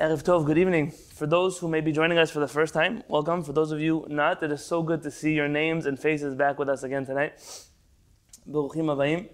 Erev 0.00 0.22
Tov, 0.22 0.46
good 0.46 0.58
evening. 0.58 0.92
For 0.92 1.26
those 1.26 1.58
who 1.58 1.66
may 1.66 1.80
be 1.80 1.90
joining 1.90 2.18
us 2.18 2.30
for 2.30 2.38
the 2.38 2.46
first 2.46 2.72
time, 2.72 3.02
welcome. 3.08 3.42
For 3.42 3.52
those 3.52 3.72
of 3.72 3.80
you 3.80 4.06
not, 4.08 4.40
it 4.44 4.52
is 4.52 4.64
so 4.64 4.80
good 4.80 5.02
to 5.02 5.10
see 5.10 5.32
your 5.32 5.48
names 5.48 5.86
and 5.86 5.98
faces 5.98 6.36
back 6.36 6.56
with 6.56 6.68
us 6.68 6.84
again 6.84 7.04
tonight. 7.04 7.32
Baruchim 8.48 8.86
Abayim. 8.94 9.28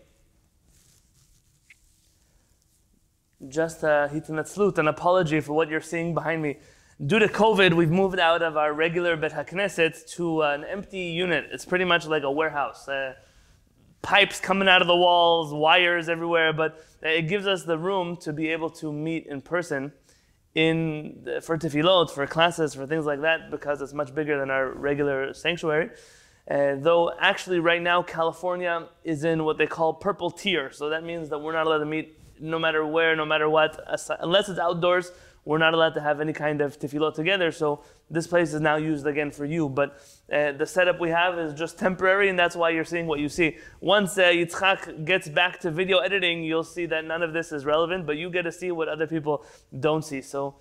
Just 3.46 3.82
a 3.82 4.08
hitanatzlut, 4.10 4.78
an 4.78 4.88
apology 4.88 5.40
for 5.40 5.52
what 5.52 5.68
you're 5.68 5.82
seeing 5.82 6.14
behind 6.14 6.40
me. 6.40 6.56
Due 7.04 7.18
to 7.18 7.28
COVID, 7.28 7.74
we've 7.74 7.90
moved 7.90 8.18
out 8.18 8.40
of 8.40 8.56
our 8.56 8.72
regular 8.72 9.18
Bet 9.18 9.32
HaKnesset 9.32 10.10
to 10.12 10.40
an 10.40 10.64
empty 10.64 11.02
unit. 11.02 11.44
It's 11.52 11.66
pretty 11.66 11.84
much 11.84 12.06
like 12.06 12.22
a 12.22 12.30
warehouse. 12.30 12.88
Uh, 12.88 13.12
pipes 14.00 14.40
coming 14.40 14.68
out 14.68 14.80
of 14.80 14.88
the 14.88 14.96
walls, 14.96 15.52
wires 15.52 16.08
everywhere, 16.08 16.54
but 16.54 16.82
it 17.02 17.28
gives 17.28 17.46
us 17.46 17.64
the 17.64 17.76
room 17.76 18.16
to 18.22 18.32
be 18.32 18.48
able 18.48 18.70
to 18.70 18.90
meet 18.90 19.26
in 19.26 19.42
person 19.42 19.92
in 20.54 21.40
for 21.42 21.58
tefillot, 21.58 22.10
for 22.10 22.26
classes, 22.26 22.74
for 22.74 22.86
things 22.86 23.06
like 23.06 23.22
that, 23.22 23.50
because 23.50 23.82
it's 23.82 23.92
much 23.92 24.14
bigger 24.14 24.38
than 24.38 24.50
our 24.50 24.70
regular 24.70 25.34
sanctuary. 25.34 25.90
Uh, 26.48 26.74
though 26.76 27.12
actually 27.18 27.58
right 27.58 27.80
now 27.80 28.02
California 28.02 28.86
is 29.02 29.24
in 29.24 29.44
what 29.44 29.56
they 29.56 29.66
call 29.66 29.94
purple 29.94 30.30
tier, 30.30 30.70
so 30.70 30.90
that 30.90 31.02
means 31.02 31.30
that 31.30 31.38
we're 31.38 31.52
not 31.52 31.66
allowed 31.66 31.78
to 31.78 31.86
meet 31.86 32.18
no 32.40 32.58
matter 32.58 32.84
where, 32.84 33.16
no 33.16 33.24
matter 33.24 33.48
what, 33.48 33.80
unless 34.20 34.48
it's 34.48 34.58
outdoors. 34.58 35.10
We're 35.44 35.58
not 35.58 35.74
allowed 35.74 35.94
to 35.94 36.00
have 36.00 36.20
any 36.20 36.32
kind 36.32 36.60
of 36.60 36.78
tefillot 36.78 37.14
together. 37.14 37.52
So 37.52 37.82
this 38.10 38.26
place 38.26 38.54
is 38.54 38.60
now 38.60 38.76
used 38.76 39.06
again 39.06 39.30
for 39.30 39.44
you. 39.44 39.68
But 39.68 40.00
uh, 40.32 40.52
the 40.52 40.66
setup 40.66 41.00
we 41.00 41.10
have 41.10 41.38
is 41.38 41.52
just 41.52 41.78
temporary, 41.78 42.28
and 42.30 42.38
that's 42.38 42.56
why 42.56 42.70
you're 42.70 42.84
seeing 42.84 43.06
what 43.06 43.20
you 43.20 43.28
see. 43.28 43.58
Once 43.80 44.16
uh, 44.16 44.22
Yitzchak 44.22 45.04
gets 45.04 45.28
back 45.28 45.60
to 45.60 45.70
video 45.70 45.98
editing, 45.98 46.42
you'll 46.44 46.64
see 46.64 46.86
that 46.86 47.04
none 47.04 47.22
of 47.22 47.32
this 47.32 47.52
is 47.52 47.64
relevant, 47.64 48.06
but 48.06 48.16
you 48.16 48.30
get 48.30 48.42
to 48.42 48.52
see 48.52 48.70
what 48.70 48.88
other 48.88 49.06
people 49.06 49.44
don't 49.80 50.04
see. 50.04 50.22
So 50.22 50.56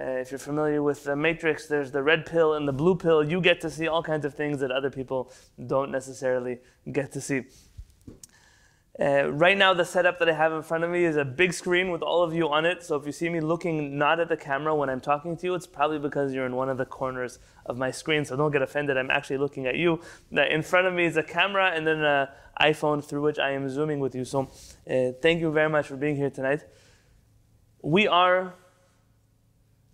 uh, 0.00 0.04
if 0.04 0.30
you're 0.30 0.38
familiar 0.38 0.82
with 0.82 1.02
the 1.02 1.16
Matrix, 1.16 1.66
there's 1.66 1.90
the 1.90 2.02
red 2.02 2.24
pill 2.24 2.54
and 2.54 2.68
the 2.68 2.72
blue 2.72 2.94
pill. 2.94 3.28
You 3.28 3.40
get 3.40 3.60
to 3.62 3.70
see 3.70 3.88
all 3.88 4.02
kinds 4.02 4.24
of 4.24 4.34
things 4.34 4.60
that 4.60 4.70
other 4.70 4.90
people 4.90 5.32
don't 5.66 5.90
necessarily 5.90 6.58
get 6.92 7.10
to 7.12 7.20
see. 7.20 7.42
Uh, 9.00 9.30
right 9.30 9.56
now, 9.56 9.72
the 9.72 9.84
setup 9.84 10.18
that 10.18 10.28
I 10.28 10.32
have 10.32 10.52
in 10.52 10.62
front 10.62 10.82
of 10.82 10.90
me 10.90 11.04
is 11.04 11.14
a 11.14 11.24
big 11.24 11.52
screen 11.52 11.92
with 11.92 12.02
all 12.02 12.24
of 12.24 12.34
you 12.34 12.48
on 12.48 12.66
it. 12.66 12.82
So 12.82 12.96
if 12.96 13.06
you 13.06 13.12
see 13.12 13.28
me 13.28 13.38
looking 13.40 13.96
not 13.96 14.18
at 14.18 14.28
the 14.28 14.36
camera 14.36 14.74
when 14.74 14.90
I'm 14.90 15.00
talking 15.00 15.36
to 15.36 15.46
you, 15.46 15.54
it's 15.54 15.68
probably 15.68 16.00
because 16.00 16.34
you're 16.34 16.46
in 16.46 16.56
one 16.56 16.68
of 16.68 16.78
the 16.78 16.84
corners 16.84 17.38
of 17.66 17.78
my 17.78 17.92
screen. 17.92 18.24
So 18.24 18.34
don't 18.34 18.50
get 18.50 18.60
offended. 18.60 18.96
I'm 18.96 19.10
actually 19.10 19.38
looking 19.38 19.66
at 19.66 19.76
you. 19.76 20.00
In 20.32 20.62
front 20.62 20.88
of 20.88 20.94
me 20.94 21.04
is 21.04 21.16
a 21.16 21.22
camera 21.22 21.70
and 21.72 21.86
then 21.86 22.02
an 22.02 22.26
iPhone 22.60 23.04
through 23.04 23.22
which 23.22 23.38
I 23.38 23.52
am 23.52 23.70
zooming 23.70 24.00
with 24.00 24.16
you. 24.16 24.24
So 24.24 24.50
uh, 24.90 25.12
thank 25.22 25.40
you 25.40 25.52
very 25.52 25.70
much 25.70 25.86
for 25.86 25.96
being 25.96 26.16
here 26.16 26.30
tonight. 26.30 26.64
We 27.82 28.08
are 28.08 28.54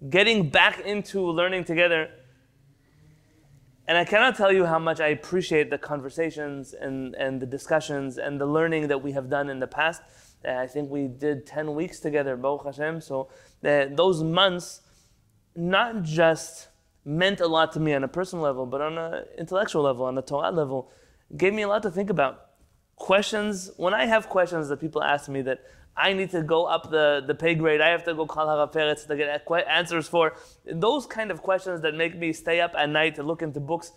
getting 0.09 0.49
back 0.49 0.81
into 0.81 1.31
learning 1.31 1.65
together 1.65 2.09
and 3.87 3.99
I 3.99 4.05
cannot 4.05 4.37
tell 4.37 4.53
you 4.53 4.65
how 4.65 4.79
much 4.79 5.01
I 5.01 5.09
appreciate 5.09 5.71
the 5.71 5.79
conversations 5.79 6.73
and, 6.73 7.15
and 7.17 7.41
the 7.41 7.47
discussions 7.47 8.17
and 8.17 8.41
the 8.41 8.47
learning 8.47 8.89
that 8.89 9.03
we 9.03 9.13
have 9.13 9.29
done 9.29 9.51
in 9.51 9.61
the 9.61 9.67
past. 9.67 10.01
Uh, 10.47 10.53
I 10.53 10.67
think 10.67 10.91
we 10.91 11.07
did 11.07 11.47
10 11.47 11.75
weeks 11.75 12.01
together, 12.01 12.37
Baruch 12.37 12.65
Hashem. 12.65 13.03
So 13.03 13.29
uh, 13.65 13.87
those 13.91 14.23
months 14.23 14.81
not 15.55 16.03
just 16.03 16.69
meant 17.05 17.41
a 17.41 17.47
lot 17.47 17.73
to 17.73 17.81
me 17.81 17.93
on 17.93 18.05
a 18.05 18.09
personal 18.09 18.43
level, 18.43 18.65
but 18.65 18.81
on 18.81 18.97
an 18.97 19.25
intellectual 19.39 19.83
level, 19.83 20.07
on 20.07 20.17
a 20.17 20.23
Torah 20.23 20.51
level, 20.51 20.91
gave 21.37 21.53
me 21.53 21.63
a 21.63 21.69
lot 21.69 21.83
to 21.83 21.91
think 21.91 22.09
about. 22.09 22.41
Questions, 22.97 23.71
when 23.77 23.93
I 23.93 24.07
have 24.07 24.29
questions 24.29 24.69
that 24.69 24.81
people 24.81 25.03
ask 25.03 25.29
me 25.29 25.43
that 25.43 25.61
I 25.97 26.13
need 26.13 26.31
to 26.31 26.43
go 26.43 26.65
up 26.65 26.91
the, 26.91 27.23
the 27.27 27.35
pay 27.35 27.55
grade. 27.55 27.81
I 27.81 27.89
have 27.89 28.05
to 28.05 28.15
go 28.15 28.27
call 28.27 28.47
Haraperetz 28.47 29.07
to 29.07 29.17
get 29.17 29.47
answers 29.69 30.09
for 30.09 30.35
those 30.67 31.07
kind 31.07 31.31
of 31.31 31.43
questions 31.43 31.81
that 31.83 31.95
make 31.95 32.17
me 32.17 32.33
stay 32.33 32.61
up 32.61 32.75
at 32.77 32.89
night 32.89 33.15
to 33.17 33.23
look 33.23 33.43
into 33.43 33.61
books. 33.61 33.93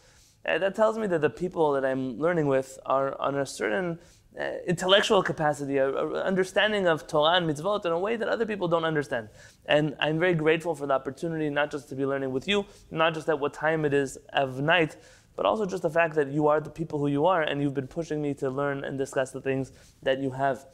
Uh, 0.47 0.57
that 0.59 0.75
tells 0.75 0.97
me 0.97 1.07
that 1.07 1.21
the 1.21 1.29
people 1.29 1.73
that 1.73 1.83
I'm 1.83 2.17
learning 2.19 2.47
with 2.47 2.79
are 2.85 3.19
on 3.19 3.35
a 3.37 3.45
certain 3.45 3.99
uh, 4.39 4.51
intellectual 4.67 5.23
capacity, 5.23 5.77
a, 5.77 5.89
a, 5.89 6.23
understanding 6.23 6.87
of 6.87 7.07
Torah 7.07 7.37
and 7.37 7.49
mitzvot 7.49 7.85
in 7.85 7.91
a 7.91 7.99
way 7.99 8.15
that 8.15 8.27
other 8.27 8.45
people 8.45 8.67
don't 8.67 8.85
understand. 8.85 9.29
And 9.65 9.95
I'm 9.99 10.19
very 10.19 10.35
grateful 10.35 10.75
for 10.75 10.85
the 10.85 10.93
opportunity 10.93 11.49
not 11.49 11.71
just 11.71 11.89
to 11.89 11.95
be 11.95 12.05
learning 12.05 12.31
with 12.31 12.47
you, 12.47 12.65
not 12.91 13.15
just 13.15 13.27
at 13.29 13.39
what 13.39 13.53
time 13.53 13.83
it 13.83 13.95
is 13.95 14.17
of 14.33 14.61
night, 14.61 14.95
but 15.35 15.45
also 15.45 15.65
just 15.65 15.83
the 15.83 15.89
fact 15.89 16.15
that 16.15 16.31
you 16.31 16.47
are 16.47 16.61
the 16.61 16.69
people 16.69 16.99
who 16.99 17.07
you 17.07 17.25
are 17.25 17.41
and 17.41 17.61
you've 17.61 17.73
been 17.73 17.87
pushing 17.87 18.21
me 18.21 18.33
to 18.35 18.49
learn 18.49 18.83
and 18.83 18.97
discuss 18.97 19.31
the 19.31 19.41
things 19.41 19.71
that 20.03 20.19
you 20.19 20.31
have. 20.31 20.65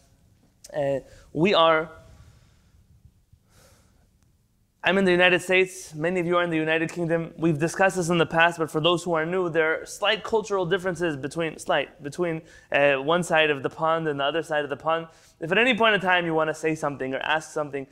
Uh, 0.71 0.99
we 1.33 1.53
are, 1.53 1.89
I'm 4.83 4.97
in 4.97 5.05
the 5.05 5.11
United 5.11 5.41
States, 5.41 5.93
many 5.93 6.19
of 6.19 6.25
you 6.25 6.37
are 6.37 6.43
in 6.43 6.49
the 6.49 6.57
United 6.57 6.91
Kingdom. 6.91 7.33
We've 7.37 7.57
discussed 7.59 7.95
this 7.95 8.09
in 8.09 8.17
the 8.17 8.25
past, 8.25 8.57
but 8.57 8.71
for 8.71 8.79
those 8.79 9.03
who 9.03 9.13
are 9.13 9.25
new, 9.25 9.49
there 9.49 9.81
are 9.81 9.85
slight 9.85 10.23
cultural 10.23 10.65
differences 10.65 11.15
between, 11.15 11.57
slight, 11.57 12.01
between 12.01 12.41
uh, 12.71 12.95
one 12.95 13.23
side 13.23 13.49
of 13.49 13.63
the 13.63 13.69
pond 13.69 14.07
and 14.07 14.19
the 14.19 14.23
other 14.23 14.43
side 14.43 14.63
of 14.63 14.69
the 14.69 14.77
pond. 14.77 15.07
If 15.39 15.51
at 15.51 15.57
any 15.57 15.75
point 15.75 15.95
in 15.95 16.01
time 16.01 16.25
you 16.25 16.33
want 16.33 16.49
to 16.49 16.53
say 16.53 16.75
something 16.75 17.13
or 17.13 17.19
ask 17.19 17.51
something, 17.51 17.87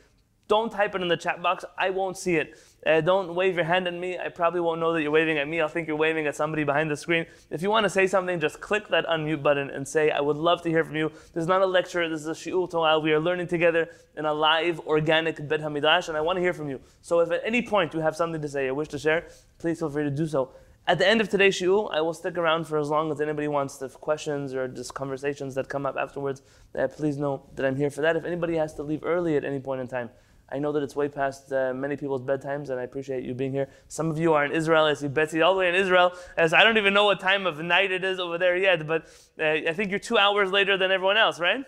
don't 0.47 0.72
type 0.72 0.96
it 0.96 1.02
in 1.02 1.07
the 1.07 1.18
chat 1.18 1.41
box. 1.41 1.63
I 1.78 1.91
won't 1.91 2.18
see 2.18 2.35
it. 2.35 2.57
Uh, 2.85 3.00
don't 3.00 3.35
wave 3.35 3.56
your 3.56 3.63
hand 3.63 3.88
at 3.88 3.94
me. 3.94 4.18
I 4.18 4.29
probably 4.29 4.59
won't 4.59 4.79
know 4.79 4.91
that 4.94 5.02
you're 5.02 5.12
waving 5.12 5.38
at 5.38 5.47
me. 5.47 5.62
I'll 5.62 5.68
think 5.68 5.88
you're 5.88 5.96
waving 5.96 6.25
at 6.28 6.35
somebody 6.35 6.63
behind 6.63 6.90
the 6.90 6.97
screen. 6.97 7.25
If 7.50 7.62
you 7.62 7.69
want 7.69 7.84
to 7.84 7.90
say 7.90 8.07
something, 8.07 8.40
just 8.40 8.59
click 8.59 8.88
that 8.90 9.06
unmute 9.06 9.44
button 9.44 9.69
and 9.69 9.88
say, 9.88 10.09
I 10.09 10.19
would 10.19 10.38
love 10.38 10.62
to 10.63 10.69
hear 10.69 10.84
from 10.84 10.96
you. 10.96 11.09
This 11.34 11.44
is 11.44 11.47
not 11.47 11.62
a 11.62 11.66
lecture. 11.66 12.09
This 12.09 12.22
is 12.22 12.28
a 12.28 12.31
shi'ur 12.31 12.69
Torah. 12.69 13.00
We 13.00 13.13
are 13.13 13.19
learning 13.19 13.47
together 13.47 13.90
in 14.18 14.25
a 14.25 14.34
live, 14.34 14.79
organic 14.81 15.47
Bet 15.47 15.62
HaMidrash, 15.62 16.09
and 16.09 16.18
I 16.18 16.22
want 16.22 16.38
to 16.38 16.41
hear 16.41 16.53
from 16.53 16.69
you. 16.69 16.81
So 17.02 17.19
if 17.19 17.31
at 17.31 17.41
any 17.46 17.62
point 17.62 17.94
you 17.94 18.00
have 18.00 18.16
something 18.16 18.41
to 18.41 18.50
say 18.50 18.68
or 18.68 18.73
wish 18.73 18.88
to 18.90 19.00
share, 19.00 19.28
please 19.59 19.79
feel 19.79 19.90
free 19.90 20.03
to 20.03 20.09
do 20.09 20.25
so. 20.25 20.52
At 20.88 20.97
the 20.97 21.08
end 21.08 21.22
of 21.22 21.29
today's 21.29 21.56
shi'ur, 21.56 21.94
I 21.94 22.02
will 22.02 22.16
stick 22.16 22.40
around 22.40 22.66
for 22.66 22.79
as 22.79 22.90
long 22.90 23.12
as 23.12 23.22
anybody 23.22 23.47
wants. 23.47 23.79
If 23.84 23.94
questions 23.94 24.56
or 24.56 24.68
just 24.68 24.96
conversations 24.96 25.53
that 25.53 25.69
come 25.69 25.85
up 25.85 25.96
afterwards, 25.96 26.41
uh, 26.78 26.88
please 26.88 27.18
know 27.18 27.44
that 27.56 27.66
I'm 27.66 27.75
here 27.75 27.91
for 27.91 28.02
that. 28.02 28.16
If 28.16 28.25
anybody 28.25 28.56
has 28.56 28.73
to 28.73 28.84
leave 28.84 29.03
early 29.03 29.38
at 29.38 29.46
any 29.46 29.59
point 29.59 29.81
in 29.81 29.88
time, 29.88 30.09
I 30.51 30.59
know 30.59 30.72
that 30.73 30.84
it's 30.84 30.95
way 30.95 31.07
past 31.07 31.53
uh, 31.53 31.73
many 31.73 31.95
people's 31.95 32.22
bedtimes, 32.22 32.69
and 32.69 32.79
I 32.79 32.84
appreciate 32.84 33.23
you 33.23 33.34
being 33.34 33.53
here. 33.53 33.69
Some 33.88 34.12
of 34.12 34.19
you 34.19 34.34
are 34.34 34.44
in 34.44 34.51
Israel. 34.51 34.84
I 34.85 34.94
see 34.94 35.07
Betsy 35.07 35.41
all 35.41 35.53
the 35.53 35.59
way 35.59 35.69
in 35.69 35.75
Israel. 35.75 36.12
As 36.35 36.53
I 36.53 36.63
don't 36.63 36.78
even 36.78 36.94
know 36.94 37.06
what 37.06 37.22
time 37.22 37.47
of 37.47 37.59
night 37.59 37.91
it 37.91 38.03
is 38.03 38.19
over 38.19 38.38
there 38.38 38.57
yet, 38.57 38.85
but 38.85 39.07
uh, 39.40 39.69
I 39.69 39.73
think 39.73 39.91
you're 39.91 40.00
two 40.00 40.17
hours 40.17 40.51
later 40.51 40.78
than 40.78 40.91
everyone 40.91 41.16
else, 41.16 41.40
right? 41.40 41.63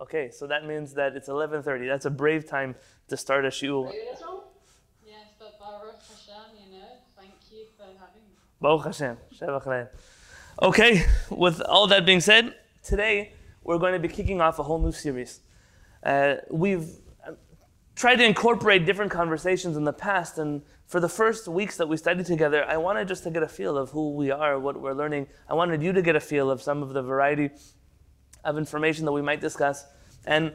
Okay, 0.00 0.30
so 0.30 0.46
that 0.46 0.64
means 0.64 0.94
that 0.94 1.16
it's 1.16 1.28
11:30. 1.28 1.88
That's 1.88 2.06
a 2.06 2.10
brave 2.10 2.46
time 2.48 2.76
to 3.08 3.16
start 3.16 3.44
a 3.44 3.48
shiur. 3.48 3.92
Yes, 3.92 4.22
but 5.38 5.58
Baruch 5.58 6.00
Hashem, 6.08 6.56
you 6.56 6.78
know, 6.78 6.86
thank 7.18 7.32
you 7.50 7.64
for 7.76 7.84
having 7.84 8.22
me. 8.28 8.36
Baruch 8.60 8.86
Hashem. 8.86 9.18
Okay, 10.62 11.04
with 11.30 11.60
all 11.62 11.86
that 11.88 12.06
being 12.06 12.20
said, 12.20 12.54
today 12.82 13.32
we're 13.64 13.78
going 13.78 13.92
to 13.92 13.98
be 13.98 14.08
kicking 14.08 14.40
off 14.40 14.58
a 14.58 14.62
whole 14.62 14.78
new 14.78 14.92
series. 14.92 15.40
Uh, 16.02 16.36
we've 16.50 16.88
tried 18.00 18.16
to 18.16 18.24
incorporate 18.24 18.86
different 18.86 19.10
conversations 19.10 19.76
in 19.76 19.84
the 19.84 19.92
past. 19.92 20.38
And 20.38 20.62
for 20.86 21.00
the 21.00 21.08
first 21.08 21.46
weeks 21.46 21.76
that 21.76 21.86
we 21.86 21.98
studied 21.98 22.24
together, 22.24 22.64
I 22.66 22.78
wanted 22.78 23.06
just 23.06 23.24
to 23.24 23.30
get 23.30 23.42
a 23.42 23.48
feel 23.48 23.76
of 23.76 23.90
who 23.90 24.14
we 24.14 24.30
are, 24.30 24.58
what 24.58 24.80
we're 24.80 24.94
learning. 24.94 25.26
I 25.50 25.52
wanted 25.52 25.82
you 25.82 25.92
to 25.92 26.00
get 26.00 26.16
a 26.16 26.20
feel 26.20 26.50
of 26.50 26.62
some 26.62 26.82
of 26.82 26.94
the 26.94 27.02
variety 27.02 27.50
of 28.42 28.56
information 28.56 29.04
that 29.04 29.12
we 29.12 29.20
might 29.20 29.42
discuss. 29.42 29.84
And 30.24 30.54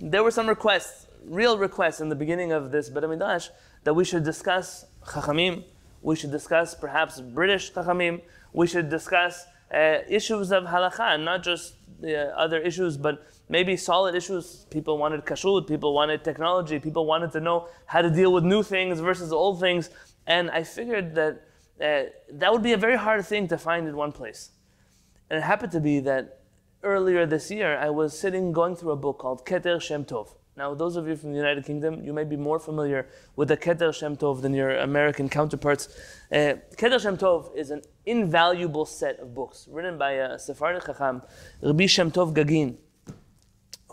there 0.00 0.24
were 0.24 0.32
some 0.32 0.48
requests, 0.48 1.06
real 1.24 1.58
requests 1.58 2.00
in 2.00 2.08
the 2.08 2.16
beginning 2.16 2.50
of 2.50 2.72
this 2.72 2.90
Bet 2.90 3.04
HaMidrash 3.04 3.50
that 3.84 3.94
we 3.94 4.04
should 4.04 4.24
discuss 4.24 4.84
Chachamim, 5.06 5.62
we 6.02 6.16
should 6.16 6.32
discuss 6.32 6.74
perhaps 6.74 7.20
British 7.20 7.72
Chachamim, 7.72 8.20
we 8.52 8.66
should 8.66 8.88
discuss 8.90 9.46
uh, 9.72 9.98
issues 10.08 10.50
of 10.52 10.64
halakha, 10.64 11.22
not 11.22 11.42
just 11.42 11.74
uh, 12.02 12.08
other 12.08 12.58
issues, 12.58 12.96
but 12.96 13.26
maybe 13.48 13.76
solid 13.76 14.14
issues. 14.14 14.66
People 14.70 14.98
wanted 14.98 15.24
kashrut, 15.24 15.66
people 15.66 15.94
wanted 15.94 16.24
technology, 16.24 16.78
people 16.78 17.06
wanted 17.06 17.32
to 17.32 17.40
know 17.40 17.68
how 17.86 18.02
to 18.02 18.10
deal 18.10 18.32
with 18.32 18.44
new 18.44 18.62
things 18.62 19.00
versus 19.00 19.32
old 19.32 19.60
things. 19.60 19.90
And 20.26 20.50
I 20.50 20.62
figured 20.62 21.14
that 21.14 21.42
uh, 21.80 22.10
that 22.32 22.52
would 22.52 22.62
be 22.62 22.72
a 22.72 22.76
very 22.76 22.96
hard 22.96 23.24
thing 23.24 23.48
to 23.48 23.58
find 23.58 23.86
in 23.88 23.96
one 23.96 24.12
place. 24.12 24.50
And 25.30 25.38
it 25.38 25.42
happened 25.42 25.72
to 25.72 25.80
be 25.80 26.00
that 26.00 26.40
earlier 26.82 27.26
this 27.26 27.50
year, 27.50 27.76
I 27.76 27.90
was 27.90 28.18
sitting 28.18 28.52
going 28.52 28.76
through 28.76 28.92
a 28.92 28.96
book 28.96 29.18
called 29.18 29.44
Keter 29.44 29.80
Shem 29.80 30.04
Tov. 30.04 30.34
Now, 30.58 30.74
those 30.74 30.96
of 30.96 31.06
you 31.06 31.14
from 31.14 31.30
the 31.30 31.38
United 31.38 31.64
Kingdom, 31.64 32.02
you 32.02 32.12
may 32.12 32.24
be 32.24 32.36
more 32.36 32.58
familiar 32.58 33.08
with 33.36 33.46
the 33.46 33.56
Keter 33.56 33.94
Shem 33.94 34.16
Tov 34.16 34.42
than 34.42 34.52
your 34.52 34.70
American 34.78 35.28
counterparts. 35.28 35.88
Uh, 36.32 36.54
Keter 36.76 37.00
Shem 37.00 37.16
Tov 37.16 37.56
is 37.56 37.70
an 37.70 37.82
invaluable 38.04 38.84
set 38.84 39.20
of 39.20 39.36
books 39.36 39.68
written 39.70 39.96
by 39.96 40.12
a 40.14 40.36
Sephardic 40.36 40.84
Chacham, 40.84 41.22
Rabbi 41.62 41.86
Shem 41.86 42.10
Tov 42.10 42.34
Gagin 42.34 42.76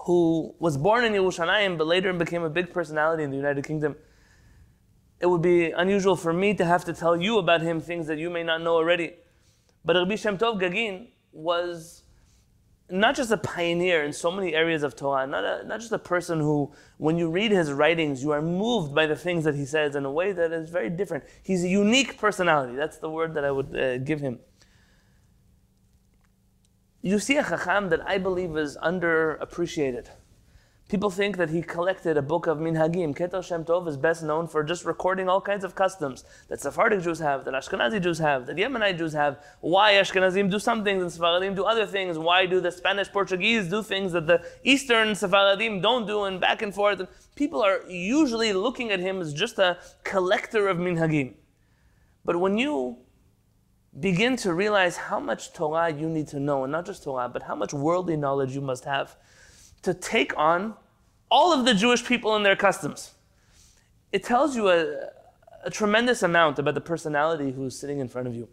who 0.06 0.56
was 0.60 0.76
born 0.78 1.04
in 1.04 1.14
Yerushalayim 1.14 1.78
but 1.78 1.86
later 1.86 2.12
became 2.14 2.44
a 2.44 2.50
big 2.50 2.74
personality 2.74 3.24
in 3.24 3.30
the 3.30 3.38
United 3.38 3.64
Kingdom. 3.64 3.96
It 5.20 5.28
would 5.28 5.44
be 5.44 5.70
unusual 5.70 6.16
for 6.16 6.34
me 6.34 6.56
to 6.56 6.66
have 6.66 6.84
to 6.86 6.94
tell 6.94 7.16
you 7.16 7.38
about 7.38 7.62
him 7.62 7.80
things 7.80 8.08
that 8.08 8.18
you 8.18 8.32
may 8.32 8.42
not 8.44 8.62
know 8.62 8.74
already. 8.74 9.14
But 9.84 9.96
Rabbi 9.98 10.16
Shem 10.16 10.40
Tov 10.40 10.60
Gagin 10.60 11.10
was 11.32 12.05
not 12.90 13.16
just 13.16 13.32
a 13.32 13.38
pioneer 13.38 14.04
in 14.04 14.14
so 14.14 14.32
many 14.32 14.54
areas 14.54 14.84
of 14.84 14.96
Torah, 14.96 15.26
not, 15.26 15.44
a, 15.44 15.64
not 15.66 15.80
just 15.80 15.92
a 15.92 16.00
person 16.00 16.40
who, 16.40 16.72
when 16.98 17.18
you 17.18 17.30
read 17.30 17.52
his 17.52 17.72
writings, 17.72 18.22
you 18.22 18.32
are 18.32 18.42
moved 18.42 18.94
by 18.94 19.08
the 19.08 19.16
things 19.16 19.44
that 19.46 19.56
he 19.56 19.66
says 19.66 19.96
in 19.96 20.06
a 20.06 20.12
way 20.12 20.32
that 20.32 20.52
is 20.52 20.70
very 20.70 20.90
different. 20.90 21.24
He's 21.42 21.64
a 21.64 21.68
unique 21.68 22.18
personality. 22.20 22.76
That's 22.76 22.98
the 23.00 23.10
word 23.10 23.34
that 23.34 23.44
I 23.44 23.52
would 23.52 23.76
uh, 23.76 23.98
give 24.00 24.22
him. 24.22 24.40
You 27.02 27.20
see 27.20 27.38
a 27.38 27.44
Chacham 27.44 27.90
that 27.90 28.08
I 28.08 28.18
believe 28.18 28.56
is 28.58 28.78
underappreciated. 28.78 30.10
People 30.88 31.10
think 31.10 31.38
that 31.38 31.50
he 31.50 31.64
collected 31.64 32.16
a 32.16 32.22
book 32.22 32.46
of 32.46 32.60
Minhagim. 32.60 33.18
Keter 33.18 33.44
Shem 33.44 33.66
Tov 33.66 33.88
is 33.88 33.98
best 33.98 34.22
known 34.22 34.48
for 34.48 34.64
just 34.64 34.86
recording 34.86 35.28
all 35.28 35.42
kinds 35.42 35.64
of 35.64 35.74
customs 35.74 36.24
that 36.48 36.62
Sephardic 36.62 37.02
Jews 37.02 37.18
have, 37.18 37.44
that 37.46 37.56
Ashkenazi 37.56 38.00
Jews 38.00 38.20
have, 38.20 38.46
that 38.46 38.56
Yemenite 38.56 39.00
Jews 39.00 39.14
have. 39.14 39.44
Why 39.62 39.94
Ashkenazim 39.94 40.52
do 40.52 40.60
some 40.60 40.84
things 40.84 41.02
and 41.02 41.12
Sephardim 41.12 41.56
do 41.56 41.64
other 41.64 41.88
things? 41.88 42.20
Why 42.20 42.46
do 42.46 42.62
the 42.62 42.72
Spanish 42.72 43.12
Portuguese 43.12 43.68
do 43.68 43.82
things 43.82 44.12
that 44.12 44.28
the 44.28 44.46
Eastern 44.64 45.16
Sephardim 45.16 45.82
don't 45.82 46.06
do, 46.06 46.26
and 46.26 46.40
back 46.40 46.62
and 46.62 46.72
forth? 46.72 47.00
And 47.00 47.10
people 47.34 47.64
are 47.64 47.82
usually 47.90 48.54
looking 48.54 48.92
at 48.92 49.00
him 49.00 49.22
as 49.22 49.34
just 49.34 49.58
a 49.58 49.80
collector 50.04 50.68
of 50.68 50.78
Minhagim. 50.78 51.34
But 52.24 52.40
when 52.40 52.60
you 52.60 53.00
begin 54.00 54.36
to 54.36 54.54
realize 54.54 54.98
how 54.98 55.20
much 55.20 55.52
Torah 55.52 55.90
you 55.90 56.08
need 56.08 56.28
to 56.28 56.40
know, 56.40 56.64
and 56.64 56.72
not 56.72 56.86
just 56.86 57.04
Torah, 57.06 57.28
but 57.28 57.42
how 57.42 57.56
much 57.56 57.74
worldly 57.74 58.18
knowledge 58.18 58.54
you 58.54 58.62
must 58.62 58.86
have 58.86 59.16
to 59.86 59.94
take 59.94 60.38
on 60.38 60.76
all 61.32 61.54
of 61.54 61.66
the 61.66 61.74
Jewish 61.74 62.06
people 62.06 62.36
and 62.36 62.46
their 62.46 62.56
customs. 62.56 63.14
It 64.12 64.24
tells 64.24 64.56
you 64.56 64.70
a, 64.70 65.10
a 65.64 65.70
tremendous 65.70 66.22
amount 66.24 66.60
about 66.60 66.76
the 66.76 66.82
personality 66.82 67.52
who's 67.52 67.78
sitting 67.78 68.00
in 68.00 68.08
front 68.08 68.28
of 68.28 68.36
you. 68.36 68.48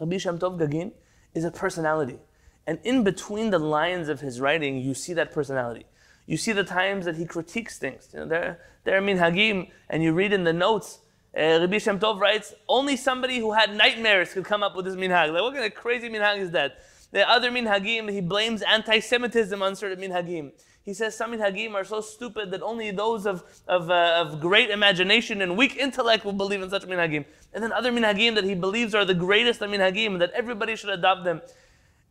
Rabbi 0.00 0.18
Shem 0.18 0.38
Tov 0.38 0.58
Gagin 0.58 0.92
is 1.34 1.44
a 1.44 1.50
personality. 1.50 2.18
And 2.66 2.78
in 2.84 3.04
between 3.04 3.50
the 3.50 3.58
lines 3.58 4.08
of 4.08 4.20
his 4.20 4.40
writing, 4.40 4.78
you 4.78 4.94
see 4.94 5.12
that 5.14 5.32
personality. 5.32 5.86
You 6.26 6.36
see 6.36 6.52
the 6.52 6.64
times 6.64 7.04
that 7.04 7.16
he 7.16 7.24
critiques 7.24 7.78
things. 7.78 8.08
You 8.12 8.20
know, 8.20 8.26
there, 8.26 8.60
there 8.84 8.98
are 8.98 9.00
minhagim, 9.00 9.70
and 9.88 10.02
you 10.02 10.12
read 10.12 10.32
in 10.32 10.44
the 10.44 10.52
notes, 10.52 11.00
uh, 11.36 11.60
Rabbi 11.60 11.78
Shem 11.78 11.98
Tov 11.98 12.18
writes, 12.18 12.54
only 12.68 12.96
somebody 12.96 13.38
who 13.38 13.52
had 13.52 13.76
nightmares 13.76 14.32
could 14.32 14.44
come 14.44 14.62
up 14.62 14.74
with 14.74 14.86
this 14.86 14.96
minhag. 14.96 15.32
Like, 15.32 15.42
what 15.42 15.54
kind 15.54 15.66
of 15.66 15.74
crazy 15.74 16.08
minhag 16.08 16.38
is 16.38 16.50
that? 16.52 16.78
The 17.12 17.28
other 17.28 17.50
minhagim, 17.50 18.10
he 18.10 18.20
blames 18.20 18.62
anti-Semitism 18.62 19.62
on 19.62 19.76
certain 19.76 19.98
minhagim. 19.98 20.52
He 20.82 20.94
says 20.94 21.16
some 21.16 21.32
minhagim 21.32 21.74
are 21.74 21.84
so 21.84 22.00
stupid 22.00 22.50
that 22.52 22.62
only 22.62 22.90
those 22.90 23.26
of, 23.26 23.42
of, 23.66 23.90
uh, 23.90 24.24
of 24.24 24.40
great 24.40 24.70
imagination 24.70 25.42
and 25.42 25.56
weak 25.56 25.76
intellect 25.76 26.24
will 26.24 26.32
believe 26.32 26.62
in 26.62 26.70
such 26.70 26.84
minhagim. 26.84 27.24
And 27.52 27.62
then 27.62 27.72
other 27.72 27.90
minhagim 27.90 28.34
that 28.34 28.44
he 28.44 28.54
believes 28.54 28.94
are 28.94 29.04
the 29.04 29.14
greatest 29.14 29.60
of 29.62 29.70
minhagim, 29.70 30.18
that 30.20 30.30
everybody 30.32 30.76
should 30.76 30.90
adopt 30.90 31.24
them. 31.24 31.42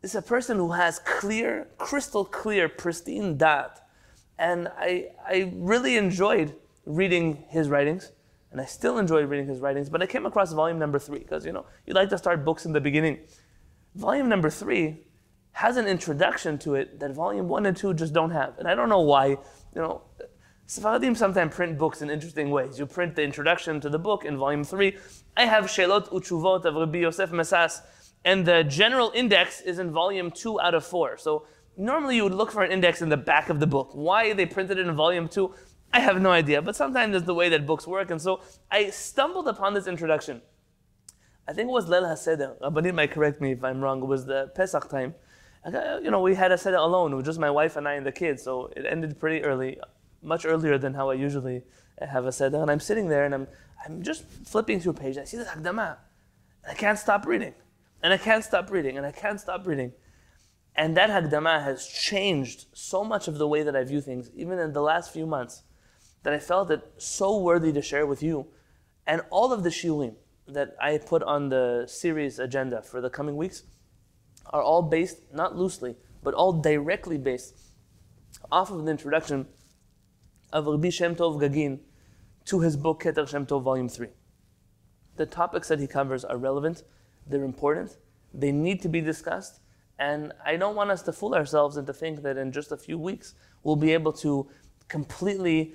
Is 0.01 0.13
a 0.13 0.21
person 0.21 0.57
who 0.57 0.73
has 0.73 0.99
clear, 0.99 1.67
crystal 1.77 2.25
clear, 2.25 2.69
pristine 2.69 3.37
dat. 3.37 3.87
And 4.37 4.67
I, 4.77 5.07
I 5.25 5.51
really 5.55 5.97
enjoyed 5.97 6.53
reading 6.85 7.45
his 7.49 7.69
writings 7.69 8.11
and 8.55 8.61
I 8.61 8.65
still 8.65 8.99
enjoy 8.99 9.23
reading 9.25 9.47
his 9.47 9.59
writings, 9.59 9.89
but 9.89 10.01
I 10.01 10.05
came 10.05 10.25
across 10.25 10.53
volume 10.53 10.79
number 10.79 10.97
three, 10.97 11.19
because 11.19 11.45
you 11.45 11.51
know, 11.51 11.65
you 11.85 11.93
like 11.93 12.07
to 12.09 12.17
start 12.17 12.45
books 12.45 12.65
in 12.65 12.71
the 12.71 12.79
beginning. 12.79 13.19
Volume 13.95 14.27
number 14.27 14.49
three 14.49 15.05
has 15.53 15.77
an 15.77 15.87
introduction 15.87 16.57
to 16.59 16.75
it 16.75 16.99
that 16.99 17.11
volume 17.11 17.47
one 17.47 17.65
and 17.65 17.77
two 17.77 17.93
just 17.93 18.13
don't 18.13 18.31
have. 18.31 18.57
And 18.59 18.67
I 18.67 18.75
don't 18.75 18.89
know 18.89 19.01
why. 19.01 19.27
You 19.27 19.37
know, 19.75 20.01
Sephardim 20.65 21.15
sometimes 21.15 21.55
print 21.55 21.77
books 21.77 22.01
in 22.01 22.09
interesting 22.09 22.51
ways. 22.51 22.77
You 22.77 22.85
print 22.85 23.15
the 23.15 23.23
introduction 23.23 23.79
to 23.79 23.89
the 23.89 23.99
book 23.99 24.25
in 24.25 24.37
volume 24.37 24.65
three. 24.65 24.97
I 25.37 25.45
have 25.45 25.65
Shelot 25.65 26.09
Uchuvot 26.09 26.65
of 26.65 26.75
Rabbi 26.75 26.99
Yosef 26.99 27.31
Mesas, 27.31 27.81
and 28.25 28.45
the 28.45 28.63
general 28.63 29.11
index 29.15 29.61
is 29.61 29.79
in 29.79 29.91
volume 29.91 30.29
two 30.29 30.59
out 30.59 30.73
of 30.73 30.83
four. 30.85 31.17
So 31.17 31.45
normally 31.77 32.17
you 32.17 32.23
would 32.23 32.33
look 32.33 32.51
for 32.51 32.63
an 32.63 32.71
index 32.71 33.01
in 33.01 33.07
the 33.07 33.17
back 33.17 33.49
of 33.49 33.61
the 33.61 33.67
book. 33.67 33.91
Why 33.93 34.33
they 34.33 34.45
printed 34.45 34.77
it 34.77 34.87
in 34.87 34.95
volume 34.95 35.29
two, 35.29 35.53
I 35.93 36.01
have 36.01 36.21
no 36.21 36.31
idea. 36.31 36.61
But 36.61 36.75
sometimes 36.75 37.13
that's 37.13 37.25
the 37.25 37.33
way 37.33 37.47
that 37.47 37.65
books 37.65 37.87
work. 37.87 38.11
And 38.11 38.21
so 38.21 38.41
I 38.69 38.89
stumbled 38.89 39.47
upon 39.47 39.73
this 39.73 39.87
introduction. 39.87 40.41
I 41.47 41.53
think 41.53 41.69
it 41.69 41.73
was 41.73 41.85
Leil 41.85 42.03
HaSeder. 42.03 42.59
Rabbanit 42.59 42.95
might 42.95 43.11
correct 43.11 43.39
me 43.39 43.51
if 43.51 43.63
I'm 43.63 43.79
wrong. 43.79 44.01
It 44.01 44.05
was 44.05 44.25
the 44.25 44.51
Pesach 44.55 44.89
time. 44.89 45.13
You 45.65 46.11
know, 46.11 46.21
we 46.21 46.35
had 46.35 46.51
a 46.51 46.57
Seder 46.57 46.77
alone. 46.77 47.13
It 47.13 47.15
was 47.15 47.25
just 47.25 47.39
my 47.39 47.49
wife 47.51 47.75
and 47.75 47.87
I 47.87 47.93
and 47.93 48.05
the 48.05 48.11
kids. 48.11 48.43
So 48.43 48.71
it 48.75 48.85
ended 48.85 49.19
pretty 49.19 49.43
early, 49.43 49.79
much 50.21 50.45
earlier 50.45 50.77
than 50.77 50.93
how 50.93 51.09
I 51.09 51.15
usually 51.15 51.63
have 51.99 52.25
a 52.25 52.31
Seder. 52.31 52.61
And 52.61 52.71
I'm 52.71 52.79
sitting 52.79 53.09
there 53.09 53.25
and 53.25 53.33
I'm, 53.33 53.47
I'm 53.83 54.01
just 54.01 54.25
flipping 54.25 54.79
through 54.79 54.93
a 54.93 54.95
page. 54.95 55.17
I 55.17 55.23
see 55.23 55.37
the 55.37 55.45
Hakdama. 55.45 55.97
And 56.63 56.71
I 56.71 56.73
can't 56.73 56.97
stop 56.97 57.25
reading. 57.25 57.53
And 58.01 58.11
I 58.13 58.17
can't 58.17 58.43
stop 58.43 58.71
reading. 58.71 58.97
And 58.97 59.05
I 59.05 59.11
can't 59.11 59.39
stop 59.39 59.67
reading. 59.67 59.93
And 60.75 60.97
that 60.97 61.09
Hakdama 61.09 61.63
has 61.63 61.87
changed 61.87 62.65
so 62.73 63.03
much 63.03 63.27
of 63.27 63.37
the 63.37 63.47
way 63.47 63.63
that 63.63 63.75
I 63.75 63.83
view 63.83 64.01
things, 64.01 64.29
even 64.35 64.59
in 64.59 64.73
the 64.73 64.81
last 64.81 65.13
few 65.13 65.25
months, 65.25 65.63
that 66.23 66.33
I 66.33 66.39
felt 66.39 66.69
it 66.71 66.81
so 66.97 67.37
worthy 67.37 67.71
to 67.71 67.81
share 67.81 68.05
with 68.05 68.21
you. 68.21 68.47
And 69.07 69.21
all 69.29 69.53
of 69.53 69.63
the 69.63 69.69
shiurim 69.69 70.15
that 70.47 70.75
I 70.79 70.97
put 70.97 71.23
on 71.23 71.49
the 71.49 71.85
series 71.87 72.39
agenda 72.39 72.81
for 72.81 73.01
the 73.01 73.09
coming 73.09 73.35
weeks 73.35 73.63
are 74.47 74.61
all 74.61 74.81
based, 74.81 75.17
not 75.33 75.57
loosely, 75.57 75.95
but 76.23 76.33
all 76.33 76.53
directly 76.53 77.17
based 77.17 77.59
off 78.51 78.69
of 78.71 78.85
the 78.85 78.91
introduction 78.91 79.47
of 80.53 80.67
Rabbi 80.67 80.89
Shem 80.89 81.15
Tov 81.15 81.41
Gagin 81.41 81.79
to 82.45 82.59
his 82.59 82.77
book 82.77 83.03
Keter 83.03 83.27
Shem 83.27 83.45
Tov 83.45 83.63
Volume 83.63 83.89
3. 83.89 84.07
The 85.15 85.25
topics 85.25 85.67
that 85.69 85.79
he 85.79 85.87
covers 85.87 86.23
are 86.23 86.37
relevant, 86.37 86.83
they're 87.25 87.43
important, 87.43 87.97
they 88.33 88.51
need 88.51 88.81
to 88.83 88.89
be 88.89 89.01
discussed, 89.01 89.61
and 89.97 90.33
I 90.45 90.57
don't 90.57 90.75
want 90.75 90.91
us 90.91 91.01
to 91.03 91.13
fool 91.13 91.33
ourselves 91.33 91.77
and 91.77 91.87
to 91.87 91.93
think 91.93 92.21
that 92.23 92.37
in 92.37 92.51
just 92.51 92.71
a 92.71 92.77
few 92.77 92.99
weeks 92.99 93.33
we'll 93.63 93.77
be 93.77 93.93
able 93.93 94.13
to 94.13 94.47
completely 94.89 95.73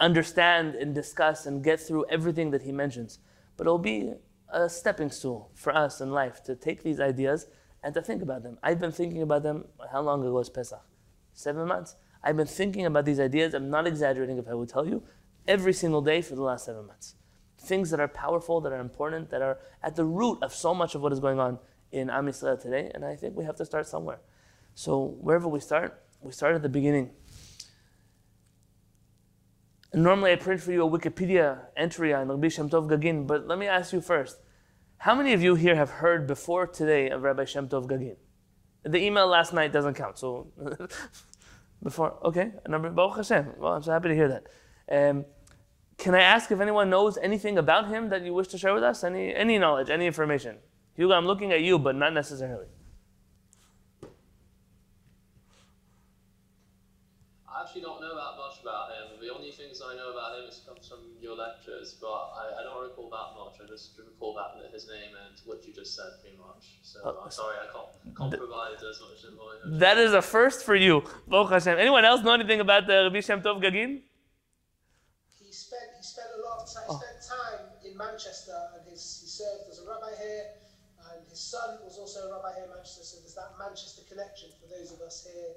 understand 0.00 0.76
and 0.76 0.94
discuss 0.94 1.44
and 1.44 1.62
get 1.62 1.80
through 1.80 2.06
everything 2.08 2.52
that 2.52 2.62
he 2.62 2.72
mentions 2.72 3.18
but 3.58 3.66
it'll 3.66 3.76
be 3.76 4.14
a 4.50 4.68
stepping 4.70 5.10
stool 5.10 5.50
for 5.54 5.76
us 5.76 6.00
in 6.00 6.10
life 6.10 6.42
to 6.44 6.54
take 6.54 6.82
these 6.82 7.00
ideas 7.00 7.46
and 7.82 7.92
to 7.92 8.00
think 8.00 8.22
about 8.22 8.42
them. 8.42 8.56
I've 8.62 8.80
been 8.80 8.92
thinking 8.92 9.20
about 9.20 9.42
them, 9.42 9.66
how 9.92 10.00
long 10.00 10.22
ago 10.22 10.38
is 10.38 10.48
Pesach? 10.48 10.80
Seven 11.34 11.68
months. 11.68 11.96
I've 12.24 12.36
been 12.36 12.46
thinking 12.46 12.86
about 12.86 13.04
these 13.04 13.20
ideas, 13.20 13.52
I'm 13.52 13.68
not 13.68 13.86
exaggerating 13.86 14.38
if 14.38 14.48
I 14.48 14.54
would 14.54 14.68
tell 14.68 14.86
you, 14.86 15.02
every 15.46 15.72
single 15.72 16.00
day 16.00 16.22
for 16.22 16.34
the 16.34 16.42
last 16.42 16.64
seven 16.64 16.86
months. 16.86 17.14
Things 17.58 17.90
that 17.90 18.00
are 18.00 18.08
powerful, 18.08 18.60
that 18.62 18.72
are 18.72 18.80
important, 18.80 19.30
that 19.30 19.42
are 19.42 19.58
at 19.82 19.96
the 19.96 20.04
root 20.04 20.38
of 20.42 20.54
so 20.54 20.74
much 20.74 20.94
of 20.94 21.02
what 21.02 21.12
is 21.12 21.20
going 21.20 21.38
on 21.38 21.58
in 21.92 22.08
Am 22.10 22.26
Yisrael 22.26 22.60
today, 22.60 22.90
and 22.94 23.04
I 23.04 23.16
think 23.16 23.36
we 23.36 23.44
have 23.44 23.56
to 23.56 23.64
start 23.64 23.86
somewhere. 23.86 24.20
So 24.74 25.16
wherever 25.20 25.48
we 25.48 25.60
start, 25.60 26.02
we 26.20 26.32
start 26.32 26.54
at 26.54 26.62
the 26.62 26.68
beginning. 26.68 27.10
Normally, 29.94 30.32
I 30.32 30.36
print 30.36 30.60
for 30.60 30.70
you 30.70 30.86
a 30.86 30.90
Wikipedia 30.90 31.60
entry 31.76 32.12
on 32.12 32.28
Rabbi 32.28 32.48
Shem 32.48 32.68
Tov 32.68 32.90
Gagin, 32.90 33.26
but 33.26 33.46
let 33.46 33.58
me 33.58 33.66
ask 33.66 33.92
you 33.92 34.02
first. 34.02 34.38
How 34.98 35.14
many 35.14 35.32
of 35.32 35.42
you 35.42 35.54
here 35.54 35.76
have 35.76 35.90
heard 35.90 36.26
before 36.26 36.66
today 36.66 37.08
of 37.08 37.22
Rabbi 37.22 37.46
Shem 37.46 37.68
Tov 37.68 37.88
Gagin? 37.88 38.16
The 38.82 38.98
email 38.98 39.26
last 39.26 39.54
night 39.54 39.72
doesn't 39.72 39.94
count, 39.94 40.18
so 40.18 40.48
before, 41.82 42.18
okay, 42.22 42.52
number 42.68 42.90
Baruch 42.90 43.16
Hashem. 43.16 43.54
Well, 43.58 43.72
I'm 43.72 43.82
so 43.82 43.92
happy 43.92 44.08
to 44.08 44.14
hear 44.14 44.28
that. 44.28 44.46
Um, 44.90 45.24
can 45.96 46.14
I 46.14 46.20
ask 46.20 46.50
if 46.50 46.60
anyone 46.60 46.90
knows 46.90 47.16
anything 47.16 47.56
about 47.56 47.88
him 47.88 48.10
that 48.10 48.22
you 48.22 48.34
wish 48.34 48.48
to 48.48 48.58
share 48.58 48.74
with 48.74 48.84
us? 48.84 49.02
Any 49.02 49.34
any 49.34 49.58
knowledge, 49.58 49.88
any 49.90 50.06
information? 50.06 50.58
Hugo, 50.94 51.14
I'm 51.14 51.26
looking 51.26 51.50
at 51.50 51.62
you, 51.62 51.78
but 51.78 51.96
not 51.96 52.12
necessarily. 52.12 52.66
I 57.58 57.62
actually 57.62 57.80
don't 57.80 57.97
lectures, 61.38 61.96
but 62.00 62.10
I, 62.10 62.58
I 62.58 62.62
don't 62.66 62.82
recall 62.82 63.08
that 63.14 63.30
much. 63.38 63.54
I 63.62 63.70
just 63.70 63.94
recall 63.96 64.34
that 64.34 64.58
his 64.74 64.88
name 64.88 65.14
and 65.14 65.34
what 65.46 65.64
you 65.66 65.72
just 65.72 65.94
said, 65.94 66.18
pretty 66.20 66.36
much. 66.36 66.82
So 66.82 66.98
Oh, 67.04 67.22
I'm 67.24 67.30
sorry, 67.30 67.56
I 67.62 67.70
can't, 67.72 68.18
can't 68.18 68.36
provide 68.36 68.74
as 68.74 68.98
much 68.98 69.22
information. 69.22 69.78
That 69.78 69.96
is 69.98 70.12
a 70.12 70.22
first 70.22 70.64
for 70.64 70.74
you, 70.74 71.04
Baruch 71.28 71.50
Hashem. 71.50 71.78
Anyone 71.78 72.04
else 72.04 72.22
know 72.22 72.34
anything 72.34 72.60
about 72.60 72.86
the 72.86 73.06
Rabbi 73.06 73.20
Shem 73.20 73.40
Tov 73.40 73.62
Gagin? 73.62 74.02
he 75.48 75.54
spent 75.56 75.96
he 75.96 76.04
spent 76.04 76.28
a 76.36 76.40
lot 76.44 76.60
of 76.60 76.68
time. 76.68 76.84
Oh. 76.92 77.00
spent 77.00 77.18
time 77.24 77.64
in 77.80 77.96
Manchester, 77.96 78.52
and 78.76 78.84
his, 78.84 79.00
he 79.24 79.28
served 79.32 79.64
as 79.72 79.80
a 79.80 79.88
rabbi 79.88 80.12
here. 80.20 80.44
And 81.08 81.24
his 81.24 81.40
son 81.40 81.80
was 81.80 81.96
also 81.96 82.28
a 82.28 82.36
rabbi 82.36 82.52
here 82.60 82.68
in 82.68 82.72
Manchester. 82.76 83.00
So 83.00 83.14
there's 83.24 83.38
that 83.40 83.56
Manchester 83.56 84.04
connection 84.04 84.52
for 84.60 84.68
those 84.68 84.92
of 84.92 85.00
us 85.00 85.24
here 85.24 85.56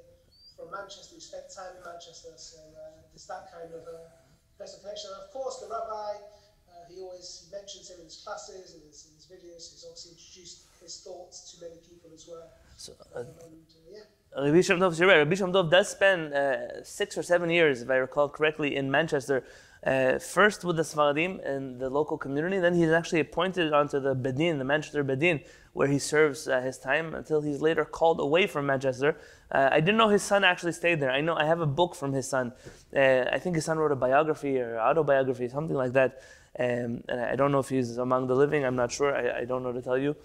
from 0.56 0.72
Manchester 0.72 1.12
who 1.12 1.20
spent 1.20 1.52
time 1.52 1.76
in 1.76 1.84
Manchester. 1.84 2.32
So 2.40 2.64
uh, 2.72 3.04
there's 3.12 3.28
that 3.28 3.52
kind 3.52 3.68
of 3.76 3.84
uh, 3.84 4.21
personal 4.62 4.82
connection. 4.86 5.10
And 5.14 5.26
of 5.26 5.30
course, 5.34 5.58
the 5.64 5.70
rabbi. 5.74 6.22
Uh, 6.70 6.86
he 6.90 7.02
always 7.02 7.28
he 7.42 7.48
mentions 7.52 7.90
him 7.90 7.98
in 8.00 8.06
his 8.06 8.22
classes 8.24 8.76
and 8.76 8.84
his, 8.86 9.10
in 9.10 9.14
his 9.18 9.26
videos. 9.34 9.74
He's 9.74 9.86
obviously 9.88 10.12
introduced 10.14 10.58
his 10.82 11.02
thoughts 11.06 11.36
to 11.52 11.66
many 11.66 11.78
people 11.90 12.10
as 12.14 12.28
well. 12.30 12.48
So, 12.78 12.94
Um, 13.16 13.26
uh, 13.26 13.46
and 13.46 13.66
uh, 13.76 13.98
yeah. 13.98 14.46
Rabbi 14.46 14.62
Shem 14.62 14.80
Tov, 14.80 14.98
you're 14.98 15.10
right. 15.10 15.18
Rabbi 15.18 15.36
Shem 15.36 15.52
does 15.52 15.90
spend 15.90 16.34
uh, 16.34 16.84
six 16.84 17.18
or 17.18 17.24
seven 17.24 17.50
years, 17.50 17.82
if 17.82 17.90
I 17.90 17.96
recall 17.96 18.30
correctly, 18.30 18.76
in 18.76 18.90
Manchester. 18.90 19.44
Uh, 19.86 20.20
first 20.20 20.64
with 20.64 20.78
the 20.78 20.84
Sfaradim 20.84 21.44
and 21.46 21.80
the 21.80 21.90
local 21.90 22.18
community, 22.18 22.60
then 22.60 22.76
he's 22.76 22.92
actually 22.92 23.20
appointed 23.20 23.74
onto 23.74 24.00
the 24.00 24.14
Bet 24.14 24.38
Din, 24.38 24.60
the 24.60 24.64
Manchester 24.64 25.04
Bet 25.04 25.20
Din, 25.20 25.42
where 25.74 25.88
he 25.88 25.98
serves 26.00 26.48
uh, 26.48 26.62
his 26.62 26.78
time 26.78 27.16
until 27.16 27.42
he's 27.42 27.62
later 27.62 27.86
called 27.86 28.20
away 28.20 28.46
from 28.46 28.66
Manchester. 28.66 29.18
Uh, 29.52 29.70
I 29.72 29.80
didn't 29.80 29.98
know 29.98 30.10
his 30.10 30.22
son 30.22 30.44
actually 30.44 30.74
stayed 30.74 31.00
there. 31.00 31.12
I 31.12 31.22
know 31.22 31.36
I 31.36 31.46
have 31.46 31.62
a 31.62 31.66
book 31.66 31.96
from 31.96 32.12
his 32.14 32.28
son. 32.28 32.52
Uh, 32.96 33.26
I 33.32 33.40
think 33.40 33.56
his 33.56 33.66
son 33.66 33.78
wrote 33.78 33.92
a 33.92 33.96
biography 33.96 34.60
or 34.60 34.80
autobiography, 34.80 35.48
something 35.48 35.76
like 35.76 35.94
that. 35.94 36.22
Um, 36.60 37.04
and 37.08 37.22
I 37.22 37.36
don't 37.36 37.52
know 37.52 37.60
if 37.60 37.70
he's 37.70 37.98
among 37.98 38.28
the 38.28 38.36
living. 38.36 38.66
I'm 38.66 38.76
not 38.76 38.92
sure. 38.92 39.16
I, 39.16 39.42
I 39.42 39.46
don't 39.46 39.64
know 39.64 39.72
to 39.72 39.82
tell 39.82 39.98
you. 39.98 40.16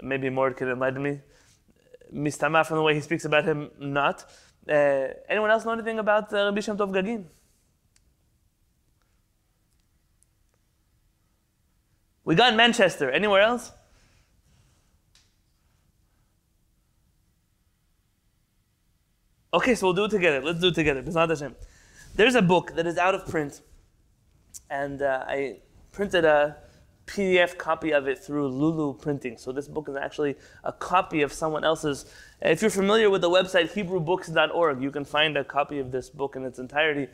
Maybe 0.00 0.30
Mord 0.30 0.56
can 0.56 0.68
enlighten 0.68 1.02
me. 1.02 1.20
Mistama 2.14 2.64
from 2.64 2.76
the 2.76 2.82
way 2.82 2.94
he 2.94 3.00
speaks 3.00 3.24
about 3.24 3.44
him, 3.44 3.70
not. 3.80 4.30
Uh, 4.68 5.08
anyone 5.28 5.50
else 5.50 5.64
know 5.64 5.72
anything 5.72 5.98
about 5.98 6.32
uh, 6.32 6.44
Rabbi 6.44 6.60
Shem 6.60 6.76
Tov 6.76 6.92
Gagin? 6.92 7.24
We 12.24 12.36
got 12.36 12.54
Manchester. 12.54 13.10
Anywhere 13.10 13.42
else? 13.42 13.72
Okay, 19.54 19.74
so 19.74 19.86
we'll 19.86 19.94
do 19.94 20.04
it 20.04 20.10
together. 20.10 20.40
Let's 20.40 20.60
do 20.60 20.68
it 20.68 20.74
together. 20.74 21.02
There's 22.14 22.34
a 22.34 22.42
book 22.42 22.72
that 22.74 22.86
is 22.86 22.96
out 22.96 23.14
of 23.14 23.26
print, 23.26 23.60
and 24.70 25.02
uh, 25.02 25.24
I 25.28 25.58
printed 25.92 26.24
a 26.24 26.56
PDF 27.06 27.58
copy 27.58 27.92
of 27.92 28.08
it 28.08 28.18
through 28.18 28.48
Lulu 28.48 28.94
Printing. 28.94 29.36
So 29.36 29.52
this 29.52 29.68
book 29.68 29.90
is 29.90 29.96
actually 29.96 30.36
a 30.64 30.72
copy 30.72 31.20
of 31.20 31.34
someone 31.34 31.64
else's. 31.64 32.06
If 32.40 32.62
you're 32.62 32.70
familiar 32.70 33.10
with 33.10 33.20
the 33.20 33.28
website 33.28 33.72
HebrewBooks.org, 33.72 34.82
you 34.82 34.90
can 34.90 35.04
find 35.04 35.36
a 35.36 35.44
copy 35.44 35.78
of 35.78 35.90
this 35.90 36.08
book 36.08 36.34
in 36.34 36.46
its 36.46 36.58
entirety. 36.58 37.08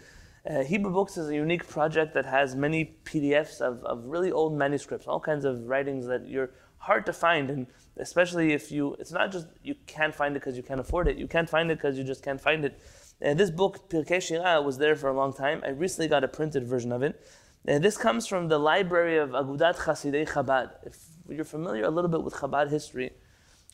Uh, 0.48 0.62
Hebrew 0.62 0.92
Books 0.92 1.16
is 1.16 1.28
a 1.28 1.34
unique 1.34 1.66
project 1.66 2.14
that 2.14 2.24
has 2.24 2.54
many 2.54 2.96
PDFs 3.04 3.60
of, 3.60 3.82
of 3.84 4.04
really 4.04 4.30
old 4.30 4.56
manuscripts, 4.56 5.08
all 5.08 5.18
kinds 5.18 5.44
of 5.44 5.66
writings 5.66 6.06
that 6.06 6.28
you're 6.28 6.50
hard 6.78 7.06
to 7.06 7.12
find. 7.12 7.50
And 7.50 7.66
especially 7.96 8.52
if 8.52 8.72
you, 8.72 8.94
it's 8.98 9.12
not 9.12 9.30
just 9.32 9.46
you 9.62 9.74
can't 9.86 10.14
find 10.14 10.36
it 10.36 10.40
because 10.40 10.56
you 10.56 10.62
can't 10.62 10.80
afford 10.80 11.08
it, 11.08 11.16
you 11.16 11.28
can't 11.28 11.48
find 11.48 11.70
it 11.70 11.76
because 11.76 11.98
you 11.98 12.04
just 12.04 12.22
can't 12.22 12.40
find 12.40 12.64
it. 12.64 12.80
Uh, 13.24 13.34
this 13.34 13.50
book, 13.50 13.90
Pirkei 13.90 14.22
Shira, 14.22 14.62
was 14.62 14.78
there 14.78 14.94
for 14.94 15.08
a 15.08 15.12
long 15.12 15.32
time. 15.32 15.60
I 15.64 15.70
recently 15.70 16.08
got 16.08 16.22
a 16.22 16.28
printed 16.28 16.66
version 16.66 16.92
of 16.92 17.02
it. 17.02 17.20
And 17.66 17.82
this 17.84 17.96
comes 17.96 18.26
from 18.26 18.48
the 18.48 18.58
library 18.58 19.18
of 19.18 19.30
Agudat 19.30 19.76
Chasidei 19.76 20.26
Chabad. 20.28 20.70
If 20.84 20.96
you're 21.28 21.44
familiar 21.44 21.84
a 21.84 21.90
little 21.90 22.10
bit 22.10 22.22
with 22.22 22.34
Chabad 22.34 22.70
history, 22.70 23.10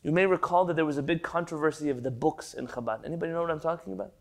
you 0.01 0.11
may 0.11 0.25
recall 0.25 0.65
that 0.65 0.75
there 0.75 0.85
was 0.85 0.97
a 0.97 1.03
big 1.03 1.21
controversy 1.23 1.89
of 1.89 2.03
the 2.03 2.11
books 2.11 2.53
in 2.53 2.67
Chabad. 2.67 3.05
Anybody 3.05 3.31
know 3.31 3.41
what 3.41 3.51
I'm 3.51 3.59
talking 3.59 3.93
about? 3.93 4.13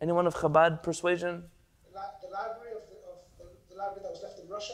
Anyone 0.00 0.26
of 0.26 0.34
Chabad 0.34 0.82
persuasion? 0.82 1.44
The, 1.92 2.00
the 2.22 2.32
library 2.32 2.72
of 2.72 2.82
the, 2.88 2.96
of 3.10 3.18
the, 3.38 3.74
the 3.74 3.78
library 3.78 4.00
that 4.02 4.10
was 4.10 4.22
left 4.22 4.38
in 4.40 4.48
Russia. 4.48 4.72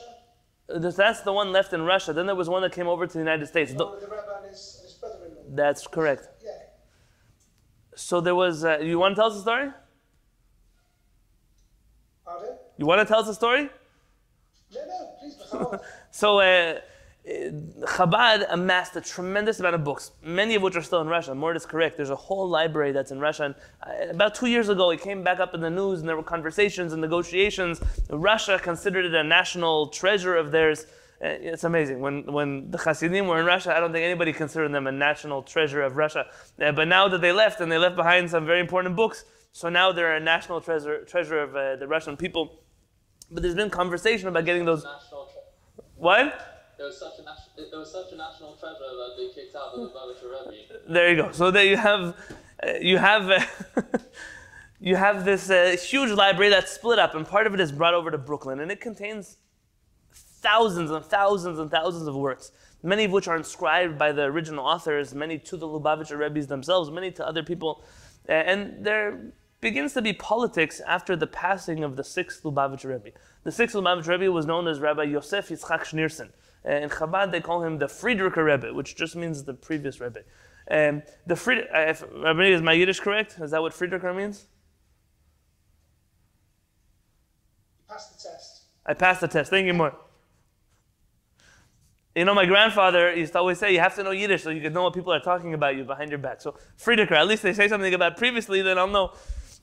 That's 0.68 1.20
the 1.20 1.32
one 1.32 1.52
left 1.52 1.72
in 1.72 1.82
Russia. 1.82 2.12
Then 2.12 2.26
there 2.26 2.34
was 2.34 2.48
one 2.48 2.62
that 2.62 2.72
came 2.72 2.88
over 2.88 3.06
to 3.06 3.12
the 3.12 3.18
United 3.18 3.46
States. 3.46 3.72
The 3.72 3.78
the 3.78 4.08
rabbi 4.08 4.48
his, 4.48 4.80
his 4.82 4.94
brother-in-law. 4.94 5.42
That's 5.54 5.86
correct. 5.86 6.28
Yeah. 6.44 6.50
So 7.94 8.20
there 8.20 8.34
was. 8.34 8.64
Uh, 8.64 8.78
you 8.78 8.98
want 8.98 9.14
to 9.14 9.20
tell 9.20 9.30
us 9.30 9.36
a 9.36 9.40
story? 9.42 9.70
Pardon? 12.24 12.56
You 12.78 12.86
want 12.86 13.00
to 13.00 13.06
tell 13.06 13.20
us 13.20 13.28
a 13.28 13.34
story? 13.34 13.70
No, 14.74 14.80
no, 14.86 15.14
please, 15.20 15.80
So 16.10 16.40
uh, 16.40 16.80
Chabad 17.26 18.46
amassed 18.50 18.94
a 18.94 19.00
tremendous 19.00 19.58
amount 19.58 19.74
of 19.74 19.82
books, 19.82 20.12
many 20.22 20.54
of 20.54 20.62
which 20.62 20.76
are 20.76 20.82
still 20.82 21.00
in 21.00 21.08
Russia. 21.08 21.34
Mort 21.34 21.56
is 21.56 21.66
correct. 21.66 21.96
There's 21.96 22.10
a 22.10 22.16
whole 22.16 22.48
library 22.48 22.92
that's 22.92 23.10
in 23.10 23.18
Russia. 23.18 23.44
And 23.44 23.54
uh, 23.82 24.12
about 24.12 24.36
two 24.36 24.46
years 24.46 24.68
ago, 24.68 24.90
it 24.90 25.00
came 25.00 25.24
back 25.24 25.40
up 25.40 25.52
in 25.52 25.60
the 25.60 25.70
news, 25.70 26.00
and 26.00 26.08
there 26.08 26.16
were 26.16 26.22
conversations 26.22 26.92
and 26.92 27.02
negotiations. 27.02 27.80
Russia 28.10 28.60
considered 28.62 29.04
it 29.06 29.14
a 29.14 29.24
national 29.24 29.88
treasure 29.88 30.36
of 30.36 30.52
theirs. 30.52 30.86
Uh, 31.20 31.26
It's 31.50 31.64
amazing. 31.64 31.98
When, 31.98 32.32
when 32.32 32.70
the 32.70 32.78
Hasidim 32.78 33.26
were 33.26 33.40
in 33.40 33.46
Russia, 33.46 33.76
I 33.76 33.80
don't 33.80 33.92
think 33.92 34.04
anybody 34.04 34.32
considered 34.32 34.72
them 34.72 34.86
a 34.86 34.92
national 34.92 35.42
treasure 35.42 35.82
of 35.82 35.96
Russia. 35.96 36.26
Uh, 36.60 36.70
but 36.70 36.86
now 36.86 37.08
that 37.08 37.20
they 37.20 37.32
left, 37.32 37.60
and 37.60 37.72
they 37.72 37.78
left 37.78 37.96
behind 37.96 38.30
some 38.30 38.46
very 38.46 38.60
important 38.60 38.94
books, 38.94 39.24
so 39.50 39.68
now 39.68 39.90
they're 39.90 40.14
a 40.14 40.20
national 40.20 40.60
treasure, 40.60 41.04
treasure 41.04 41.40
of 41.40 41.56
uh, 41.56 41.74
the 41.74 41.88
Russian 41.88 42.16
people. 42.16 42.62
But 43.32 43.42
there's 43.42 43.56
been 43.56 43.70
conversation 43.70 44.28
about 44.28 44.44
getting 44.44 44.64
those. 44.64 44.86
What? 45.96 46.52
It 46.78 46.82
was 46.82 47.90
such 47.90 48.12
a 48.12 48.16
national 48.16 48.54
treasure 48.56 48.78
that 48.78 49.14
they 49.16 49.28
kicked 49.34 49.56
out 49.56 49.74
the 49.74 49.80
Lubavitcher 49.80 50.30
Rebbe. 50.30 50.92
There 50.92 51.10
you 51.10 51.16
go. 51.16 51.32
So 51.32 51.50
there 51.50 51.64
you 51.64 51.76
have, 51.76 52.14
uh, 52.62 52.72
you 52.80 52.98
have, 52.98 53.30
uh, 53.30 53.40
you 54.80 54.96
have 54.96 55.24
this 55.24 55.48
uh, 55.50 55.76
huge 55.80 56.10
library 56.10 56.50
that's 56.50 56.72
split 56.72 56.98
up, 56.98 57.14
and 57.14 57.26
part 57.26 57.46
of 57.46 57.54
it 57.54 57.60
is 57.60 57.72
brought 57.72 57.94
over 57.94 58.10
to 58.10 58.18
Brooklyn, 58.18 58.60
and 58.60 58.70
it 58.70 58.80
contains 58.80 59.38
thousands 60.12 60.90
and 60.90 61.04
thousands 61.04 61.58
and 61.58 61.70
thousands 61.70 62.06
of 62.06 62.14
works, 62.14 62.52
many 62.82 63.04
of 63.04 63.10
which 63.10 63.26
are 63.26 63.36
inscribed 63.36 63.96
by 63.98 64.12
the 64.12 64.22
original 64.22 64.64
authors, 64.64 65.14
many 65.14 65.38
to 65.38 65.56
the 65.56 65.66
Lubavitcher 65.66 66.18
Rebbe's 66.18 66.46
themselves, 66.46 66.90
many 66.90 67.10
to 67.12 67.26
other 67.26 67.42
people, 67.42 67.84
and 68.28 68.84
there 68.84 69.32
begins 69.60 69.94
to 69.94 70.02
be 70.02 70.12
politics 70.12 70.80
after 70.86 71.16
the 71.16 71.26
passing 71.26 71.82
of 71.82 71.96
the 71.96 72.04
sixth 72.04 72.42
Lubavitcher 72.42 72.90
Rebbe. 72.90 73.16
The 73.44 73.52
sixth 73.52 73.74
Lubavitcher 73.74 74.08
Rebbe 74.18 74.30
was 74.30 74.46
known 74.46 74.68
as 74.68 74.78
Rabbi 74.78 75.04
Yosef 75.04 75.48
Yitzchak 75.48 75.84
Schneerson. 75.84 76.30
Uh, 76.66 76.72
in 76.72 76.88
Chabad, 76.88 77.30
they 77.30 77.40
call 77.40 77.62
him 77.62 77.78
the 77.78 77.86
Friedricher 77.86 78.44
Rebbe, 78.44 78.74
which 78.74 78.96
just 78.96 79.14
means 79.14 79.44
the 79.44 79.54
previous 79.54 80.00
Rebbe. 80.00 80.20
Um, 80.68 81.02
the 81.26 81.36
Fried, 81.36 81.68
uh, 81.72 81.78
if, 81.78 82.02
is 82.02 82.62
my 82.62 82.72
Yiddish 82.72 82.98
correct? 82.98 83.36
Is 83.40 83.52
that 83.52 83.62
what 83.62 83.72
Friedricher 83.72 84.14
means? 84.16 84.46
You 87.78 87.84
passed 87.88 88.16
the 88.16 88.28
test. 88.28 88.62
I 88.84 88.94
passed 88.94 89.20
the 89.20 89.28
test. 89.28 89.50
Thank 89.50 89.66
you 89.66 89.74
more. 89.74 89.94
You 92.16 92.24
know, 92.24 92.34
my 92.34 92.46
grandfather 92.46 93.14
used 93.14 93.34
to 93.34 93.38
always 93.38 93.58
say, 93.58 93.72
you 93.72 93.80
have 93.80 93.94
to 93.96 94.02
know 94.02 94.10
Yiddish 94.10 94.42
so 94.42 94.50
you 94.50 94.62
can 94.62 94.72
know 94.72 94.82
what 94.82 94.94
people 94.94 95.12
are 95.12 95.20
talking 95.20 95.54
about 95.54 95.76
you 95.76 95.84
behind 95.84 96.10
your 96.10 96.18
back. 96.18 96.40
So, 96.40 96.56
Friedricher, 96.82 97.12
at 97.12 97.28
least 97.28 97.42
they 97.42 97.52
say 97.52 97.68
something 97.68 97.92
about 97.92 98.16
previously, 98.16 98.62
then 98.62 98.78
I'll 98.78 98.86
know. 98.88 99.12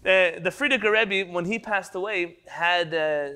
Uh, 0.06 0.40
the 0.40 0.52
Friedricher 0.52 0.92
Rebbe, 0.92 1.32
when 1.32 1.46
he 1.46 1.58
passed 1.60 1.96
away, 1.96 2.38
had 2.46 2.94
uh, 2.94 3.30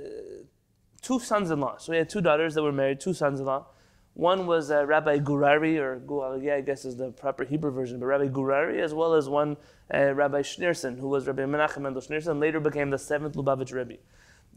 two 1.01 1.19
sons 1.19 1.51
in 1.51 1.59
law. 1.59 1.77
So, 1.77 1.91
he 1.91 1.97
had 1.97 2.09
two 2.09 2.21
daughters 2.21 2.55
that 2.55 2.63
were 2.63 2.71
married, 2.71 2.99
two 2.99 3.13
sons 3.13 3.39
in 3.39 3.45
law. 3.45 3.67
One 4.13 4.47
was 4.47 4.71
uh, 4.71 4.85
Rabbi 4.85 5.19
Gurari, 5.19 5.77
or 5.77 5.99
Gurari, 5.99 6.51
I 6.51 6.61
guess 6.61 6.85
is 6.85 6.97
the 6.97 7.11
proper 7.11 7.43
Hebrew 7.43 7.71
version, 7.71 7.99
but 7.99 8.07
Rabbi 8.07 8.29
Gurari, 8.29 8.79
as 8.81 8.93
well 8.93 9.13
as 9.13 9.29
one 9.29 9.57
uh, 9.93 10.13
Rabbi 10.13 10.41
Schneerson, 10.41 10.99
who 10.99 11.07
was 11.07 11.27
Rabbi 11.27 11.43
Menachem 11.43 11.81
Mendel 11.81 12.01
Schneerson, 12.01 12.39
later 12.39 12.59
became 12.59 12.89
the 12.89 12.97
seventh 12.97 13.35
Lubavitch 13.35 13.73
Rebbe 13.73 13.97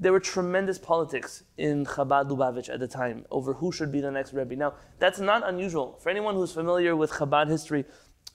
there 0.00 0.12
were 0.12 0.20
tremendous 0.20 0.78
politics 0.78 1.44
in 1.58 1.84
Chabad 1.84 2.30
Lubavitch 2.30 2.72
at 2.72 2.80
the 2.80 2.88
time 2.88 3.26
over 3.30 3.52
who 3.52 3.70
should 3.70 3.92
be 3.92 4.00
the 4.00 4.10
next 4.10 4.32
Rebbe. 4.32 4.56
Now, 4.56 4.72
that's 4.98 5.20
not 5.20 5.46
unusual. 5.46 5.98
For 6.00 6.08
anyone 6.08 6.34
who's 6.34 6.52
familiar 6.52 6.96
with 6.96 7.10
Chabad 7.10 7.48
history, 7.48 7.84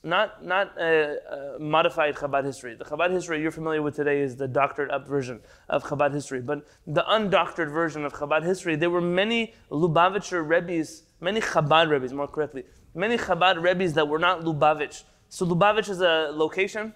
not, 0.06 0.44
not 0.44 0.78
uh, 0.78 0.82
uh, 0.82 1.58
modified 1.58 2.14
Chabad 2.14 2.44
history. 2.44 2.74
The 2.74 2.84
Chabad 2.84 3.10
history 3.10 3.42
you're 3.42 3.50
familiar 3.50 3.82
with 3.82 3.96
today 3.96 4.20
is 4.20 4.36
the 4.36 4.46
doctored 4.46 4.90
up 4.90 5.06
version 5.06 5.40
of 5.68 5.82
Chabad 5.82 6.12
history. 6.12 6.40
But 6.40 6.66
the 6.86 7.02
undoctored 7.02 7.70
version 7.72 8.04
of 8.04 8.12
Chabad 8.12 8.44
history, 8.44 8.76
there 8.76 8.88
were 8.90 9.00
many 9.00 9.54
Lubavitcher 9.70 10.48
Rebbe's, 10.48 11.02
many 11.20 11.40
Chabad 11.40 11.90
Rebbe's, 11.90 12.12
more 12.12 12.28
correctly, 12.28 12.64
many 12.94 13.18
Chabad 13.18 13.60
Rebbe's 13.60 13.94
that 13.94 14.06
were 14.06 14.20
not 14.20 14.42
Lubavitch. 14.42 15.02
So 15.28 15.44
Lubavitch 15.44 15.90
is 15.90 16.00
a 16.00 16.30
location, 16.32 16.94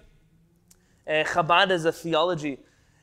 uh, 1.05 1.11
Chabad 1.11 1.69
is 1.69 1.85
a 1.85 1.91
theology. 1.91 2.59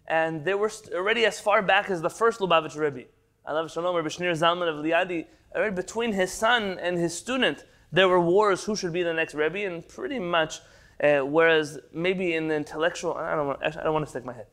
And 0.07 0.43
they 0.43 0.55
were 0.55 0.73
already 0.95 1.27
as 1.27 1.39
far 1.39 1.61
back 1.61 1.91
as 1.91 2.01
the 2.01 2.09
first 2.11 2.41
Lubavitch 2.41 2.77
Rebbe. 2.77 3.09
Alav 3.47 3.71
Shalom, 3.71 3.95
Rabbi 3.95 4.09
Shneur 4.09 4.33
Zalman 4.33 4.69
of 4.69 4.83
Liadi. 4.83 5.27
Already 5.55 5.75
between 5.75 6.13
his 6.13 6.33
son 6.33 6.79
and 6.81 6.99
his 6.99 7.15
student, 7.15 7.65
there 7.93 8.09
were 8.09 8.21
wars 8.21 8.65
who 8.65 8.77
should 8.77 8.93
be 8.93 9.03
the 9.03 9.15
next 9.15 9.35
Rebbe, 9.35 9.65
and 9.65 9.87
pretty 9.87 10.19
much, 10.19 10.61
uh, 11.03 11.21
whereas 11.21 11.79
maybe 11.93 12.35
in 12.35 12.49
the 12.49 12.55
intellectual, 12.55 13.15
I 13.15 13.35
don't 13.35 13.47
want, 13.47 13.61
actually, 13.63 13.81
I 13.81 13.85
don't 13.85 13.95
want 13.95 14.07
to 14.07 14.11
stick 14.11 14.25
my 14.25 14.33
head. 14.35 14.47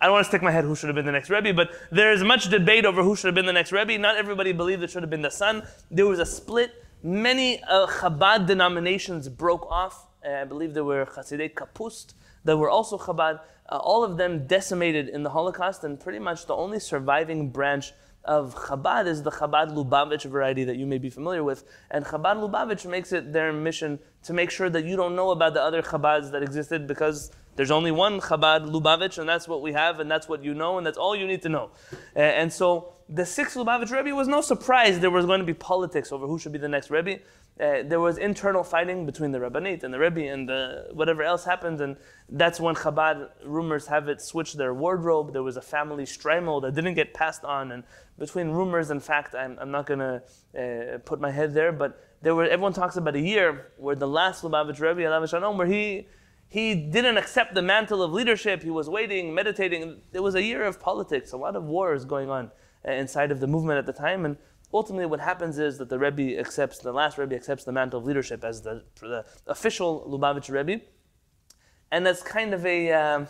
I 0.00 0.06
don't 0.06 0.14
want 0.14 0.24
to 0.24 0.28
stick 0.28 0.42
my 0.42 0.50
head 0.50 0.64
who 0.64 0.74
should 0.74 0.88
have 0.88 0.96
been 0.96 1.04
the 1.04 1.12
next 1.12 1.28
Rebbe, 1.28 1.52
but 1.52 1.72
there 1.90 2.10
is 2.12 2.22
much 2.24 2.48
debate 2.48 2.86
over 2.86 3.02
who 3.02 3.14
should 3.14 3.28
have 3.28 3.34
been 3.34 3.46
the 3.46 3.52
next 3.52 3.70
Rebbe. 3.70 3.98
Not 3.98 4.16
everybody 4.16 4.52
believed 4.52 4.82
it 4.82 4.90
should 4.90 5.02
have 5.02 5.10
been 5.10 5.20
the 5.20 5.30
son. 5.30 5.62
There 5.90 6.06
was 6.06 6.18
a 6.18 6.26
split. 6.26 6.72
Many 7.02 7.62
uh, 7.64 7.86
Chabad 7.86 8.46
denominations 8.46 9.28
broke 9.28 9.66
off. 9.70 10.06
Uh, 10.26 10.32
I 10.32 10.44
believe 10.44 10.72
there 10.72 10.84
were 10.84 11.04
Hasidei 11.04 11.52
Kapust 11.52 12.14
that 12.44 12.56
were 12.56 12.70
also 12.70 12.96
Chabad. 12.96 13.40
Uh, 13.68 13.76
all 13.76 14.02
of 14.02 14.16
them 14.16 14.46
decimated 14.46 15.08
in 15.08 15.22
the 15.22 15.30
Holocaust, 15.30 15.84
and 15.84 16.00
pretty 16.00 16.18
much 16.18 16.46
the 16.46 16.54
only 16.54 16.80
surviving 16.80 17.50
branch 17.50 17.92
of 18.24 18.54
Chabad 18.54 19.06
is 19.06 19.22
the 19.22 19.30
Chabad 19.30 19.74
Lubavitch 19.74 20.24
variety 20.24 20.64
that 20.64 20.76
you 20.76 20.86
may 20.86 20.98
be 20.98 21.10
familiar 21.10 21.42
with. 21.42 21.64
And 21.90 22.04
Chabad 22.04 22.36
Lubavitch 22.36 22.88
makes 22.88 23.12
it 23.12 23.32
their 23.32 23.52
mission 23.52 23.98
to 24.24 24.32
make 24.32 24.50
sure 24.50 24.68
that 24.70 24.84
you 24.84 24.96
don't 24.96 25.16
know 25.16 25.30
about 25.30 25.54
the 25.54 25.62
other 25.62 25.82
Chabads 25.82 26.30
that 26.32 26.42
existed 26.42 26.86
because 26.86 27.30
there's 27.56 27.70
only 27.70 27.90
one 27.90 28.20
Chabad 28.20 28.70
Lubavitch, 28.70 29.18
and 29.18 29.28
that's 29.28 29.48
what 29.48 29.62
we 29.62 29.72
have, 29.72 30.00
and 30.00 30.10
that's 30.10 30.28
what 30.28 30.44
you 30.44 30.54
know, 30.54 30.78
and 30.78 30.86
that's 30.86 30.98
all 30.98 31.16
you 31.16 31.26
need 31.26 31.42
to 31.42 31.48
know. 31.48 31.70
And 32.14 32.52
so 32.52 32.92
the 33.08 33.26
sixth 33.26 33.56
Lubavitch 33.56 33.90
Rebbe 33.90 34.14
was 34.14 34.28
no 34.28 34.40
surprise 34.40 35.00
there 35.00 35.10
was 35.10 35.26
going 35.26 35.40
to 35.40 35.46
be 35.46 35.54
politics 35.54 36.12
over 36.12 36.26
who 36.26 36.38
should 36.38 36.52
be 36.52 36.58
the 36.58 36.68
next 36.68 36.90
Rebbe. 36.90 37.18
Uh, 37.60 37.82
there 37.84 38.00
was 38.00 38.16
internal 38.16 38.64
fighting 38.64 39.04
between 39.04 39.32
the 39.32 39.38
Rabbanit 39.38 39.84
and 39.84 39.92
the 39.92 39.98
Rebbe 39.98 40.26
and 40.26 40.48
the, 40.48 40.88
whatever 40.92 41.22
else 41.22 41.44
happened, 41.44 41.82
and 41.82 41.96
that's 42.30 42.58
when 42.58 42.74
Chabad 42.74 43.28
rumors 43.44 43.86
have 43.88 44.08
it 44.08 44.22
switched 44.22 44.56
their 44.56 44.72
wardrobe. 44.72 45.34
There 45.34 45.42
was 45.42 45.58
a 45.58 45.62
family 45.62 46.04
shtreimel 46.04 46.62
that 46.62 46.74
didn't 46.74 46.94
get 46.94 47.12
passed 47.12 47.44
on, 47.44 47.72
and 47.72 47.84
between 48.18 48.48
rumors 48.48 48.90
and 48.90 49.02
fact, 49.02 49.34
I'm, 49.34 49.58
I'm 49.60 49.70
not 49.70 49.84
going 49.84 49.98
to 49.98 50.22
uh, 50.58 50.98
put 50.98 51.20
my 51.20 51.30
head 51.30 51.52
there, 51.52 51.70
but 51.70 52.02
there 52.22 52.34
were 52.34 52.44
everyone 52.44 52.72
talks 52.72 52.96
about 52.96 53.14
a 53.14 53.20
year 53.20 53.72
where 53.76 53.94
the 53.94 54.08
last 54.08 54.42
Lubavitch 54.42 54.80
Rebbe, 54.80 55.02
Alav 55.02 55.28
Shalom, 55.28 55.58
where 55.58 55.66
he 55.66 56.08
he 56.48 56.74
didn't 56.74 57.18
accept 57.18 57.54
the 57.54 57.62
mantle 57.62 58.02
of 58.02 58.10
leadership. 58.12 58.62
He 58.62 58.70
was 58.70 58.88
waiting, 58.88 59.34
meditating. 59.34 60.00
It 60.12 60.20
was 60.20 60.34
a 60.34 60.42
year 60.42 60.64
of 60.64 60.80
politics, 60.80 61.32
a 61.32 61.36
lot 61.36 61.56
of 61.56 61.64
wars 61.64 62.04
going 62.04 62.30
on 62.30 62.50
uh, 62.86 62.92
inside 62.92 63.30
of 63.30 63.40
the 63.40 63.46
movement 63.46 63.78
at 63.78 63.86
the 63.86 63.92
time, 63.92 64.24
and 64.24 64.36
ultimately 64.72 65.06
what 65.06 65.20
happens 65.20 65.58
is 65.58 65.78
that 65.78 65.88
the 65.88 65.98
Rebbe 65.98 66.38
accepts, 66.38 66.78
the 66.78 66.92
last 66.92 67.18
Rebbe 67.18 67.34
accepts 67.34 67.64
the 67.64 67.72
mantle 67.72 68.00
of 68.00 68.06
leadership 68.06 68.44
as 68.44 68.62
the, 68.62 68.84
the 69.00 69.24
official 69.46 70.06
Lubavitch 70.08 70.50
Rebbe. 70.50 70.82
And 71.90 72.06
that's 72.06 72.22
kind 72.22 72.54
of 72.54 72.64
a, 72.64 72.92
um, 72.92 73.28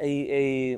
a, 0.00 0.06
a, 0.06 0.74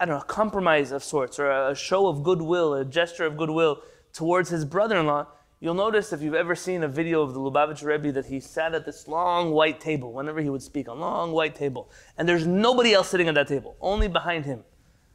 I 0.00 0.04
don't 0.04 0.16
know, 0.16 0.20
a 0.20 0.24
compromise 0.24 0.90
of 0.90 1.04
sorts, 1.04 1.38
or 1.38 1.50
a 1.50 1.74
show 1.74 2.08
of 2.08 2.22
goodwill, 2.22 2.74
a 2.74 2.84
gesture 2.84 3.24
of 3.24 3.36
goodwill 3.36 3.82
towards 4.12 4.50
his 4.50 4.64
brother-in-law. 4.64 5.28
You'll 5.60 5.74
notice 5.74 6.12
if 6.12 6.20
you've 6.20 6.34
ever 6.34 6.56
seen 6.56 6.82
a 6.82 6.88
video 6.88 7.22
of 7.22 7.34
the 7.34 7.40
Lubavitch 7.40 7.84
Rebbe 7.84 8.10
that 8.10 8.26
he 8.26 8.40
sat 8.40 8.74
at 8.74 8.84
this 8.84 9.06
long 9.06 9.52
white 9.52 9.78
table 9.80 10.12
whenever 10.12 10.40
he 10.40 10.50
would 10.50 10.62
speak, 10.62 10.88
a 10.88 10.92
long 10.92 11.30
white 11.30 11.54
table. 11.54 11.88
And 12.18 12.28
there's 12.28 12.44
nobody 12.44 12.92
else 12.92 13.08
sitting 13.08 13.28
at 13.28 13.34
that 13.36 13.46
table, 13.46 13.76
only 13.80 14.08
behind 14.08 14.44
him. 14.44 14.64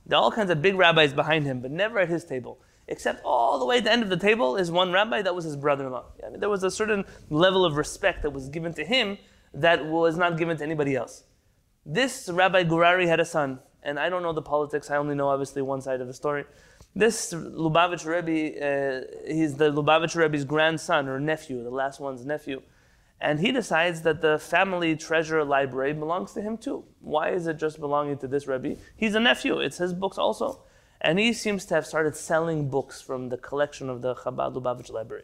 There 0.06 0.18
are 0.18 0.22
all 0.22 0.32
kinds 0.32 0.50
of 0.50 0.62
big 0.62 0.76
rabbis 0.76 1.12
behind 1.12 1.44
him, 1.44 1.60
but 1.60 1.72
never 1.72 2.00
at 2.00 2.08
his 2.08 2.24
table 2.24 2.62
except 2.88 3.22
all 3.24 3.60
the 3.60 3.66
way 3.66 3.78
at 3.78 3.84
the 3.84 3.92
end 3.92 4.04
of 4.04 4.10
the 4.10 4.18
table 4.18 4.56
is 4.56 4.72
one 4.72 4.92
rabbi 4.92 5.22
that 5.22 5.36
was 5.36 5.46
his 5.46 5.56
brother-in-law. 5.56 6.06
I 6.26 6.30
mean, 6.30 6.40
there 6.40 6.50
was 6.50 6.64
a 6.64 6.72
certain 6.72 7.06
level 7.30 7.66
of 7.66 7.76
respect 7.76 8.24
that 8.24 8.32
was 8.32 8.50
given 8.50 8.74
to 8.74 8.86
him 8.86 9.18
that 9.54 9.86
was 9.86 10.18
not 10.18 10.38
given 10.38 10.58
to 10.58 10.64
anybody 10.64 10.96
else. 10.96 11.24
This 11.86 12.30
Rabbi 12.30 12.64
Gurari 12.64 13.08
had 13.08 13.20
a 13.20 13.26
son, 13.26 13.60
and 13.82 14.00
I 14.00 14.10
don't 14.10 14.22
know 14.22 14.34
the 14.34 14.42
politics. 14.42 14.92
I 14.92 14.98
only 14.98 15.16
know 15.16 15.30
obviously 15.30 15.62
one 15.62 15.82
side 15.82 16.02
of 16.02 16.08
the 16.08 16.14
story. 16.14 16.46
This 16.96 17.34
Lubavitch 17.34 18.06
Rebbe, 18.06 18.60
uh, 18.60 19.02
he's 19.26 19.56
the 19.56 19.72
Lubavitch 19.72 20.16
Rebbe's 20.16 20.46
grandson 20.46 21.08
or 21.08 21.20
nephew, 21.20 21.64
the 21.64 21.70
last 21.70 22.00
one's 22.00 22.26
nephew. 22.26 22.62
And 23.20 23.40
he 23.40 23.52
decides 23.52 24.02
that 24.04 24.22
the 24.22 24.38
family 24.38 24.96
treasure 24.96 25.44
library 25.44 25.94
belongs 25.94 26.34
to 26.34 26.42
him 26.42 26.58
too. 26.58 26.86
Why 27.00 27.30
is 27.30 27.48
it 27.48 27.58
just 27.58 27.80
belonging 27.80 28.18
to 28.20 28.28
this 28.28 28.48
Rebbe? 28.48 28.76
He's 28.96 29.16
a 29.16 29.20
nephew, 29.20 29.60
it's 29.60 29.78
his 29.78 29.94
books 29.94 30.18
also. 30.18 30.64
And 31.02 31.20
he 31.20 31.34
seems 31.34 31.66
to 31.66 31.76
have 31.76 31.86
started 31.86 32.16
selling 32.16 32.70
books 32.70 33.02
from 33.02 33.30
the 33.30 33.38
collection 33.38 33.90
of 33.90 34.02
the 34.02 34.16
Chabad 34.16 34.56
Lubavitch 34.56 34.92
library. 34.92 35.24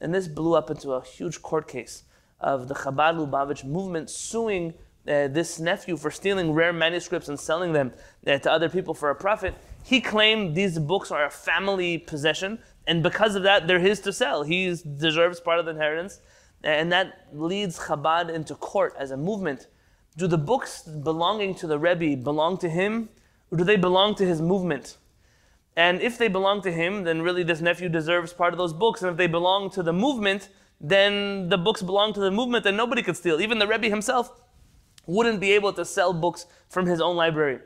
And 0.00 0.14
this 0.14 0.28
blew 0.28 0.54
up 0.54 0.70
into 0.70 0.92
a 0.92 1.04
huge 1.04 1.42
court 1.42 1.66
case 1.66 2.04
of 2.40 2.68
the 2.68 2.74
Chabad 2.74 3.18
Lubavitch 3.18 3.64
movement 3.64 4.10
suing 4.10 4.74
uh, 5.08 5.26
this 5.28 5.58
nephew 5.58 5.96
for 5.96 6.10
stealing 6.10 6.52
rare 6.52 6.72
manuscripts 6.72 7.28
and 7.28 7.40
selling 7.40 7.72
them 7.72 7.92
uh, 8.26 8.38
to 8.38 8.50
other 8.50 8.68
people 8.68 8.94
for 8.94 9.10
a 9.10 9.14
profit. 9.14 9.54
He 9.82 10.00
claimed 10.00 10.54
these 10.54 10.78
books 10.78 11.10
are 11.10 11.24
a 11.24 11.30
family 11.30 11.98
possession, 11.98 12.58
and 12.86 13.02
because 13.02 13.34
of 13.34 13.42
that, 13.44 13.66
they're 13.66 13.80
his 13.80 14.00
to 14.00 14.12
sell. 14.12 14.42
He 14.42 14.74
deserves 14.98 15.40
part 15.40 15.58
of 15.58 15.64
the 15.64 15.70
inheritance, 15.72 16.20
and 16.62 16.92
that 16.92 17.28
leads 17.32 17.78
Chabad 17.78 18.28
into 18.28 18.54
court 18.54 18.94
as 18.98 19.10
a 19.10 19.16
movement. 19.16 19.68
Do 20.16 20.26
the 20.26 20.38
books 20.38 20.82
belonging 20.82 21.54
to 21.56 21.66
the 21.66 21.78
Rebbe 21.78 22.22
belong 22.22 22.58
to 22.58 22.68
him, 22.68 23.08
or 23.50 23.58
do 23.58 23.64
they 23.64 23.76
belong 23.76 24.14
to 24.16 24.26
his 24.26 24.42
movement? 24.42 24.98
And 25.78 26.00
if 26.00 26.18
they 26.18 26.26
belong 26.26 26.60
to 26.62 26.72
him, 26.72 27.04
then 27.04 27.22
really 27.22 27.44
this 27.44 27.60
nephew 27.60 27.88
deserves 27.88 28.32
part 28.32 28.52
of 28.52 28.58
those 28.58 28.72
books. 28.72 29.00
And 29.00 29.12
if 29.12 29.16
they 29.16 29.28
belong 29.28 29.70
to 29.70 29.82
the 29.84 29.92
movement, 29.92 30.48
then 30.80 31.48
the 31.50 31.56
books 31.56 31.82
belong 31.82 32.12
to 32.14 32.20
the 32.20 32.32
movement 32.32 32.66
and 32.66 32.76
nobody 32.76 33.00
could 33.00 33.16
steal. 33.16 33.40
Even 33.40 33.60
the 33.60 33.66
Rebbe 33.68 33.88
himself 33.88 34.40
wouldn't 35.06 35.38
be 35.38 35.52
able 35.52 35.72
to 35.74 35.84
sell 35.84 36.12
books 36.12 36.46
from 36.68 36.86
his 36.86 37.00
own 37.00 37.14
library. 37.14 37.60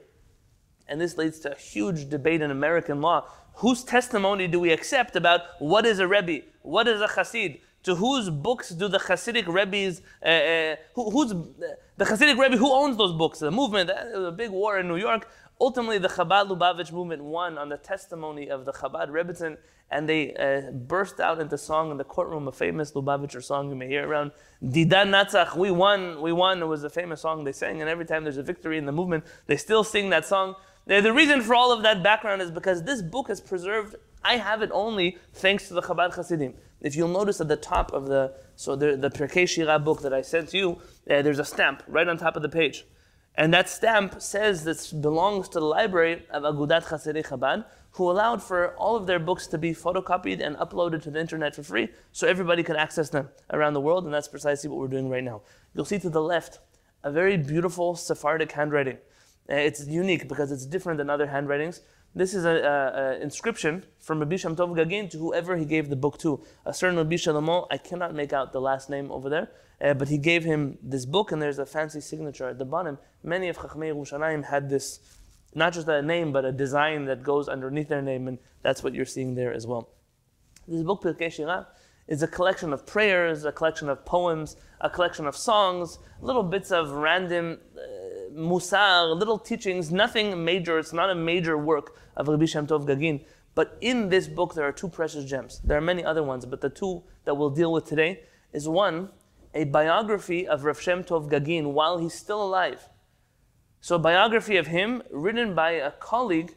And 0.88 1.00
this 1.00 1.16
leads 1.16 1.40
to 1.40 1.52
a 1.52 1.58
huge 1.58 2.10
debate 2.10 2.42
in 2.42 2.50
American 2.50 3.00
law. 3.00 3.28
Whose 3.54 3.82
testimony 3.82 4.46
do 4.46 4.60
we 4.60 4.72
accept 4.72 5.16
about 5.16 5.40
what 5.58 5.86
is 5.86 5.98
a 5.98 6.06
Rebbe? 6.06 6.44
What 6.60 6.88
is 6.88 7.00
a 7.00 7.08
Chassid? 7.08 7.60
To 7.84 7.94
whose 7.94 8.28
books 8.28 8.68
do 8.68 8.88
the 8.88 8.98
Hasidic 8.98 9.46
Rebbe's, 9.48 10.02
uh, 10.22 10.28
uh, 10.28 10.76
who, 10.94 11.10
who's 11.10 11.30
the 11.96 12.04
Hasidic 12.04 12.38
Rebbe, 12.38 12.58
who 12.58 12.70
owns 12.70 12.98
those 12.98 13.12
books? 13.12 13.38
The 13.38 13.50
movement, 13.50 13.88
uh, 13.88 14.04
there 14.04 14.18
was 14.18 14.28
a 14.28 14.36
big 14.36 14.50
war 14.50 14.78
in 14.78 14.86
New 14.86 14.98
York 14.98 15.28
ultimately 15.62 15.96
the 15.96 16.08
Chabad 16.08 16.48
Lubavitch 16.48 16.90
movement 16.90 17.22
won 17.22 17.56
on 17.56 17.68
the 17.68 17.76
testimony 17.76 18.50
of 18.50 18.64
the 18.64 18.72
Chabad 18.72 19.10
Rebbitzin, 19.10 19.56
and 19.92 20.08
they 20.08 20.34
uh, 20.34 20.72
burst 20.72 21.20
out 21.20 21.38
into 21.38 21.56
song 21.56 21.92
in 21.92 21.98
the 21.98 22.04
courtroom, 22.04 22.48
a 22.48 22.52
famous 22.52 22.92
Lubavitcher 22.92 23.42
song 23.42 23.68
you 23.68 23.76
may 23.76 23.86
hear 23.86 24.06
around. 24.08 24.32
Didan 24.60 25.10
Natzach, 25.10 25.56
we 25.56 25.70
won, 25.70 26.20
we 26.20 26.32
won. 26.32 26.60
It 26.60 26.66
was 26.66 26.82
a 26.82 26.90
famous 26.90 27.20
song 27.20 27.44
they 27.44 27.52
sang, 27.52 27.80
and 27.80 27.88
every 27.88 28.04
time 28.04 28.24
there's 28.24 28.38
a 28.38 28.42
victory 28.42 28.76
in 28.76 28.86
the 28.86 28.92
movement, 28.92 29.24
they 29.46 29.56
still 29.56 29.84
sing 29.84 30.10
that 30.10 30.26
song. 30.26 30.56
The 30.86 31.12
reason 31.12 31.42
for 31.42 31.54
all 31.54 31.70
of 31.70 31.84
that 31.84 32.02
background 32.02 32.42
is 32.42 32.50
because 32.50 32.82
this 32.82 33.00
book 33.00 33.30
is 33.30 33.40
preserved. 33.40 33.94
I 34.24 34.38
have 34.38 34.62
it 34.62 34.70
only 34.72 35.18
thanks 35.32 35.68
to 35.68 35.74
the 35.74 35.82
Chabad 35.82 36.16
Hasidim. 36.16 36.54
If 36.80 36.96
you'll 36.96 37.06
notice 37.08 37.40
at 37.40 37.46
the 37.46 37.56
top 37.56 37.92
of 37.92 38.06
the, 38.06 38.34
so 38.56 38.74
the, 38.74 38.96
the 38.96 39.10
Pirkei 39.10 39.48
Shira 39.48 39.78
book 39.78 40.02
that 40.02 40.12
I 40.12 40.22
sent 40.22 40.52
you, 40.52 40.80
uh, 41.08 41.22
there's 41.22 41.38
a 41.38 41.44
stamp 41.44 41.84
right 41.86 42.08
on 42.08 42.18
top 42.18 42.34
of 42.34 42.42
the 42.42 42.48
page. 42.48 42.84
And 43.34 43.52
that 43.54 43.68
stamp 43.68 44.20
says 44.20 44.64
this 44.64 44.92
belongs 44.92 45.48
to 45.50 45.60
the 45.60 45.64
library 45.64 46.26
of 46.30 46.42
Agudat 46.42 46.84
Chassidei 46.84 47.24
Chabad, 47.24 47.64
who 47.92 48.10
allowed 48.10 48.42
for 48.42 48.74
all 48.76 48.96
of 48.96 49.06
their 49.06 49.18
books 49.18 49.46
to 49.48 49.58
be 49.58 49.72
photocopied 49.72 50.40
and 50.40 50.56
uploaded 50.56 51.02
to 51.02 51.10
the 51.10 51.20
internet 51.20 51.54
for 51.54 51.62
free 51.62 51.88
so 52.12 52.26
everybody 52.26 52.62
could 52.62 52.76
access 52.76 53.10
them 53.10 53.28
around 53.50 53.74
the 53.74 53.80
world, 53.80 54.04
and 54.04 54.12
that's 54.12 54.28
precisely 54.28 54.68
what 54.68 54.78
we're 54.78 54.88
doing 54.88 55.08
right 55.08 55.24
now. 55.24 55.42
You'll 55.74 55.84
see 55.84 55.98
to 56.00 56.10
the 56.10 56.22
left 56.22 56.60
a 57.04 57.10
very 57.10 57.36
beautiful 57.36 57.94
Sephardic 57.94 58.52
handwriting. 58.52 58.98
Uh, 59.50 59.54
it's 59.54 59.86
unique 59.86 60.28
because 60.28 60.52
it's 60.52 60.66
different 60.66 60.98
than 60.98 61.10
other 61.10 61.26
handwritings. 61.26 61.80
This 62.14 62.34
is 62.34 62.44
an 62.44 63.22
inscription 63.22 63.84
from 63.98 64.18
Rabbi 64.18 64.36
Shem 64.36 64.54
Tov 64.54 64.76
Gagin 64.76 65.08
to 65.12 65.18
whoever 65.18 65.56
he 65.56 65.64
gave 65.64 65.88
the 65.88 65.96
book 65.96 66.18
to. 66.18 66.44
A 66.66 66.74
certain 66.74 66.98
Rabbi 66.98 67.14
Shalomo, 67.14 67.66
I 67.70 67.78
cannot 67.78 68.14
make 68.14 68.34
out 68.34 68.52
the 68.52 68.60
last 68.60 68.90
name 68.90 69.10
over 69.10 69.30
there, 69.30 69.48
uh, 69.80 69.94
but 69.94 70.08
he 70.08 70.18
gave 70.18 70.44
him 70.44 70.76
this 70.82 71.06
book, 71.06 71.32
and 71.32 71.40
there's 71.40 71.58
a 71.58 71.64
fancy 71.64 72.02
signature 72.02 72.46
at 72.48 72.58
the 72.58 72.66
bottom. 72.66 72.98
Many 73.22 73.48
of 73.48 73.56
Chachmei 73.56 73.94
Yerushalayim 73.94 74.44
had 74.44 74.68
this, 74.68 75.00
not 75.54 75.72
just 75.72 75.88
a 75.88 76.02
name, 76.02 76.32
but 76.32 76.44
a 76.44 76.52
design 76.52 77.06
that 77.06 77.22
goes 77.22 77.48
underneath 77.48 77.88
their 77.88 78.02
name, 78.02 78.28
and 78.28 78.38
that's 78.60 78.82
what 78.82 78.92
you're 78.92 79.06
seeing 79.06 79.34
there 79.34 79.54
as 79.54 79.66
well. 79.66 79.88
This 80.68 80.82
book, 80.82 81.02
Pirkei 81.02 81.66
is 82.08 82.22
a 82.22 82.28
collection 82.28 82.74
of 82.74 82.84
prayers, 82.84 83.46
a 83.46 83.52
collection 83.52 83.88
of 83.88 84.04
poems, 84.04 84.56
a 84.82 84.90
collection 84.90 85.26
of 85.26 85.34
songs, 85.34 85.98
little 86.20 86.42
bits 86.42 86.70
of 86.70 86.90
random 86.90 87.58
uh, 87.74 88.01
musar, 88.34 89.16
little 89.16 89.38
teachings, 89.38 89.90
nothing 89.90 90.44
major. 90.44 90.78
It's 90.78 90.92
not 90.92 91.10
a 91.10 91.14
major 91.14 91.56
work 91.58 91.96
of 92.16 92.28
Rabbi 92.28 92.46
Shem 92.46 92.66
Tov 92.66 92.86
Gagin. 92.86 93.24
But 93.54 93.76
in 93.80 94.08
this 94.08 94.28
book, 94.28 94.54
there 94.54 94.66
are 94.66 94.72
two 94.72 94.88
precious 94.88 95.24
gems. 95.24 95.60
There 95.62 95.76
are 95.76 95.82
many 95.82 96.04
other 96.04 96.22
ones, 96.22 96.46
but 96.46 96.60
the 96.60 96.70
two 96.70 97.02
that 97.24 97.36
we'll 97.36 97.50
deal 97.50 97.72
with 97.72 97.84
today 97.84 98.22
is 98.52 98.68
one, 98.68 99.10
a 99.54 99.64
biography 99.64 100.46
of 100.46 100.64
Rav 100.64 100.80
Shem 100.80 101.04
Tov 101.04 101.30
Gagin 101.30 101.72
while 101.72 101.98
he's 101.98 102.14
still 102.14 102.42
alive. 102.42 102.88
So, 103.80 103.96
a 103.96 103.98
biography 103.98 104.56
of 104.56 104.68
him 104.68 105.02
written 105.10 105.54
by 105.54 105.72
a 105.72 105.90
colleague 105.90 106.54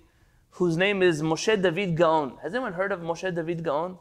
whose 0.51 0.77
name 0.77 1.01
is 1.01 1.21
Moshe 1.21 1.61
David 1.61 1.97
Gaon. 1.97 2.37
Has 2.41 2.53
anyone 2.53 2.73
heard 2.73 2.91
of 2.91 3.01
Moshe 3.01 3.33
David 3.33 3.63
Gaon? 3.63 3.97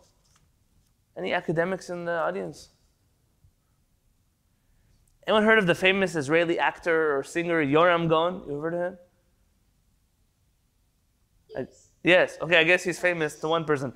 Any 1.17 1.33
academics 1.33 1.91
in 1.91 2.05
the 2.05 2.13
audience? 2.13 2.69
Anyone 5.27 5.45
heard 5.45 5.59
of 5.59 5.67
the 5.67 5.75
famous 5.75 6.15
Israeli 6.17 6.59
actor 6.59 7.17
or 7.17 7.23
singer 7.23 7.65
Yoram 7.65 8.09
Gaon? 8.09 8.43
You 8.47 8.59
heard 8.59 8.75
of 8.75 8.81
him? 8.81 8.99
Yes. 11.57 11.89
yes. 12.03 12.39
Okay, 12.43 12.59
I 12.59 12.65
guess 12.65 12.83
he's 12.83 12.99
famous 12.99 13.37
to 13.37 13.49
one 13.49 13.65
person. 13.65 13.95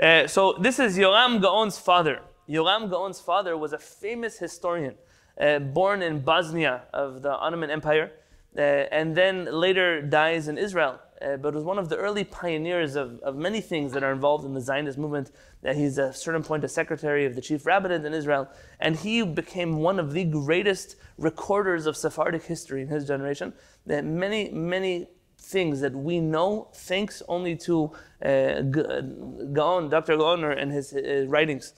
Uh, 0.00 0.26
so 0.26 0.54
this 0.60 0.78
is 0.78 0.96
Yoram 0.96 1.42
Gaon's 1.42 1.78
father. 1.78 2.22
Yoram 2.48 2.88
Gaon's 2.88 3.20
father 3.20 3.58
was 3.58 3.72
a 3.72 3.78
famous 3.78 4.38
historian, 4.38 4.94
uh, 5.38 5.58
born 5.58 6.00
in 6.02 6.20
Bosnia 6.20 6.84
of 6.94 7.20
the 7.22 7.30
Ottoman 7.30 7.70
Empire, 7.70 8.12
uh, 8.56 8.60
and 8.60 9.14
then 9.14 9.44
later 9.44 10.00
dies 10.00 10.48
in 10.48 10.56
Israel 10.56 10.98
uh, 11.24 11.36
but 11.36 11.54
was 11.54 11.64
one 11.64 11.78
of 11.78 11.88
the 11.88 11.96
early 11.96 12.24
pioneers 12.24 12.96
of, 12.96 13.18
of 13.20 13.36
many 13.36 13.60
things 13.60 13.92
that 13.92 14.02
are 14.02 14.12
involved 14.12 14.44
in 14.44 14.54
the 14.54 14.60
Zionist 14.60 14.98
movement. 14.98 15.30
Uh, 15.64 15.74
he's 15.74 15.98
at 15.98 16.10
a 16.10 16.12
certain 16.14 16.42
point 16.42 16.64
a 16.64 16.68
secretary 16.68 17.26
of 17.26 17.34
the 17.34 17.40
chief 17.40 17.66
rabbinate 17.66 18.04
in 18.04 18.14
Israel, 18.14 18.48
and 18.80 18.96
he 18.96 19.22
became 19.22 19.76
one 19.76 19.98
of 19.98 20.12
the 20.12 20.24
greatest 20.24 20.96
recorders 21.18 21.86
of 21.86 21.96
Sephardic 21.96 22.44
history 22.44 22.82
in 22.82 22.88
his 22.88 23.06
generation. 23.06 23.52
That 23.86 24.04
many, 24.04 24.50
many 24.50 25.08
things 25.38 25.80
that 25.80 25.94
we 25.94 26.20
know 26.20 26.68
thanks 26.74 27.22
only 27.28 27.56
to 27.56 27.92
uh, 28.24 28.62
Gaon, 28.62 29.88
Dr. 29.88 30.16
Gaon, 30.16 30.44
and 30.44 30.72
his 30.72 30.92
uh, 30.92 31.24
writings. 31.28 31.72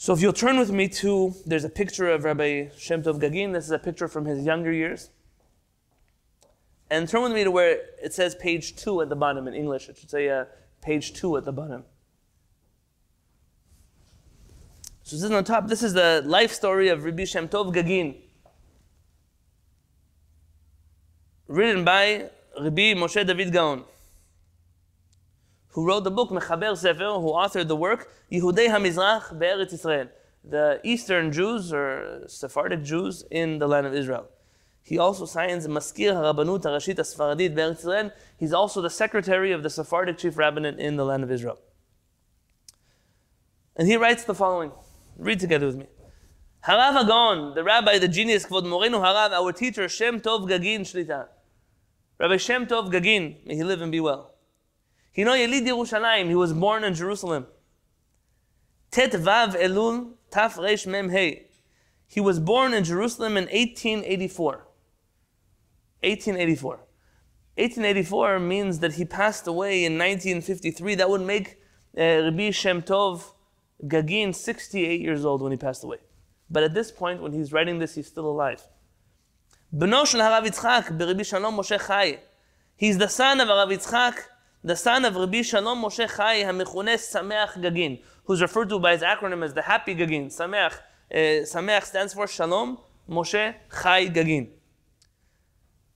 So 0.00 0.12
if 0.12 0.20
you'll 0.20 0.32
turn 0.32 0.58
with 0.58 0.70
me 0.70 0.88
to, 0.88 1.34
there's 1.44 1.64
a 1.64 1.68
picture 1.68 2.08
of 2.08 2.24
Rabbi 2.24 2.68
Shem 2.78 3.02
Tov 3.02 3.20
Gagin. 3.20 3.52
This 3.52 3.64
is 3.64 3.72
a 3.72 3.78
picture 3.78 4.06
from 4.06 4.26
his 4.26 4.44
younger 4.44 4.72
years. 4.72 5.10
And 6.90 7.08
turn 7.08 7.22
with 7.22 7.32
me 7.32 7.44
to 7.44 7.50
where 7.50 7.80
it 8.02 8.14
says 8.14 8.34
page 8.34 8.76
two 8.76 9.00
at 9.02 9.08
the 9.08 9.16
bottom 9.16 9.46
in 9.46 9.54
English. 9.54 9.88
It 9.88 9.98
should 9.98 10.10
say 10.10 10.28
uh, 10.30 10.46
page 10.80 11.12
two 11.12 11.36
at 11.36 11.44
the 11.44 11.52
bottom. 11.52 11.84
So 15.02 15.16
this 15.16 15.24
is 15.24 15.30
on 15.30 15.44
top. 15.44 15.68
This 15.68 15.82
is 15.82 15.94
the 15.94 16.22
life 16.24 16.52
story 16.52 16.88
of 16.88 17.04
Rabbi 17.04 17.24
Shem 17.24 17.48
Tov 17.48 17.74
Gagin, 17.74 18.16
written 21.46 21.84
by 21.84 22.30
Rabbi 22.60 22.94
Moshe 22.94 23.26
David 23.26 23.52
Gaon, 23.52 23.84
who 25.68 25.86
wrote 25.86 26.04
the 26.04 26.10
book 26.10 26.30
Mechaber 26.30 26.76
Sefer, 26.76 27.20
who 27.20 27.32
authored 27.32 27.68
the 27.68 27.76
work 27.76 28.10
Yehudei 28.30 28.68
HaMizrach 28.68 29.38
Be'eretz 29.38 29.72
Israel, 29.72 30.08
the 30.44 30.80
Eastern 30.84 31.32
Jews 31.32 31.72
or 31.72 32.24
Sephardic 32.26 32.82
Jews 32.82 33.24
in 33.30 33.58
the 33.58 33.66
land 33.66 33.86
of 33.86 33.94
Israel. 33.94 34.28
He 34.88 34.96
also 34.96 35.26
signs 35.26 35.66
Maskir 35.66 36.14
HaRabbanut 36.14 36.62
HaRashit 36.62 36.94
HaSfaradit 36.94 37.54
Be'eretz 37.54 37.80
Israel. 37.80 38.10
He's 38.38 38.54
also 38.54 38.80
the 38.80 38.88
secretary 38.88 39.52
of 39.52 39.62
the 39.62 39.68
Sephardic 39.68 40.16
chief 40.16 40.38
rabbinate 40.38 40.78
in 40.78 40.96
the 40.96 41.04
land 41.04 41.22
of 41.22 41.30
Israel. 41.30 41.58
And 43.76 43.86
he 43.86 43.98
writes 43.98 44.24
the 44.24 44.34
following. 44.34 44.72
Read 45.18 45.40
together 45.40 45.66
with 45.66 45.76
me. 45.76 45.88
Harav 46.66 47.02
HaGaon, 47.02 47.54
the 47.54 47.62
rabbi, 47.62 47.98
the 47.98 48.08
genius, 48.08 48.46
Kvod 48.46 48.62
Morenu 48.62 48.94
Harav, 48.94 49.32
our 49.32 49.52
teacher, 49.52 49.90
Shem 49.90 50.22
Tov 50.22 50.48
Gagin 50.48 50.80
Shlita. 50.80 51.26
Rabbi 52.18 52.38
Shem 52.38 52.66
Tov 52.66 52.90
Gagin, 52.90 53.46
may 53.46 53.56
he 53.56 53.64
live 53.64 53.82
and 53.82 53.92
be 53.92 54.00
well. 54.00 54.36
He 55.12 55.22
know 55.22 55.32
Yelid 55.32 55.66
Yerushalayim, 55.66 56.28
he 56.28 56.34
was 56.34 56.54
born 56.54 56.82
in 56.82 56.94
Jerusalem. 56.94 57.46
Tet 58.90 59.12
Vav 59.12 59.54
Elul 59.54 60.12
Taf 60.30 60.54
Reish 60.54 60.86
Mem. 60.86 61.10
He 62.06 62.20
was 62.20 62.40
born 62.40 62.72
in 62.72 62.84
Jerusalem 62.84 63.36
in 63.36 63.44
1884. 63.44 64.64
1884. 66.01 66.79
1884 67.55 68.39
means 68.39 68.79
that 68.79 68.93
he 68.93 69.05
passed 69.05 69.47
away 69.47 69.85
in 69.85 69.93
1953. 69.97 70.95
That 70.95 71.09
would 71.09 71.21
make 71.21 71.57
uh, 71.97 72.23
Rabbi 72.23 72.49
Shem 72.51 72.81
Tov 72.81 73.33
Gagin 73.87 74.33
68 74.33 75.01
years 75.01 75.23
old 75.23 75.41
when 75.41 75.51
he 75.51 75.57
passed 75.57 75.83
away. 75.83 75.97
But 76.49 76.63
at 76.63 76.73
this 76.73 76.91
point, 76.91 77.21
when 77.21 77.31
he's 77.31 77.53
writing 77.53 77.79
this, 77.79 77.95
he's 77.95 78.07
still 78.07 78.27
alive. 78.27 78.61
בנו 79.75 80.05
של 80.05 80.21
הרב 80.21 80.45
יצחק 80.45 80.91
ברבי 80.91 81.23
שלום 81.23 81.59
משה 81.59 81.77
חי. 81.77 82.17
He's 82.81 82.97
the 82.97 83.07
son 83.07 83.39
of 83.39 83.49
הרב 83.49 83.71
יצחק, 83.71 84.21
the 84.65 84.75
son 84.75 85.03
of 85.03 85.17
רבי 85.17 85.43
שלום 85.43 85.85
משה 85.85 86.07
חי, 86.07 86.45
המכונה 86.45 86.97
שמח 86.97 87.57
גגין, 87.57 87.95
who's 88.27 88.41
referred 88.41 88.69
to 88.69 88.79
by 88.79 88.95
his 88.95 89.03
acronym 89.03 89.43
as 89.43 89.53
the 89.53 89.67
happy 89.67 89.93
גגין. 89.93 90.29
שמח, 90.29 90.79
uh, 91.11 91.15
שמח 91.51 91.85
stands 91.85 92.13
for 92.13 92.27
שלום 92.27 92.75
משה 93.09 93.51
חי 93.69 94.09
גגין. 94.13 94.45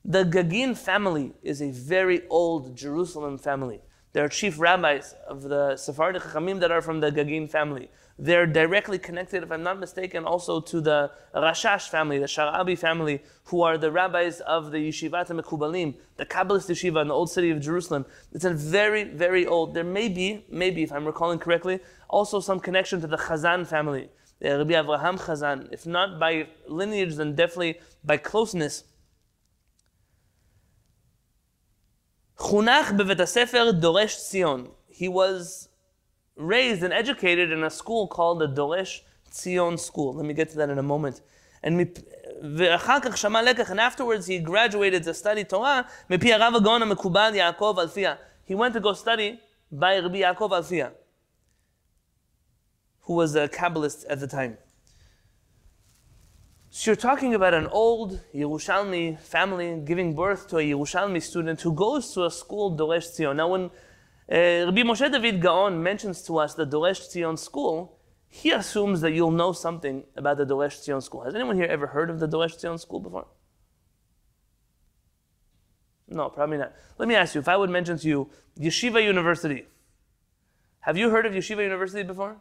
The 0.04 0.24
Gagin 0.24 0.76
family 0.76 1.32
is 1.44 1.62
a 1.62 1.70
very 1.70 2.26
old 2.28 2.76
Jerusalem 2.76 3.38
family. 3.38 3.82
There 4.12 4.24
are 4.24 4.28
chief 4.28 4.58
rabbis 4.58 5.14
of 5.28 5.42
the 5.42 5.76
Sephardic 5.76 6.22
Chachamim 6.22 6.58
that 6.58 6.72
are 6.72 6.82
from 6.82 6.98
the 6.98 7.12
Gagin 7.12 7.48
family. 7.48 7.88
They're 8.18 8.48
directly 8.48 8.98
connected, 8.98 9.44
if 9.44 9.52
I'm 9.52 9.62
not 9.62 9.78
mistaken, 9.78 10.24
also 10.24 10.60
to 10.60 10.80
the 10.80 11.12
Rashash 11.32 11.88
family, 11.88 12.18
the 12.18 12.26
Sharabi 12.26 12.76
family, 12.76 13.22
who 13.44 13.62
are 13.62 13.78
the 13.78 13.92
rabbis 13.92 14.40
of 14.40 14.72
the 14.72 14.78
Yeshivat 14.78 15.28
Mekubalim, 15.28 15.94
the 16.16 16.26
Kabbalist 16.26 16.68
yeshiva 16.68 17.00
in 17.02 17.06
the 17.06 17.14
old 17.14 17.30
city 17.30 17.50
of 17.50 17.60
Jerusalem. 17.60 18.04
It's 18.32 18.44
a 18.44 18.52
very, 18.52 19.04
very 19.04 19.46
old. 19.46 19.72
There 19.72 19.84
may 19.84 20.08
be, 20.08 20.44
maybe 20.50 20.82
if 20.82 20.90
I'm 20.90 21.06
recalling 21.06 21.38
correctly, 21.38 21.78
also 22.08 22.40
some 22.40 22.58
connection 22.58 23.00
to 23.02 23.06
the 23.06 23.18
Chazan 23.18 23.68
family, 23.68 24.10
Rabbi 24.42 24.72
Avraham 24.72 25.16
Chazan. 25.20 25.72
If 25.72 25.86
not 25.86 26.18
by 26.18 26.48
lineage, 26.66 27.14
then 27.14 27.36
definitely 27.36 27.78
by 28.04 28.16
closeness. 28.16 28.82
חונך 32.41 32.91
בבית 32.91 33.19
הספר 33.19 33.71
דורש 33.71 34.17
ציון. 34.17 34.67
He 34.89 35.07
was 35.07 35.67
raised 36.37 36.83
and 36.83 36.93
educated 36.93 37.51
in 37.51 37.63
a 37.63 37.69
school 37.69 38.07
called 38.07 38.39
the 38.39 38.47
Doresh 38.47 39.01
Tzion 39.31 39.79
School. 39.79 40.13
Let 40.13 40.25
me 40.25 40.33
get 40.33 40.49
to 40.49 40.57
that 40.57 40.69
in 40.69 40.77
a 40.77 40.83
moment. 40.83 41.21
And 41.63 41.99
ואחר 42.57 42.99
כך 42.99 43.17
שמע 43.17 43.41
לקח, 43.41 43.71
and 43.71 43.79
afterwards 43.79 44.27
he 44.27 44.39
graduated 44.39 45.03
to 45.03 45.13
study 45.13 45.43
Torah 45.43 45.83
מפי 46.09 46.33
הרב 46.33 46.55
הגאון 46.55 46.81
המקובל 46.81 47.31
יעקב 47.35 47.75
אלפיה. 47.79 48.15
He 48.47 48.53
went 48.53 48.73
to 48.73 48.79
go 48.79 48.93
study 48.93 49.39
by 49.71 49.99
Rabbi 49.99 50.21
Yaakov 50.21 50.51
Alfia, 50.51 50.91
who 53.01 53.13
was 53.13 53.35
a 53.35 53.47
Kabbalist 53.49 54.05
at 54.09 54.19
the 54.19 54.27
time. 54.27 54.57
So 56.74 56.90
you're 56.90 56.96
talking 56.96 57.34
about 57.34 57.52
an 57.52 57.66
old 57.66 58.18
Yerushalmi 58.34 59.20
family 59.20 59.82
giving 59.84 60.14
birth 60.14 60.48
to 60.48 60.56
a 60.56 60.62
Yerushalmi 60.62 61.20
student 61.20 61.60
who 61.60 61.74
goes 61.74 62.14
to 62.14 62.24
a 62.24 62.30
school 62.30 62.74
Doresh 62.78 63.08
Tzion. 63.12 63.36
Now 63.36 63.48
when 63.48 63.64
uh, 63.64 64.64
Rabbi 64.64 64.80
Moshe 64.80 65.12
David 65.12 65.42
Gaon 65.42 65.82
mentions 65.82 66.22
to 66.22 66.38
us 66.38 66.54
the 66.54 66.64
Doresh 66.64 67.10
Tzion 67.10 67.38
school, 67.38 67.98
he 68.26 68.52
assumes 68.52 69.02
that 69.02 69.12
you'll 69.12 69.32
know 69.32 69.52
something 69.52 70.04
about 70.16 70.38
the 70.38 70.46
Doresh 70.46 70.80
Tzion 70.80 71.02
school. 71.02 71.20
Has 71.24 71.34
anyone 71.34 71.56
here 71.56 71.66
ever 71.66 71.88
heard 71.88 72.08
of 72.08 72.20
the 72.20 72.26
Doresh 72.26 72.56
Tzion 72.56 72.80
school 72.80 73.00
before? 73.00 73.26
No, 76.08 76.30
probably 76.30 76.56
not. 76.56 76.72
Let 76.96 77.06
me 77.06 77.14
ask 77.14 77.34
you, 77.34 77.42
if 77.42 77.48
I 77.48 77.56
would 77.58 77.68
mention 77.68 77.98
to 77.98 78.08
you 78.08 78.30
Yeshiva 78.58 79.04
University, 79.04 79.66
have 80.80 80.96
you 80.96 81.10
heard 81.10 81.26
of 81.26 81.34
Yeshiva 81.34 81.62
University 81.62 82.02
before? 82.02 82.38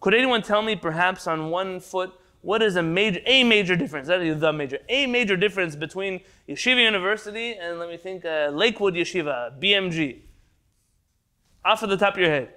Could 0.00 0.14
anyone 0.14 0.42
tell 0.42 0.62
me, 0.62 0.74
perhaps 0.74 1.28
on 1.28 1.50
one 1.50 1.78
foot, 1.78 2.12
what 2.42 2.62
is 2.62 2.76
a 2.76 2.82
major, 2.82 3.20
a 3.26 3.44
major 3.44 3.76
difference? 3.76 4.08
That 4.08 4.22
is 4.22 4.40
the 4.40 4.52
major, 4.52 4.78
a 4.88 5.06
major 5.06 5.36
difference 5.36 5.74
between 5.74 6.20
Yeshiva 6.48 6.82
University 6.82 7.54
and 7.54 7.78
let 7.78 7.88
me 7.88 7.96
think, 7.96 8.24
uh, 8.24 8.50
Lakewood 8.52 8.94
Yeshiva, 8.94 9.58
BMG. 9.60 10.20
Off 11.64 11.82
of 11.82 11.90
the 11.90 11.96
top 11.96 12.14
of 12.14 12.20
your 12.20 12.30
head. 12.30 12.54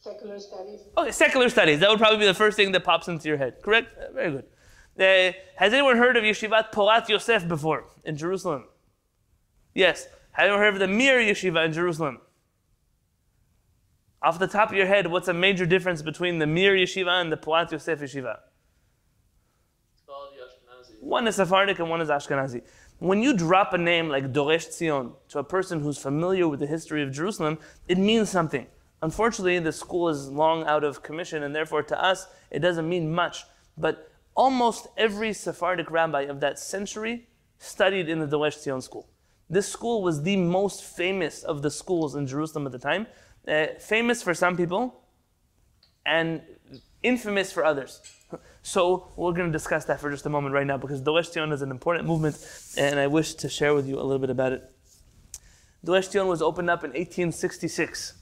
Secular 0.00 0.38
studies. 0.38 0.80
Okay, 0.98 1.10
secular 1.10 1.48
studies. 1.48 1.80
That 1.80 1.88
would 1.88 1.98
probably 1.98 2.18
be 2.18 2.26
the 2.26 2.34
first 2.34 2.56
thing 2.56 2.72
that 2.72 2.84
pops 2.84 3.08
into 3.08 3.26
your 3.26 3.38
head. 3.38 3.62
Correct? 3.62 3.88
Uh, 3.96 4.12
very 4.12 4.30
good. 4.32 4.44
Uh, 4.96 5.32
has 5.56 5.72
anyone 5.72 5.96
heard 5.96 6.16
of 6.16 6.24
Yeshivat 6.24 6.72
Porat 6.72 7.08
Yosef 7.08 7.48
before 7.48 7.86
in 8.04 8.16
Jerusalem? 8.16 8.64
Yes. 9.74 10.06
Have 10.32 10.50
you 10.50 10.58
heard 10.58 10.74
of 10.74 10.80
the 10.80 10.88
Mir 10.88 11.18
Yeshiva 11.18 11.64
in 11.64 11.72
Jerusalem? 11.72 12.20
Off 14.22 14.38
the 14.38 14.46
top 14.46 14.70
of 14.70 14.76
your 14.76 14.86
head, 14.86 15.06
what's 15.06 15.28
a 15.28 15.34
major 15.34 15.64
difference 15.64 16.02
between 16.02 16.38
the 16.38 16.46
Mir 16.46 16.74
Yeshiva 16.74 17.20
and 17.20 17.32
the 17.32 17.36
Porat 17.36 17.72
Yosef 17.72 18.00
Yeshiva? 18.00 18.38
One 21.04 21.28
is 21.28 21.36
Sephardic 21.36 21.78
and 21.80 21.90
one 21.90 22.00
is 22.00 22.08
Ashkenazi. 22.08 22.62
When 22.98 23.22
you 23.22 23.36
drop 23.36 23.74
a 23.74 23.78
name 23.78 24.08
like 24.08 24.32
Doresh 24.32 24.68
Tzion 24.68 25.12
to 25.28 25.38
a 25.38 25.44
person 25.44 25.80
who's 25.80 25.98
familiar 25.98 26.48
with 26.48 26.60
the 26.60 26.66
history 26.66 27.02
of 27.02 27.12
Jerusalem, 27.12 27.58
it 27.86 27.98
means 27.98 28.30
something. 28.30 28.66
Unfortunately, 29.02 29.58
the 29.58 29.70
school 29.70 30.08
is 30.08 30.30
long 30.30 30.64
out 30.64 30.82
of 30.82 31.02
commission, 31.02 31.42
and 31.42 31.54
therefore 31.54 31.82
to 31.82 32.02
us, 32.02 32.26
it 32.50 32.60
doesn't 32.60 32.88
mean 32.88 33.12
much. 33.14 33.44
But 33.76 34.10
almost 34.34 34.86
every 34.96 35.34
Sephardic 35.34 35.90
rabbi 35.90 36.22
of 36.22 36.40
that 36.40 36.58
century 36.58 37.28
studied 37.58 38.08
in 38.08 38.18
the 38.18 38.26
Doresh 38.26 38.56
Tzion 38.64 38.82
school. 38.82 39.06
This 39.50 39.68
school 39.68 40.02
was 40.02 40.22
the 40.22 40.38
most 40.38 40.84
famous 40.84 41.42
of 41.42 41.60
the 41.60 41.70
schools 41.70 42.14
in 42.14 42.26
Jerusalem 42.26 42.64
at 42.64 42.72
the 42.72 42.78
time. 42.78 43.06
Uh, 43.46 43.66
famous 43.78 44.22
for 44.22 44.32
some 44.32 44.56
people, 44.56 45.02
and 46.06 46.40
infamous 47.02 47.52
for 47.52 47.62
others. 47.62 48.00
So 48.66 49.08
we're 49.16 49.32
going 49.32 49.52
to 49.52 49.52
discuss 49.52 49.84
that 49.84 50.00
for 50.00 50.10
just 50.10 50.24
a 50.24 50.30
moment 50.30 50.54
right 50.54 50.66
now 50.66 50.78
because 50.78 51.02
Doresh 51.02 51.34
Tzion 51.34 51.52
is 51.52 51.60
an 51.60 51.70
important 51.70 52.08
movement 52.08 52.38
and 52.78 52.98
I 52.98 53.06
wish 53.08 53.34
to 53.34 53.48
share 53.50 53.74
with 53.74 53.86
you 53.86 54.00
a 54.00 54.02
little 54.02 54.18
bit 54.18 54.30
about 54.30 54.52
it. 54.52 54.64
Doresh 55.84 56.08
Tzion 56.08 56.28
was 56.28 56.40
opened 56.40 56.70
up 56.70 56.82
in 56.82 56.88
1866 56.92 58.14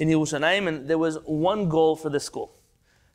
in 0.00 0.08
Yerushalayim 0.08 0.66
and 0.66 0.88
there 0.88 0.98
was 0.98 1.18
one 1.24 1.68
goal 1.68 1.94
for 1.94 2.10
this 2.10 2.24
school, 2.24 2.56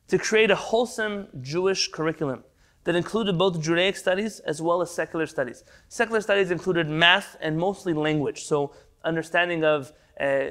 to 0.08 0.16
create 0.16 0.50
a 0.50 0.56
wholesome 0.56 1.28
Jewish 1.42 1.88
curriculum 1.88 2.42
that 2.84 2.96
included 2.96 3.36
both 3.36 3.60
Judaic 3.60 3.94
studies 3.94 4.40
as 4.40 4.62
well 4.62 4.80
as 4.80 4.90
secular 4.90 5.26
studies. 5.26 5.62
Secular 5.90 6.22
studies 6.22 6.50
included 6.50 6.88
math 6.88 7.36
and 7.42 7.58
mostly 7.58 7.92
language, 7.92 8.44
so 8.44 8.72
understanding 9.04 9.62
of 9.62 9.92
uh, 10.18 10.46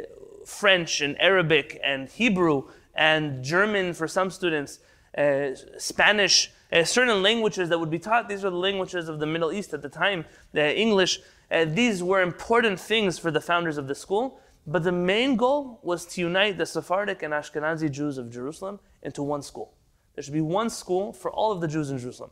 French 0.45 1.01
and 1.01 1.19
Arabic 1.19 1.79
and 1.83 2.09
Hebrew 2.09 2.65
and 2.93 3.43
German 3.43 3.95
for 3.95 4.07
some 4.07 4.29
students, 4.29 4.79
uh, 5.17 5.49
Spanish, 5.77 6.51
uh, 6.71 6.83
certain 6.83 7.21
languages 7.21 7.69
that 7.69 7.79
would 7.79 7.89
be 7.89 7.99
taught. 7.99 8.27
These 8.27 8.43
are 8.43 8.49
the 8.49 8.57
languages 8.57 9.07
of 9.07 9.19
the 9.19 9.25
Middle 9.25 9.51
East 9.51 9.73
at 9.73 9.81
the 9.81 9.89
time, 9.89 10.25
the 10.51 10.77
English. 10.77 11.19
Uh, 11.51 11.65
these 11.65 12.03
were 12.03 12.21
important 12.21 12.79
things 12.79 13.17
for 13.17 13.31
the 13.31 13.41
founders 13.41 13.77
of 13.77 13.87
the 13.87 13.95
school. 13.95 14.39
But 14.67 14.83
the 14.83 14.91
main 14.91 15.35
goal 15.35 15.79
was 15.83 16.05
to 16.07 16.21
unite 16.21 16.57
the 16.57 16.65
Sephardic 16.65 17.21
and 17.21 17.33
Ashkenazi 17.33 17.91
Jews 17.91 18.17
of 18.17 18.31
Jerusalem 18.31 18.79
into 19.03 19.21
one 19.21 19.43
school. 19.43 19.75
There 20.15 20.23
should 20.23 20.33
be 20.33 20.41
one 20.41 20.69
school 20.69 21.13
for 21.13 21.31
all 21.31 21.51
of 21.51 21.61
the 21.61 21.67
Jews 21.67 21.91
in 21.91 21.99
Jerusalem. 21.99 22.31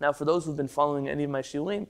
Now, 0.00 0.12
for 0.12 0.24
those 0.24 0.44
who've 0.44 0.56
been 0.56 0.68
following 0.68 1.08
any 1.08 1.24
of 1.24 1.30
my 1.30 1.42
shiurim, 1.42 1.88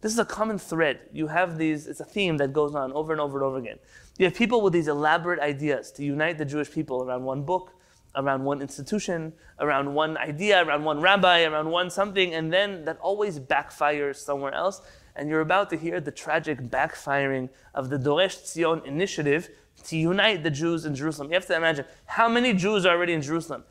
this 0.00 0.12
is 0.12 0.18
a 0.18 0.24
common 0.24 0.58
thread. 0.58 1.00
You 1.12 1.26
have 1.26 1.58
these, 1.58 1.86
it's 1.86 2.00
a 2.00 2.04
theme 2.04 2.36
that 2.38 2.52
goes 2.52 2.74
on 2.74 2.92
over 2.92 3.12
and 3.12 3.20
over 3.20 3.38
and 3.38 3.44
over 3.44 3.58
again. 3.58 3.78
You 4.18 4.26
have 4.26 4.34
people 4.34 4.60
with 4.60 4.72
these 4.72 4.88
elaborate 4.88 5.40
ideas 5.40 5.90
to 5.92 6.04
unite 6.04 6.38
the 6.38 6.44
Jewish 6.44 6.70
people 6.70 7.02
around 7.02 7.24
one 7.24 7.42
book, 7.42 7.72
around 8.16 8.44
one 8.44 8.60
institution, 8.60 9.32
around 9.58 9.92
one 9.92 10.16
idea, 10.16 10.64
around 10.64 10.84
one 10.84 11.00
rabbi, 11.00 11.42
around 11.44 11.70
one 11.70 11.90
something, 11.90 12.34
and 12.34 12.52
then 12.52 12.84
that 12.84 12.98
always 13.00 13.38
backfires 13.38 14.16
somewhere 14.16 14.52
else. 14.52 14.82
And 15.16 15.28
you're 15.28 15.40
about 15.40 15.70
to 15.70 15.76
hear 15.76 16.00
the 16.00 16.10
tragic 16.10 16.60
backfiring 16.60 17.48
of 17.74 17.88
the 17.90 17.98
Doresh 17.98 18.42
Tzion 18.42 18.84
initiative 18.84 19.48
to 19.84 19.96
unite 19.96 20.42
the 20.42 20.50
Jews 20.50 20.84
in 20.84 20.94
Jerusalem. 20.94 21.28
You 21.28 21.34
have 21.34 21.46
to 21.46 21.56
imagine 21.56 21.84
how 22.06 22.28
many 22.28 22.52
Jews 22.52 22.86
are 22.86 22.96
already 22.96 23.12
in 23.12 23.22
Jerusalem. 23.22 23.64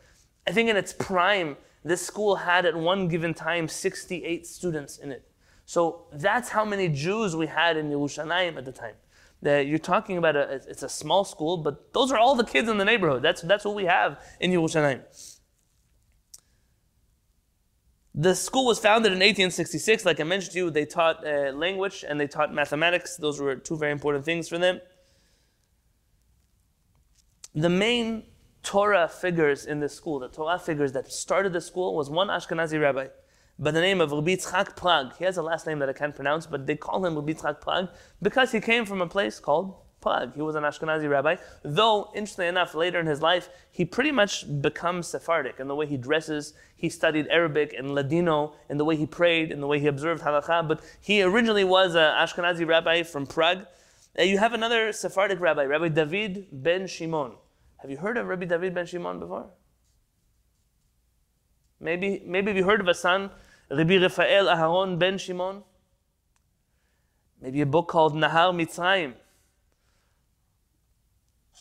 I 0.47 0.51
think 0.51 0.69
in 0.69 0.77
its 0.77 0.93
prime, 0.93 1.57
this 1.83 2.05
school 2.05 2.35
had 2.35 2.65
at 2.65 2.75
one 2.75 3.07
given 3.07 3.33
time 3.33 3.67
68 3.67 4.45
students 4.45 4.97
in 4.97 5.11
it. 5.11 5.27
So 5.65 6.05
that's 6.13 6.49
how 6.49 6.65
many 6.65 6.89
Jews 6.89 7.35
we 7.35 7.47
had 7.47 7.77
in 7.77 7.89
Yerushalayim 7.89 8.57
at 8.57 8.65
the 8.65 8.71
time. 8.71 8.95
That 9.43 9.67
you're 9.67 9.77
talking 9.77 10.17
about 10.17 10.35
a, 10.35 10.61
it's 10.67 10.83
a 10.83 10.89
small 10.89 11.23
school, 11.23 11.57
but 11.57 11.93
those 11.93 12.11
are 12.11 12.17
all 12.17 12.35
the 12.35 12.45
kids 12.45 12.67
in 12.69 12.77
the 12.77 12.85
neighborhood. 12.85 13.21
That's, 13.21 13.41
that's 13.41 13.65
what 13.65 13.75
we 13.75 13.85
have 13.85 14.19
in 14.39 14.51
Yerushalayim. 14.51 15.01
The 18.15 18.35
school 18.35 18.65
was 18.65 18.79
founded 18.79 19.11
in 19.11 19.19
1866. 19.19 20.05
Like 20.05 20.19
I 20.19 20.23
mentioned 20.23 20.53
to 20.53 20.59
you, 20.59 20.69
they 20.69 20.85
taught 20.85 21.25
uh, 21.25 21.51
language 21.51 22.05
and 22.07 22.19
they 22.19 22.27
taught 22.27 22.53
mathematics. 22.53 23.17
Those 23.17 23.39
were 23.39 23.55
two 23.55 23.77
very 23.77 23.91
important 23.91 24.23
things 24.23 24.47
for 24.47 24.57
them. 24.57 24.79
The 27.55 27.69
main 27.69 28.23
Torah 28.61 29.07
figures 29.07 29.65
in 29.65 29.79
this 29.79 29.93
school, 29.93 30.19
the 30.19 30.29
Torah 30.29 30.59
figures 30.59 30.93
that 30.93 31.11
started 31.11 31.53
the 31.53 31.61
school, 31.61 31.95
was 31.95 32.09
one 32.09 32.29
Ashkenazi 32.29 32.79
rabbi 32.79 33.07
by 33.59 33.71
the 33.71 33.81
name 33.81 34.01
of 34.01 34.11
Rabbi 34.11 34.35
Tzchak 34.35 34.75
Prag. 34.75 35.15
He 35.17 35.25
has 35.25 35.37
a 35.37 35.43
last 35.43 35.67
name 35.67 35.79
that 35.79 35.89
I 35.89 35.93
can't 35.93 36.15
pronounce, 36.15 36.45
but 36.45 36.65
they 36.65 36.75
call 36.75 37.05
him 37.05 37.15
Rabbi 37.15 37.33
Tzchak 37.33 37.61
Prag 37.61 37.87
because 38.21 38.51
he 38.51 38.59
came 38.59 38.85
from 38.85 39.01
a 39.01 39.07
place 39.07 39.39
called 39.39 39.75
Prague. 40.03 40.35
He 40.35 40.41
was 40.41 40.55
an 40.55 40.63
Ashkenazi 40.63 41.09
rabbi, 41.09 41.37
though, 41.63 42.11
interestingly 42.13 42.49
enough, 42.49 42.75
later 42.75 42.99
in 42.99 43.05
his 43.05 43.21
life, 43.21 43.49
he 43.71 43.85
pretty 43.85 44.11
much 44.11 44.45
becomes 44.61 45.07
Sephardic 45.07 45.59
in 45.59 45.67
the 45.69 45.75
way 45.75 45.85
he 45.85 45.95
dresses. 45.95 46.53
He 46.75 46.89
studied 46.89 47.27
Arabic 47.29 47.73
and 47.77 47.95
Ladino 47.95 48.53
in 48.69 48.77
the 48.77 48.83
way 48.83 48.97
he 48.97 49.05
prayed, 49.05 49.49
in 49.51 49.61
the 49.61 49.67
way 49.67 49.79
he 49.79 49.87
observed 49.87 50.21
halakha, 50.21 50.67
but 50.67 50.81
he 50.99 51.23
originally 51.23 51.63
was 51.63 51.95
an 51.95 52.01
Ashkenazi 52.01 52.67
rabbi 52.67 53.03
from 53.03 53.25
Prague. 53.25 53.65
Uh, 54.19 54.23
you 54.23 54.37
have 54.37 54.53
another 54.53 54.91
Sephardic 54.91 55.39
rabbi, 55.39 55.63
Rabbi 55.63 55.87
David 55.87 56.47
ben 56.51 56.85
Shimon. 56.85 57.31
Have 57.77 57.89
you 57.89 57.97
heard 57.97 58.17
of 58.17 58.27
Rabbi 58.27 58.45
David 58.45 58.73
ben 58.75 58.85
Shimon 58.85 59.19
before? 59.19 59.49
Maybe, 61.79 62.21
maybe 62.25 62.51
you 62.51 62.63
heard 62.63 62.79
of 62.79 62.87
a 62.87 62.93
son, 62.93 63.31
Rabbi 63.75 63.97
Rafael 63.97 64.45
Aharon 64.45 64.99
ben 64.99 65.17
Shimon. 65.17 65.63
Maybe 67.41 67.61
a 67.61 67.65
book 67.65 67.87
called 67.87 68.13
Nahar 68.13 68.53
Mitzrayim. 68.53 69.13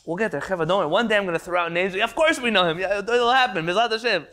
We'll 0.04 0.16
get 0.16 0.32
there. 0.32 0.40
Don't 0.40 0.68
worry. 0.68 0.86
One 0.86 1.06
day 1.06 1.16
I'm 1.16 1.24
going 1.24 1.38
to 1.38 1.44
throw 1.44 1.60
out 1.60 1.72
names. 1.72 1.94
Of 1.94 2.14
course 2.14 2.40
we 2.40 2.50
know 2.50 2.68
him. 2.68 2.80
It'll 2.80 3.30
happen. 3.30 3.64
Bezat 3.64 3.90
Hashem. 3.92 4.26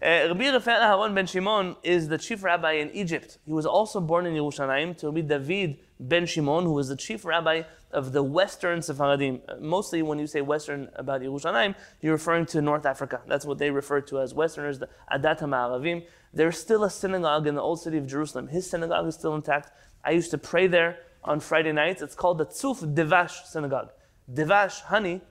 Uh, 0.00 0.28
Rabbi 0.28 0.50
Rafael 0.50 0.80
Aharon 0.80 1.14
ben 1.14 1.26
Shimon 1.26 1.76
is 1.82 2.08
the 2.08 2.18
chief 2.18 2.44
rabbi 2.44 2.72
in 2.72 2.90
Egypt. 2.90 3.38
He 3.44 3.52
was 3.52 3.66
also 3.66 4.00
born 4.00 4.26
in 4.26 4.34
Yerushalayim 4.34 4.96
to 4.98 5.06
Rabbi 5.06 5.22
David 5.22 5.78
ben 5.98 6.26
Shimon, 6.26 6.64
who 6.64 6.72
was 6.72 6.88
the 6.88 6.96
chief 6.96 7.24
rabbi 7.24 7.62
of 7.96 8.12
the 8.12 8.22
Western 8.22 8.82
Sephardim. 8.82 9.40
Uh, 9.48 9.56
mostly 9.58 10.02
when 10.02 10.18
you 10.18 10.26
say 10.26 10.42
Western 10.42 10.88
about 10.94 11.22
Yerushalayim, 11.22 11.74
you're 12.00 12.12
referring 12.12 12.46
to 12.46 12.60
North 12.60 12.86
Africa. 12.86 13.22
That's 13.26 13.46
what 13.46 13.58
they 13.58 13.70
refer 13.70 14.00
to 14.02 14.20
as 14.20 14.34
Westerners, 14.34 14.78
the 14.78 14.88
Adat 15.10 15.40
HaMa'aravim. 15.40 16.04
There's 16.32 16.58
still 16.58 16.84
a 16.84 16.90
synagogue 16.90 17.46
in 17.46 17.54
the 17.54 17.62
old 17.62 17.80
city 17.80 17.96
of 17.96 18.06
Jerusalem. 18.06 18.48
His 18.48 18.68
synagogue 18.68 19.08
is 19.08 19.14
still 19.14 19.34
intact. 19.34 19.70
I 20.04 20.10
used 20.10 20.30
to 20.32 20.38
pray 20.38 20.66
there 20.66 20.98
on 21.24 21.40
Friday 21.40 21.72
nights. 21.72 22.02
It's 22.02 22.14
called 22.14 22.38
the 22.38 22.46
Tzuf 22.46 22.94
Devash 22.94 23.46
Synagogue. 23.46 23.90
Devash, 24.32 24.82
honey, 24.82 25.22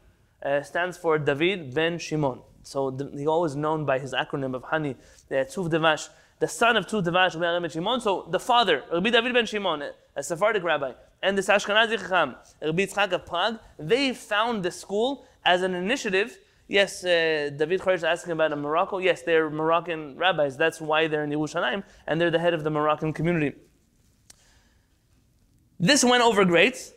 uh, 0.44 0.64
stands 0.64 0.98
for 0.98 1.20
David 1.20 1.74
ben 1.74 2.00
Shimon. 2.00 2.42
So 2.64 2.98
he's 3.14 3.28
always 3.28 3.56
known 3.56 3.86
by 3.86 4.00
his 4.00 4.14
acronym 4.14 4.56
of 4.56 4.64
honey, 4.64 4.96
the 5.30 5.36
Tzuf 5.36 5.70
Devash, 5.70 6.10
the 6.40 6.48
son 6.48 6.76
of 6.78 6.86
Tzuf 6.86 7.04
Devash, 7.04 7.40
Rabbi 7.40 7.60
ben 7.60 7.70
Shimon. 7.70 8.02
So 8.02 8.28
the 8.30 8.40
father, 8.40 8.84
Rabbi 8.92 9.10
David 9.10 9.34
ben 9.34 9.46
Shimon, 9.46 9.84
a 10.16 10.24
Sephardic 10.24 10.64
rabbi, 10.64 10.92
and 11.22 11.38
this 11.38 11.48
Ashkenazi 11.48 11.98
Chacham, 12.00 12.36
Rabbi 12.62 12.86
Tzchak 12.86 13.12
of 13.14 13.26
Prague, 13.26 13.60
they 13.80 14.14
found 14.14 14.64
the 14.64 14.72
school 14.72 15.26
as 15.46 15.62
an 15.62 15.74
initiative. 15.74 16.38
Yes, 16.68 17.04
uh, 17.04 17.52
David 17.56 17.80
Khoresh 17.80 17.96
is 17.96 18.04
asking 18.04 18.34
about 18.34 18.52
a 18.52 18.56
Morocco. 18.56 18.98
Yes, 18.98 19.22
they're 19.22 19.50
Moroccan 19.50 20.18
rabbis. 20.18 20.58
That's 20.58 20.82
why 20.82 21.08
they're 21.08 21.24
in 21.24 21.30
Yerushalayim, 21.30 21.84
and 22.08 22.20
they're 22.20 22.32
the 22.32 22.40
head 22.40 22.54
of 22.54 22.64
the 22.64 22.72
Moroccan 22.72 23.14
community. 23.14 23.56
This 25.80 26.04
went 26.04 26.24
over 26.24 26.44
great 26.46 26.92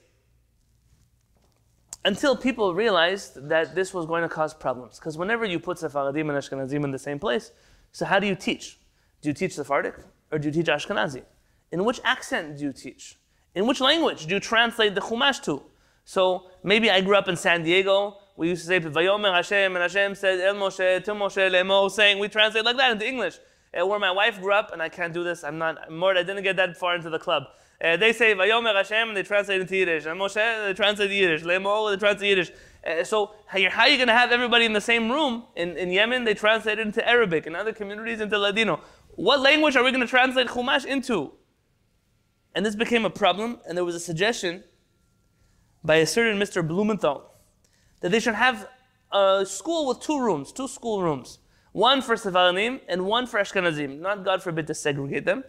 until 2.04 2.36
people 2.36 2.74
realized 2.74 3.48
that 3.48 3.74
this 3.74 3.92
was 3.92 4.06
going 4.06 4.22
to 4.22 4.28
cause 4.28 4.54
problems. 4.54 4.98
Because 4.98 5.18
whenever 5.18 5.44
you 5.44 5.58
put 5.58 5.78
Sephardim 5.78 6.30
and 6.30 6.38
Ashkenazim 6.38 6.84
in 6.84 6.90
the 6.90 6.98
same 6.98 7.18
place, 7.18 7.50
so 7.92 8.04
how 8.06 8.18
do 8.18 8.26
you 8.26 8.34
teach? 8.34 8.77
Do 9.20 9.28
you 9.28 9.34
teach 9.34 9.54
Sephardic 9.54 9.94
or 10.30 10.38
do 10.38 10.48
you 10.48 10.52
teach 10.52 10.66
Ashkenazi? 10.66 11.22
In 11.72 11.84
which 11.84 12.00
accent 12.04 12.58
do 12.58 12.64
you 12.64 12.72
teach? 12.72 13.16
In 13.54 13.66
which 13.66 13.80
language 13.80 14.26
do 14.26 14.34
you 14.34 14.40
translate 14.40 14.94
the 14.94 15.00
Chumash 15.00 15.42
to? 15.44 15.62
So 16.04 16.50
maybe 16.62 16.90
I 16.90 17.00
grew 17.00 17.16
up 17.16 17.28
in 17.28 17.36
San 17.36 17.62
Diego. 17.62 18.16
We 18.36 18.48
used 18.48 18.62
to 18.62 18.68
say 18.68 18.80
Vayomer 18.80 19.34
Hashem, 19.34 19.74
and 19.74 19.82
Hashem 19.82 20.14
said 20.14 20.40
El 20.40 20.54
Moshe, 20.54 21.04
to 21.04 21.10
Moshe, 21.12 21.50
Lemo, 21.50 21.90
saying 21.90 22.18
we 22.18 22.28
translate 22.28 22.64
like 22.64 22.76
that 22.76 22.92
into 22.92 23.06
English. 23.06 23.38
Uh, 23.78 23.86
where 23.86 23.98
my 23.98 24.10
wife 24.10 24.40
grew 24.40 24.52
up, 24.52 24.72
and 24.72 24.80
I 24.80 24.88
can't 24.88 25.12
do 25.12 25.22
this. 25.22 25.44
I'm 25.44 25.58
not 25.58 25.90
more. 25.90 26.16
I 26.16 26.22
didn't 26.22 26.44
get 26.44 26.56
that 26.56 26.78
far 26.78 26.94
into 26.94 27.10
the 27.10 27.18
club. 27.18 27.44
Uh, 27.82 27.96
they 27.96 28.12
say 28.12 28.34
Vayomer 28.34 28.74
Hashem, 28.74 29.08
and 29.08 29.16
they 29.16 29.22
translate 29.22 29.60
into 29.60 29.76
Yiddish. 29.76 30.06
And 30.06 30.18
Moshe, 30.18 30.66
they 30.66 30.72
translate 30.72 31.10
Yiddish. 31.10 31.42
Lemo, 31.42 31.90
they 31.90 31.98
translate 31.98 32.28
Yiddish. 32.30 32.52
Uh, 32.86 33.04
so 33.04 33.32
how, 33.46 33.58
how 33.68 33.82
are 33.82 33.88
you 33.88 33.96
going 33.96 34.08
to 34.08 34.14
have 34.14 34.32
everybody 34.32 34.64
in 34.64 34.72
the 34.72 34.80
same 34.80 35.10
room? 35.10 35.44
In, 35.54 35.76
in 35.76 35.90
Yemen, 35.90 36.24
they 36.24 36.34
translate 36.34 36.78
it 36.78 36.86
into 36.86 37.06
Arabic. 37.06 37.46
In 37.46 37.54
other 37.54 37.72
communities, 37.72 38.20
into 38.20 38.38
Ladino. 38.38 38.80
What 39.18 39.40
language 39.40 39.74
are 39.74 39.82
we 39.82 39.90
going 39.90 40.00
to 40.00 40.06
translate 40.06 40.46
Chumash 40.46 40.84
into? 40.84 41.32
And 42.54 42.64
this 42.64 42.76
became 42.76 43.04
a 43.04 43.10
problem, 43.10 43.58
and 43.66 43.76
there 43.76 43.84
was 43.84 43.96
a 43.96 44.00
suggestion 44.00 44.62
by 45.82 45.96
a 45.96 46.06
certain 46.06 46.38
Mr. 46.38 46.64
Blumenthal 46.64 47.28
that 48.00 48.12
they 48.12 48.20
should 48.20 48.36
have 48.36 48.68
a 49.10 49.44
school 49.44 49.88
with 49.88 49.98
two 49.98 50.20
rooms, 50.20 50.52
two 50.52 50.68
school 50.68 51.02
rooms. 51.02 51.40
One 51.72 52.00
for 52.00 52.16
Sephardim 52.16 52.80
and 52.88 53.06
one 53.06 53.26
for 53.26 53.40
Ashkenazim. 53.40 53.98
Not, 53.98 54.24
God 54.24 54.40
forbid, 54.40 54.68
to 54.68 54.74
segregate 54.74 55.24
them. 55.24 55.42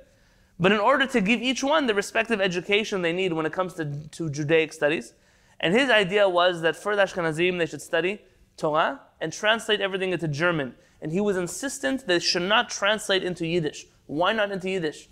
But 0.60 0.71
in 0.71 0.79
order 0.79 1.05
to 1.05 1.21
give 1.21 1.39
each 1.39 1.63
one 1.63 1.86
the 1.86 1.93
respective 1.93 2.41
education 2.41 3.03
they 3.03 3.13
need 3.13 3.34
when 3.34 3.45
it 3.45 3.53
comes 3.53 3.75
to, 3.75 3.86
to 3.86 4.32
Judaic 4.32 4.73
studies. 4.73 5.13
And 5.60 5.75
his 5.75 5.91
idea 5.91 6.27
was 6.27 6.62
that 6.62 6.75
for 6.75 6.95
the 6.95 7.03
Ashkenazim, 7.03 7.60
they 7.60 7.67
should 7.67 7.84
study 7.84 8.19
Torah 8.58 9.01
and 9.21 9.32
translate 9.32 9.79
everything 9.79 10.12
into 10.12 10.27
German. 10.27 10.73
And 11.01 11.12
he 11.12 11.21
was 11.21 11.38
insistent 11.38 12.07
that 12.07 12.15
it 12.15 12.23
should 12.23 12.43
not 12.43 12.69
translate 12.69 13.23
into 13.23 13.45
Yiddish. 13.45 13.85
Why 14.07 14.33
not 14.33 14.51
into 14.51 14.69
Yiddish? 14.69 15.07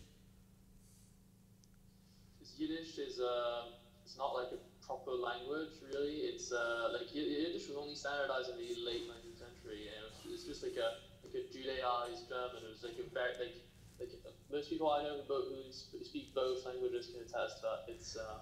Yiddish 2.58 2.98
is 2.98 3.22
uh, 3.22 3.70
it's 4.04 4.18
not 4.18 4.34
like 4.34 4.50
a 4.52 4.60
proper 4.86 5.12
language, 5.12 5.78
really. 5.94 6.26
It's 6.26 6.52
uh, 6.52 6.90
like 6.92 7.14
Yiddish 7.14 7.70
was 7.70 7.78
only 7.78 7.94
standardized 7.94 8.50
in 8.50 8.58
the 8.58 8.74
late 8.82 9.06
19th 9.06 9.38
century, 9.38 9.94
and 9.94 10.34
it's 10.34 10.44
just 10.44 10.64
like 10.64 10.76
a 10.76 11.06
like 11.22 11.38
a 11.38 11.46
Judaized 11.54 12.28
German. 12.28 12.66
It 12.66 12.74
was 12.74 12.82
like 12.82 12.98
a 12.98 13.08
very 13.14 13.38
like 13.38 13.56
like 14.02 14.10
most 14.52 14.70
people 14.70 14.90
I 14.90 15.04
know 15.04 15.22
who 15.28 15.72
speak 16.04 16.34
both 16.34 16.66
languages 16.66 17.14
can 17.14 17.22
attest 17.22 17.62
that 17.62 17.86
it's 17.88 18.18
uh, 18.18 18.42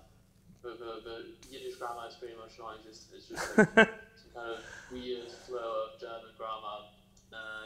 the, 0.64 0.70
the, 0.80 0.92
the 1.04 1.18
Yiddish 1.52 1.76
grammar 1.76 2.08
is 2.08 2.16
pretty 2.16 2.36
much 2.40 2.58
non-existent. 2.58 3.20
It's 3.20 3.28
just 3.28 3.58
like 3.58 3.76
some 3.76 4.32
kind 4.34 4.50
of 4.56 4.64
weird 4.92 5.28
flow 5.46 5.92
of 5.92 6.00
German 6.00 6.34
grammar. 6.38 6.95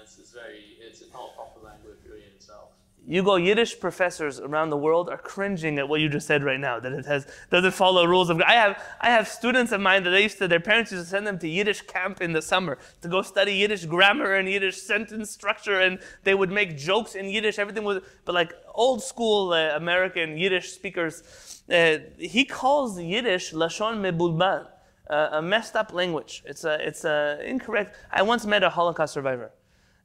It's, 0.10 0.18
it's 0.18 0.32
very 0.32 0.64
it's 0.82 1.04
not 1.14 1.30
a 1.32 1.36
proper 1.36 1.60
language 1.64 1.98
really 2.04 2.24
in 2.24 2.34
itself. 2.36 2.70
You 3.06 3.22
go 3.22 3.36
Yiddish 3.36 3.80
professors 3.80 4.40
around 4.40 4.72
the 4.72 4.78
world 4.78 5.08
are 5.08 5.20
cringing 5.20 5.78
at 5.78 5.88
what 5.88 6.00
you 6.00 6.10
just 6.10 6.26
said 6.26 6.44
right 6.44 6.60
now 6.60 6.80
that 6.80 6.92
it 6.92 7.06
has 7.06 7.28
doesn't 7.52 7.74
follow 7.74 8.06
rules 8.06 8.32
of 8.32 8.42
I 8.42 8.54
have 8.54 8.82
I 9.00 9.12
have 9.12 9.28
students 9.28 9.72
of 9.72 9.82
mine 9.82 10.04
that 10.04 10.10
they 10.10 10.24
used 10.24 10.40
to 10.40 10.48
their 10.48 10.60
parents 10.60 10.92
used 10.92 11.04
to 11.04 11.10
send 11.10 11.28
them 11.28 11.38
to 11.40 11.48
Yiddish 11.48 11.82
camp 11.82 12.22
in 12.22 12.34
the 12.34 12.42
summer 12.42 12.80
to 13.02 13.08
go 13.08 13.22
study 13.22 13.54
Yiddish 13.54 13.86
grammar 13.86 14.34
and 14.34 14.50
Yiddish 14.50 14.82
sentence 14.82 15.30
structure 15.30 15.80
and 15.80 16.00
they 16.24 16.34
would 16.34 16.52
make 16.52 16.76
jokes 16.76 17.14
in 17.14 17.30
Yiddish 17.30 17.60
everything 17.60 17.84
was 17.84 18.02
but 18.26 18.34
like 18.34 18.52
old 18.74 19.04
school 19.04 19.54
uh, 19.54 19.76
American 19.76 20.38
Yiddish 20.40 20.72
speakers 20.72 21.62
uh, 21.72 22.00
he 22.18 22.46
calls 22.46 23.00
Yiddish 23.00 23.54
lashon 23.54 24.02
mebulbal 24.02 24.68
uh, 25.08 25.30
a 25.34 25.42
messed 25.42 25.76
up 25.76 25.94
language 25.94 26.42
it's 26.48 26.64
a 26.64 26.76
it's 26.88 27.06
a 27.06 27.40
incorrect 27.46 27.96
I 28.12 28.24
once 28.24 28.48
met 28.48 28.64
a 28.64 28.72
Holocaust 28.72 29.14
survivor 29.14 29.52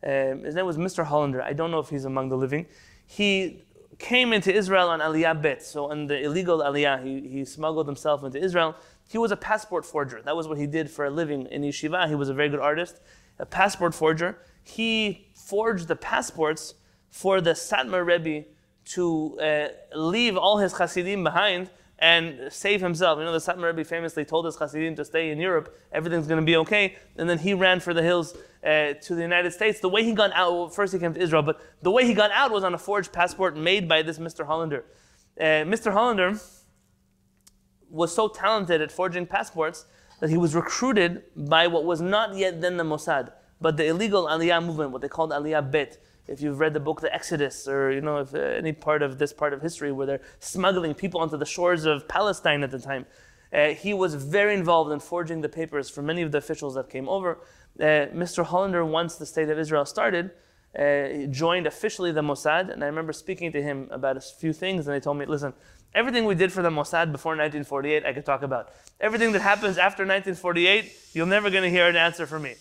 um, 0.05 0.45
his 0.45 0.55
name 0.55 0.67
was 0.67 0.77
Mr. 0.77 1.05
Hollander. 1.05 1.43
I 1.43 1.53
don't 1.53 1.71
know 1.71 1.79
if 1.79 1.89
he's 1.89 2.05
among 2.05 2.29
the 2.29 2.37
living. 2.37 2.67
He 3.07 3.63
came 3.99 4.33
into 4.33 4.53
Israel 4.53 4.89
on 4.89 5.01
Aliyah 5.01 5.41
Bet, 5.41 5.63
so 5.63 5.91
on 5.91 6.07
the 6.07 6.21
illegal 6.23 6.59
Aliyah, 6.59 7.03
he, 7.03 7.29
he 7.29 7.45
smuggled 7.45 7.87
himself 7.87 8.23
into 8.23 8.39
Israel. 8.39 8.75
He 9.09 9.19
was 9.19 9.31
a 9.31 9.37
passport 9.37 9.85
forger. 9.85 10.21
That 10.23 10.37
was 10.37 10.49
what 10.49 10.59
he 10.59 10.67
did 10.67 10.91
for 10.91 11.05
a 11.05 11.11
living 11.11 11.47
in 11.47 11.63
yeshiva. 11.63 12.09
He 12.09 12.15
was 12.15 12.29
a 12.29 12.35
very 12.35 12.49
good 12.49 12.61
artist, 12.61 13.01
a 13.39 13.47
passport 13.47 13.95
forger. 13.95 14.39
He 14.63 15.29
forged 15.35 15.89
the 15.89 15.97
passports 15.97 16.75
for 17.11 17.41
the 17.41 17.53
Satmar 17.53 18.05
Rebbe 18.05 18.47
to 18.87 19.39
uh, 19.41 19.69
leave 19.95 20.37
all 20.37 20.59
his 20.59 20.75
Hasidim 20.75 21.23
behind 21.23 21.71
and 21.99 22.53
save 22.53 22.81
himself. 22.81 23.19
You 23.19 23.25
know, 23.25 23.33
the 23.33 23.39
Satmar 23.39 23.75
Rebbe 23.75 23.85
famously 23.85 24.25
told 24.25 24.47
his 24.47 24.57
Hasidim 24.57 24.97
to 24.97 25.05
stay 25.05 25.31
in 25.31 25.39
Europe, 25.39 25.77
everything's 25.93 26.27
going 26.27 26.41
to 26.41 26.47
be 26.47 26.57
okay. 26.57 26.97
And 27.17 27.29
then 27.29 27.39
he 27.39 27.55
ran 27.55 27.81
for 27.81 27.95
the 27.95 28.03
hills 28.03 28.37
uh, 28.65 28.95
to 28.95 29.15
the 29.15 29.23
United 29.23 29.53
States. 29.53 29.81
The 29.81 29.89
way 29.89 30.05
he 30.05 30.13
got 30.13 30.33
out, 30.33 30.53
well, 30.53 30.69
first 30.69 30.93
he 30.93 30.99
came 30.99 31.15
to 31.15 31.21
Israel, 31.21 31.43
but 31.43 31.61
the 31.83 31.91
way 31.91 32.07
he 32.07 32.15
got 32.15 32.31
out 32.33 32.51
was 32.51 32.65
on 32.65 32.75
a 32.75 32.79
forged 32.79 33.13
passport 33.13 33.57
made 33.57 33.89
by 33.89 34.03
this 34.03 34.19
Mr. 34.19 34.47
Hollander. 34.47 34.85
Uh, 35.39 35.65
Mr. 35.65 35.93
Hollander 35.93 36.39
was 37.91 38.13
so 38.15 38.29
talented 38.29 38.81
at 38.81 38.91
forging 38.91 39.27
passports 39.27 39.87
that 40.21 40.31
he 40.31 40.37
was 40.37 40.55
recruited 40.55 41.23
by 41.37 41.67
what 41.67 41.85
was 41.85 42.01
not 42.01 42.37
yet 42.37 42.61
then 42.61 42.77
the 42.77 42.85
Mossad, 42.85 43.33
but 43.61 43.77
the 43.77 43.87
illegal 43.87 44.27
Aliyah 44.27 44.65
movement, 44.65 44.91
what 44.91 45.03
they 45.03 45.09
called 45.09 45.31
Aliyah 45.31 45.71
Bet. 45.71 45.99
If 46.27 46.41
you've 46.41 46.59
read 46.59 46.73
the 46.73 46.81
book 46.81 47.01
The 47.01 47.15
Exodus, 47.15 47.69
or 47.69 47.93
you 47.93 48.01
know, 48.01 48.19
if 48.19 48.35
uh, 48.35 48.39
any 48.39 48.73
part 48.73 49.03
of 49.03 49.19
this 49.19 49.33
part 49.33 49.53
of 49.53 49.61
history 49.61 49.93
where 49.93 50.07
they're 50.07 50.23
smuggling 50.41 50.95
people 50.95 51.21
onto 51.21 51.37
the 51.37 51.45
shores 51.45 51.85
of 51.85 52.09
Palestine 52.09 52.63
at 52.63 52.71
the 52.71 52.79
time, 52.79 53.07
uh, 53.53 53.69
he 53.69 53.95
was 53.95 54.15
very 54.15 54.55
involved 54.55 54.91
in 54.91 55.01
forging 55.01 55.43
the 55.43 55.49
papers 55.49 55.89
for 55.91 56.03
many 56.03 56.23
of 56.23 56.33
the 56.33 56.39
officials 56.39 56.75
that 56.75 56.89
came 56.89 57.09
over. 57.09 57.39
Uh, 57.79 58.09
Mr. 58.13 58.45
Hollander, 58.45 58.85
once 58.85 59.17
the 59.17 59.27
state 59.27 59.49
of 59.49 59.59
Israel 59.59 59.85
started, 59.85 60.31
uh, 60.79 61.27
joined 61.31 61.67
officially 61.67 62.11
the 62.11 62.23
Mossad, 62.23 62.73
and 62.73 62.83
I 62.83 62.87
remember 62.87 63.13
speaking 63.13 63.53
to 63.53 63.63
him 63.63 63.89
about 63.93 64.17
a 64.17 64.21
few 64.21 64.53
things, 64.53 64.87
and 64.87 64.95
they 64.95 65.01
told 65.01 65.19
me, 65.19 65.27
listen, 65.27 65.53
everything 65.95 66.25
we 66.25 66.35
did 66.35 66.53
for 66.53 66.63
the 66.63 66.71
Mossad 66.71 67.13
before 67.13 67.33
1948, 67.33 68.05
I 68.05 68.13
could 68.13 68.27
talk 68.27 68.43
about. 68.43 68.73
Everything 69.01 69.33
that 69.33 69.43
happens 69.43 69.79
after 69.79 70.03
1948, 70.03 70.93
you're 71.13 71.27
never 71.27 71.51
going 71.51 71.63
to 71.63 71.71
hear 71.71 71.87
an 71.87 71.97
answer 71.97 72.27
from 72.27 72.43
me. 72.43 72.55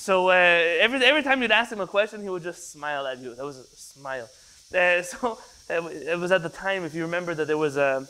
So 0.00 0.30
uh, 0.30 0.32
every, 0.32 1.04
every 1.04 1.22
time 1.22 1.42
you'd 1.42 1.50
ask 1.50 1.70
him 1.70 1.80
a 1.80 1.86
question, 1.86 2.22
he 2.22 2.30
would 2.30 2.42
just 2.42 2.72
smile 2.72 3.06
at 3.06 3.18
you. 3.18 3.34
That 3.34 3.44
was 3.44 3.58
a 3.58 3.64
smile. 3.76 4.30
Uh, 4.74 5.02
so 5.12 5.38
it 5.68 6.18
was 6.18 6.32
at 6.32 6.42
the 6.42 6.48
time, 6.48 6.84
if 6.84 6.94
you 6.94 7.02
remember, 7.02 7.34
that 7.34 7.46
there 7.46 7.58
was 7.58 7.76
a, 7.76 8.08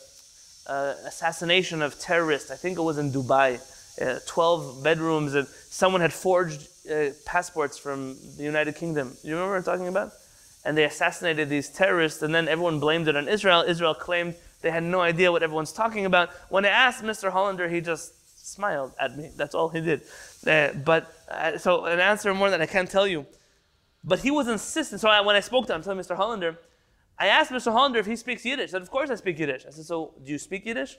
a 0.69 0.95
assassination 1.05 1.83
of 1.83 1.99
terrorists. 1.99 2.53
I 2.53 2.55
think 2.55 2.79
it 2.79 2.83
was 2.83 2.97
in 2.97 3.11
Dubai. 3.11 3.61
Uh, 4.01 4.21
12 4.25 4.85
bedrooms, 4.85 5.35
and 5.35 5.49
someone 5.49 6.01
had 6.01 6.13
forged 6.13 6.69
uh, 6.89 7.07
passports 7.27 7.77
from 7.77 8.17
the 8.37 8.45
United 8.45 8.77
Kingdom. 8.77 9.17
You 9.25 9.35
remember 9.35 9.55
what 9.55 9.59
I'm 9.59 9.65
talking 9.65 9.89
about? 9.89 10.13
And 10.65 10.79
they 10.79 10.85
assassinated 10.85 11.49
these 11.49 11.69
terrorists, 11.69 12.23
and 12.23 12.33
then 12.33 12.47
everyone 12.47 12.79
blamed 12.79 13.09
it 13.09 13.17
on 13.17 13.27
Israel. 13.27 13.65
Israel 13.67 13.95
claimed 13.95 14.37
they 14.63 14.71
had 14.71 14.85
no 14.85 15.01
idea 15.01 15.33
what 15.33 15.43
everyone's 15.43 15.73
talking 15.73 16.07
about. 16.07 16.31
When 16.51 16.65
I 16.65 16.69
asked 16.69 17.03
Mr. 17.03 17.33
Hollander, 17.33 17.69
he 17.69 17.81
just 17.81 18.15
smiled 18.51 18.93
at 18.99 19.17
me. 19.17 19.31
That's 19.37 19.55
all 19.55 19.69
he 19.69 19.81
did. 19.81 20.03
Uh, 20.47 20.73
but 20.85 21.13
so 21.59 21.85
an 21.87 22.01
answer 22.01 22.33
more 22.35 22.51
than 22.51 22.61
I 22.61 22.67
can't 22.67 22.91
tell 22.91 23.07
you. 23.07 23.27
But 24.03 24.21
he 24.21 24.31
was 24.31 24.49
insistent. 24.49 25.01
So 25.01 25.09
I, 25.09 25.21
when 25.21 25.37
I 25.37 25.41
spoke 25.41 25.67
to 25.67 25.75
him, 25.75 25.83
telling 25.83 25.99
Mr. 25.99 26.17
Hollander, 26.17 26.59
I 27.19 27.27
asked 27.27 27.51
Mr. 27.51 27.71
Hollander 27.71 27.99
if 27.99 28.07
he 28.07 28.17
speaks 28.17 28.45
Yiddish. 28.45 28.71
He 28.71 28.71
said, 28.73 28.83
Of 28.83 28.91
course 28.91 29.11
I 29.11 29.15
speak 29.15 29.39
Yiddish. 29.39 29.67
I 29.67 29.71
said, 29.71 29.85
So 29.85 30.15
do 30.25 30.33
you 30.33 30.39
speak 30.39 30.65
Yiddish? 30.65 30.97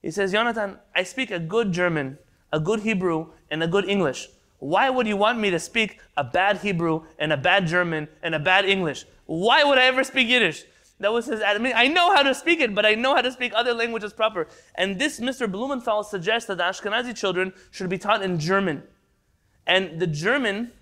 He 0.00 0.10
says, 0.10 0.32
Jonathan, 0.32 0.78
I 0.94 1.02
speak 1.02 1.30
a 1.30 1.38
good 1.38 1.72
German, 1.72 2.18
a 2.52 2.60
good 2.60 2.80
Hebrew, 2.80 3.32
and 3.50 3.62
a 3.62 3.66
good 3.66 3.88
English. 3.88 4.28
Why 4.58 4.88
would 4.88 5.06
you 5.06 5.16
want 5.16 5.38
me 5.38 5.50
to 5.50 5.58
speak 5.58 6.00
a 6.16 6.24
bad 6.24 6.58
Hebrew 6.58 7.04
and 7.18 7.32
a 7.32 7.36
bad 7.36 7.66
German 7.66 8.08
and 8.22 8.34
a 8.34 8.38
bad 8.38 8.64
English? 8.64 9.04
Why 9.26 9.64
would 9.64 9.78
I 9.78 9.84
ever 9.84 10.04
speak 10.04 10.28
Yiddish? 10.28 10.64
That 11.00 11.12
was 11.12 11.26
his. 11.26 11.42
I 11.42 11.58
mean, 11.58 11.74
I 11.76 11.88
know 11.88 12.14
how 12.14 12.22
to 12.22 12.34
speak 12.34 12.60
it, 12.60 12.74
but 12.74 12.86
I 12.86 12.94
know 12.94 13.14
how 13.14 13.20
to 13.20 13.32
speak 13.32 13.52
other 13.54 13.74
languages 13.74 14.12
proper. 14.12 14.46
And 14.76 14.98
this, 14.98 15.20
Mr. 15.20 15.50
Blumenthal 15.50 16.04
suggests 16.04 16.46
that 16.48 16.58
the 16.58 16.64
Ashkenazi 16.64 17.14
children 17.14 17.52
should 17.72 17.90
be 17.90 17.98
taught 17.98 18.22
in 18.22 18.38
German, 18.38 18.82
and 19.66 20.00
the 20.00 20.06
German 20.06 20.72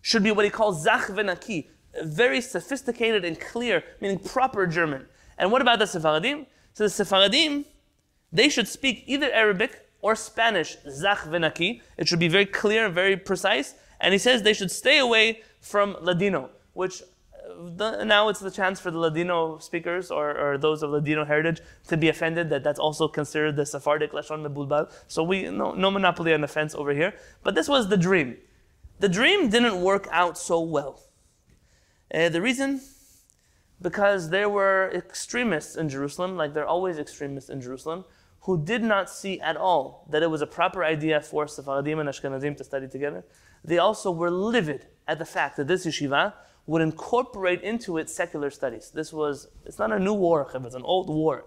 should 0.00 0.22
be 0.22 0.32
what 0.32 0.44
he 0.44 0.50
calls 0.50 0.82
zach 0.82 1.06
venaki, 1.06 1.68
very 2.02 2.40
sophisticated 2.40 3.24
and 3.24 3.38
clear, 3.38 3.84
meaning 4.00 4.18
proper 4.18 4.66
German. 4.66 5.06
And 5.38 5.52
what 5.52 5.62
about 5.62 5.78
the 5.78 5.86
Sephardim? 5.86 6.46
So 6.74 6.84
the 6.84 6.90
Sephardim, 6.90 7.64
they 8.32 8.48
should 8.48 8.68
speak 8.68 9.04
either 9.06 9.30
Arabic 9.32 9.88
or 10.00 10.16
Spanish, 10.16 10.76
zach 10.90 11.18
venaki. 11.20 11.80
It 11.96 12.08
should 12.08 12.18
be 12.18 12.28
very 12.28 12.46
clear, 12.46 12.88
very 12.88 13.16
precise. 13.16 13.74
And 14.00 14.12
he 14.12 14.18
says 14.18 14.42
they 14.42 14.54
should 14.54 14.70
stay 14.70 14.98
away 14.98 15.42
from 15.60 15.96
Ladino, 16.00 16.50
which 16.72 17.02
the, 17.76 18.04
now 18.04 18.28
it's 18.28 18.40
the 18.40 18.50
chance 18.50 18.80
for 18.80 18.90
the 18.90 18.98
Ladino 18.98 19.58
speakers 19.58 20.10
or, 20.10 20.36
or, 20.36 20.58
those 20.58 20.82
of 20.82 20.90
Ladino 20.90 21.24
heritage 21.24 21.60
to 21.88 21.96
be 21.96 22.08
offended 22.08 22.50
that 22.50 22.62
that's 22.62 22.78
also 22.78 23.08
considered 23.08 23.56
the 23.56 23.66
Sephardic 23.66 24.12
Lashon 24.12 24.46
Mebulbal. 24.46 24.92
So 25.08 25.22
we 25.22 25.50
no, 25.50 25.72
no 25.72 25.90
monopoly 25.90 26.32
on 26.34 26.44
offense 26.44 26.74
over 26.74 26.92
here. 26.92 27.14
But 27.42 27.54
this 27.54 27.68
was 27.68 27.88
the 27.88 27.96
dream. 27.96 28.36
The 29.00 29.08
dream 29.08 29.48
didn't 29.48 29.80
work 29.80 30.08
out 30.10 30.38
so 30.38 30.60
well. 30.60 31.00
Uh, 32.14 32.28
the 32.28 32.40
reason? 32.40 32.80
Because 33.80 34.30
there 34.30 34.48
were 34.48 34.90
extremists 34.94 35.76
in 35.76 35.88
Jerusalem, 35.88 36.36
like 36.36 36.54
there 36.54 36.62
are 36.64 36.68
always 36.68 36.98
extremists 36.98 37.50
in 37.50 37.60
Jerusalem, 37.60 38.04
who 38.42 38.62
did 38.62 38.82
not 38.82 39.08
see 39.08 39.40
at 39.40 39.56
all 39.56 40.06
that 40.10 40.22
it 40.22 40.30
was 40.30 40.42
a 40.42 40.46
proper 40.46 40.84
idea 40.84 41.20
for 41.20 41.48
Sephardim 41.48 41.98
and 41.98 42.08
Ashkenazim 42.08 42.56
to 42.56 42.64
study 42.64 42.88
together. 42.88 43.24
They 43.64 43.78
also 43.78 44.10
were 44.10 44.30
livid 44.30 44.86
at 45.06 45.18
the 45.18 45.24
fact 45.24 45.56
that 45.56 45.68
this 45.68 45.86
yeshiva 45.86 46.34
would 46.66 46.82
incorporate 46.82 47.62
into 47.62 47.98
it 47.98 48.08
secular 48.08 48.50
studies. 48.50 48.90
This 48.94 49.12
was, 49.12 49.48
it's 49.66 49.78
not 49.78 49.92
a 49.92 49.98
new 49.98 50.14
war, 50.14 50.48
it's 50.54 50.74
an 50.74 50.82
old 50.82 51.08
war. 51.08 51.46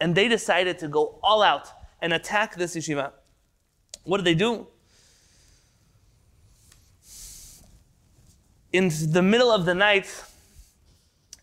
And 0.00 0.14
they 0.14 0.28
decided 0.28 0.78
to 0.80 0.88
go 0.88 1.18
all 1.22 1.42
out 1.42 1.68
and 2.00 2.12
attack 2.12 2.56
this 2.56 2.76
yeshiva. 2.76 3.12
What 4.04 4.18
did 4.18 4.26
they 4.26 4.34
do? 4.34 4.66
In 8.72 8.90
the 9.10 9.22
middle 9.22 9.50
of 9.50 9.64
the 9.64 9.74
night, 9.74 10.06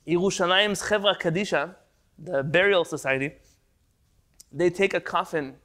Yerushalayim's 0.07 0.83
Chevra 0.83 1.17
Kadisha, 1.19 1.75
the 2.19 2.43
burial 2.43 2.85
society, 2.85 3.33
they 4.51 4.69
take 4.69 4.93
a 4.93 4.99
coffin 4.99 5.55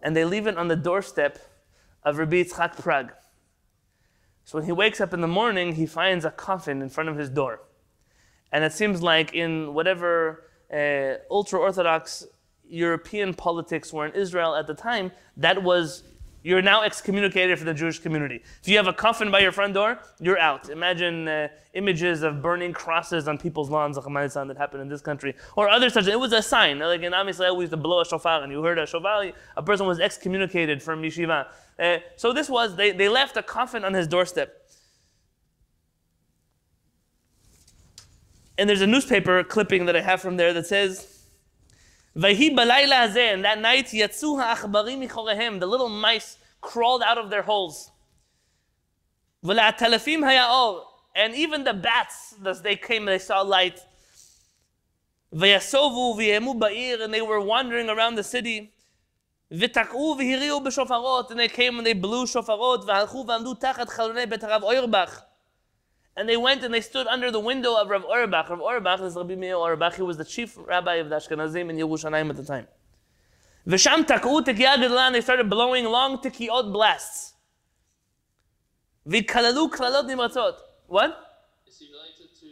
and 0.00 0.16
they 0.16 0.24
leave 0.24 0.46
it 0.46 0.56
on 0.56 0.68
the 0.68 0.76
doorstep 0.76 1.38
of 2.04 2.18
Rabbi 2.18 2.44
Yitzchak 2.44 2.80
Prag. 2.80 3.12
So 4.48 4.56
when 4.56 4.64
he 4.64 4.72
wakes 4.72 4.98
up 4.98 5.12
in 5.12 5.20
the 5.20 5.28
morning, 5.28 5.74
he 5.74 5.84
finds 5.84 6.24
a 6.24 6.30
coffin 6.30 6.80
in 6.80 6.88
front 6.88 7.10
of 7.10 7.18
his 7.18 7.28
door. 7.28 7.60
And 8.50 8.64
it 8.64 8.72
seems 8.72 9.02
like 9.02 9.34
in 9.34 9.74
whatever 9.74 10.44
uh, 10.72 11.22
ultra 11.30 11.60
Orthodox 11.60 12.26
European 12.66 13.34
politics 13.34 13.92
were 13.92 14.06
in 14.06 14.14
Israel 14.14 14.54
at 14.54 14.66
the 14.66 14.72
time, 14.72 15.12
that 15.36 15.62
was, 15.62 16.02
you're 16.42 16.62
now 16.62 16.82
excommunicated 16.82 17.58
from 17.58 17.66
the 17.66 17.74
Jewish 17.74 17.98
community. 17.98 18.42
If 18.62 18.68
you 18.68 18.78
have 18.78 18.86
a 18.86 18.92
coffin 18.94 19.30
by 19.30 19.40
your 19.40 19.52
front 19.52 19.74
door, 19.74 19.98
you're 20.18 20.38
out. 20.38 20.70
Imagine 20.70 21.28
uh, 21.28 21.48
images 21.74 22.22
of 22.22 22.40
burning 22.40 22.72
crosses 22.72 23.28
on 23.28 23.36
people's 23.36 23.68
lawns, 23.68 23.96
that 23.96 24.56
happened 24.56 24.80
in 24.80 24.88
this 24.88 25.02
country, 25.02 25.34
or 25.56 25.68
other 25.68 25.90
such. 25.90 26.06
It 26.06 26.18
was 26.18 26.32
a 26.32 26.40
sign. 26.40 26.78
Like 26.78 27.02
in 27.02 27.12
Am 27.12 27.26
Yisrael, 27.26 27.54
we 27.54 27.64
used 27.64 27.72
to 27.72 27.76
blow 27.76 28.00
a 28.00 28.06
shofar, 28.06 28.42
and 28.42 28.50
you 28.50 28.62
heard 28.62 28.78
a 28.78 28.86
shofar, 28.86 29.30
a 29.58 29.62
person 29.62 29.86
was 29.86 30.00
excommunicated 30.00 30.82
from 30.82 31.02
yeshiva. 31.02 31.48
Uh, 31.78 31.98
so 32.16 32.32
this 32.32 32.48
was, 32.48 32.76
they, 32.76 32.90
they 32.90 33.08
left 33.08 33.36
a 33.36 33.42
coffin 33.42 33.84
on 33.84 33.94
his 33.94 34.08
doorstep. 34.08 34.54
And 38.56 38.68
there's 38.68 38.80
a 38.80 38.86
newspaper 38.86 39.44
clipping 39.44 39.86
that 39.86 39.94
I 39.94 40.00
have 40.00 40.20
from 40.20 40.36
there 40.36 40.52
that 40.52 40.66
says, 40.66 41.18
Vayhi 42.16 42.50
balayla 42.50 43.06
hazeh, 43.08 43.34
and 43.34 43.44
that 43.44 43.60
night, 43.60 43.86
yatsu 43.86 44.42
ha'achbarim 44.42 45.08
michorehem, 45.08 45.60
the 45.60 45.66
little 45.66 45.88
mice 45.88 46.36
crawled 46.60 47.02
out 47.02 47.18
of 47.18 47.30
their 47.30 47.42
holes. 47.42 47.92
V'la'atalafim 49.44 50.20
haya'or, 50.20 50.82
and 51.14 51.36
even 51.36 51.62
the 51.62 51.74
bats, 51.74 52.34
as 52.44 52.62
they 52.62 52.74
came, 52.74 53.04
they 53.04 53.20
saw 53.20 53.42
light. 53.42 53.78
Vayasovu 55.32 56.16
v'yemu 56.16 56.58
ba'ir, 56.58 57.00
and 57.00 57.14
they 57.14 57.22
were 57.22 57.40
wandering 57.40 57.88
around 57.88 58.16
the 58.16 58.24
city. 58.24 58.72
ותקעו 59.52 60.16
והריעו 60.18 60.60
בשופרות, 60.60 61.30
and 61.30 61.34
they 61.34 61.48
came 61.48 61.78
and 61.78 61.86
they 61.86 62.04
blew 62.04 62.26
שופרות, 62.26 62.84
והלכו 62.84 63.24
ועמדו 63.28 63.54
תחת 63.54 63.88
חלוני 63.88 64.26
בית 64.26 64.44
הרב 64.44 64.62
אוירבך. 64.62 65.22
And 66.16 66.28
they 66.28 66.36
went 66.36 66.64
and 66.64 66.74
they 66.74 66.80
stood 66.80 67.06
under 67.06 67.30
the 67.30 67.38
window 67.38 67.80
of 67.80 67.88
Rav 67.90 68.04
Auerbach. 68.04 68.50
Rav 68.50 68.60
Auerbach 68.60 69.00
is 69.02 69.14
Rabbi 69.14 69.36
Meir 69.36 69.54
Auerbach. 69.54 69.94
He 69.94 70.02
was 70.02 70.16
the 70.16 70.24
chief 70.24 70.58
rabbi 70.58 70.96
of 70.96 71.08
the 71.08 71.14
Ashkenazim 71.14 71.70
in 71.70 71.76
Yerushalayim 71.76 72.28
at 72.30 72.36
the 72.36 72.42
time. 72.42 72.66
Visham 73.64 74.04
tak'u 74.04 74.44
tikiyah 74.44 74.78
gedlan. 74.82 75.12
They 75.12 75.20
started 75.20 75.48
blowing 75.48 75.84
long 75.84 76.18
tikiyot 76.18 76.72
blasts. 76.72 77.34
Vikalalu 79.08 79.70
klalot 79.70 80.06
nimratzot. 80.10 80.56
What? 80.88 81.16
Is 81.68 81.78
he 81.78 81.86
related 81.86 82.34
to 82.40 82.46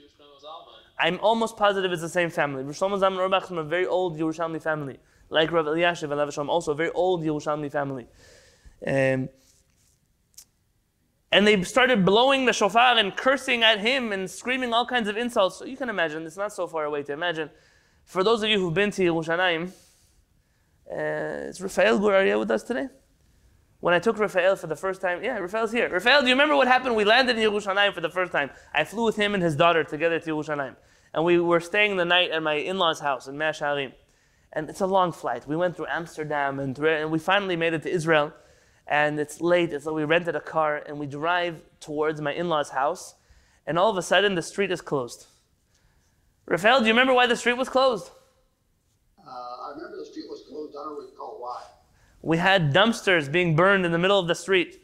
I'm 1.00 1.18
almost 1.20 1.56
positive 1.56 1.90
it's 1.90 2.02
the 2.02 2.09
same 2.09 2.30
family. 2.30 2.62
Shlomo 2.62 3.00
Zalman 3.00 3.18
Auerbach 3.18 3.42
is 3.42 3.48
from 3.48 3.59
a 3.59 3.64
very 3.64 3.87
old 3.87 4.16
Yerushalmi 4.16 4.62
family 4.62 5.00
like 5.28 5.50
Rav 5.50 5.66
Elyashiv 5.66 6.10
and 6.10 6.32
Shalom, 6.32 6.50
also 6.50 6.72
a 6.72 6.74
very 6.74 6.90
old 6.90 7.22
Yerushalmi 7.22 7.70
family. 7.70 8.06
Um, 8.86 9.28
and 11.32 11.46
they 11.46 11.60
started 11.62 12.04
blowing 12.04 12.46
the 12.46 12.52
shofar 12.52 12.96
and 12.96 13.16
cursing 13.16 13.62
at 13.62 13.80
him 13.80 14.12
and 14.12 14.30
screaming 14.30 14.72
all 14.72 14.86
kinds 14.86 15.08
of 15.08 15.16
insults. 15.16 15.56
So 15.56 15.64
you 15.64 15.76
can 15.76 15.88
imagine, 15.88 16.24
it's 16.24 16.36
not 16.36 16.52
so 16.52 16.66
far 16.66 16.84
away 16.84 17.02
to 17.04 17.12
imagine. 17.12 17.50
For 18.04 18.22
those 18.22 18.42
of 18.42 18.48
you 18.48 18.60
who've 18.60 18.72
been 18.72 18.92
to 18.92 19.02
Yerushalayim, 19.02 19.72
uh, 20.90 21.48
is 21.48 21.60
Rafael 21.60 21.98
Guraria 21.98 22.38
with 22.38 22.50
us 22.50 22.62
today? 22.62 22.88
When 23.80 23.92
I 23.92 23.98
took 23.98 24.18
Rafael 24.18 24.56
for 24.56 24.68
the 24.68 24.76
first 24.76 25.00
time, 25.00 25.22
yeah, 25.22 25.36
Rafael's 25.38 25.72
here. 25.72 25.88
Rafael, 25.88 26.22
do 26.22 26.29
you 26.29 26.35
remember 26.35 26.56
what 26.56 26.68
happened? 26.68 26.94
We 26.94 27.04
landed 27.04 27.37
in 27.37 27.50
Yerushalayim 27.50 27.92
for 27.92 28.00
the 28.00 28.08
first 28.08 28.33
time. 28.33 28.50
I 28.72 28.85
flew 28.85 29.04
with 29.04 29.16
him 29.16 29.35
and 29.35 29.42
his 29.42 29.56
daughter 29.56 29.83
together 29.83 30.20
to 30.20 30.31
Yerushalayim. 30.31 30.77
And 31.12 31.24
we 31.24 31.40
were 31.40 31.60
staying 31.60 31.96
the 31.96 32.04
night 32.04 32.31
at 32.31 32.42
my 32.42 32.54
in-laws' 32.54 33.00
house 33.00 33.27
in 33.27 33.37
Mea 33.37 33.46
Shearim 33.46 33.92
and 34.57 34.71
it's 34.71 34.81
a 34.81 34.87
long 34.87 35.13
flight. 35.13 35.46
We 35.46 35.54
went 35.54 35.77
through 35.77 35.88
Amsterdam 35.90 36.59
and, 36.59 36.75
through, 36.75 36.88
and 36.88 37.11
we 37.11 37.19
finally 37.19 37.57
made 37.57 37.75
it 37.75 37.83
to 37.83 37.90
Israel. 37.90 38.33
And 38.87 39.21
it's 39.21 39.42
late, 39.42 39.71
so 39.83 39.92
we 39.92 40.04
rented 40.04 40.35
a 40.35 40.40
car 40.40 40.83
and 40.87 40.98
we 40.98 41.07
drive 41.07 41.61
towards 41.79 42.23
my 42.23 42.33
in 42.33 42.48
law's 42.48 42.71
house. 42.71 43.17
And 43.67 43.79
all 43.79 43.90
of 43.90 43.98
a 43.98 44.02
sudden, 44.02 44.35
the 44.35 44.42
street 44.42 44.71
is 44.73 44.81
closed. 44.81 45.27
Rafael, 46.46 46.81
do 46.81 46.87
you 46.87 46.92
remember 46.92 47.13
why 47.13 47.27
the 47.27 47.37
street 47.37 47.59
was 47.59 47.69
closed? 47.69 48.11
Uh, 49.19 49.31
I 49.31 49.73
remember 49.75 49.98
the 49.98 50.07
street 50.07 50.27
was 50.31 50.42
closed. 50.48 50.75
I 50.75 50.85
don't 50.85 51.04
recall 51.04 51.37
why. 51.38 51.63
we 52.23 52.38
had 52.38 52.73
dumpsters 52.73 53.31
being 53.31 53.57
burned 53.57 53.85
in 53.85 53.92
the 53.92 53.98
middle 53.98 54.19
of 54.19 54.27
the 54.27 54.35
street, 54.35 54.81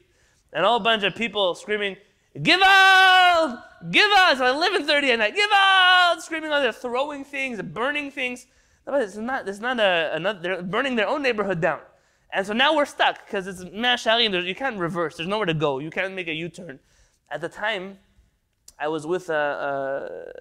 and 0.53 0.64
a 0.64 0.68
whole 0.68 0.81
bunch 0.81 1.03
of 1.03 1.14
people 1.14 1.55
screaming, 1.55 1.97
"Give 2.43 2.61
out! 2.62 3.64
Give 3.91 4.11
out!" 4.16 4.37
So 4.37 4.45
11:30 4.45 5.12
at 5.12 5.18
night, 5.20 5.35
"Give 5.35 5.51
out!" 5.55 6.23
Screaming 6.23 6.53
on 6.53 6.62
there, 6.62 6.73
throwing 6.73 7.25
things, 7.25 7.62
burning 7.62 8.11
things. 8.11 8.47
It's 8.87 9.16
not. 9.16 9.49
It's 9.49 9.61
not 9.61 9.78
a. 9.78 10.11
Another, 10.14 10.41
they're 10.41 10.62
burning 10.62 10.97
their 10.97 11.09
own 11.09 11.22
neighborhood 11.22 11.61
down, 11.61 11.80
and 12.33 12.47
so 12.47 12.53
now 12.53 12.74
we're 12.74 12.85
stuck 12.85 13.24
because 13.24 13.47
it's 13.47 13.64
Mashari 13.64 14.26
and 14.26 14.47
you 14.47 14.55
can't 14.55 14.78
reverse. 14.78 15.16
There's 15.16 15.28
nowhere 15.28 15.47
to 15.47 15.55
go. 15.55 15.78
You 15.78 15.91
can't 15.91 16.14
make 16.14 16.28
a 16.28 16.35
U-turn. 16.35 16.80
At 17.30 17.41
the 17.41 17.49
time, 17.49 17.99
I 18.78 18.89
was 18.89 19.07
with 19.07 19.30
a. 19.30 20.33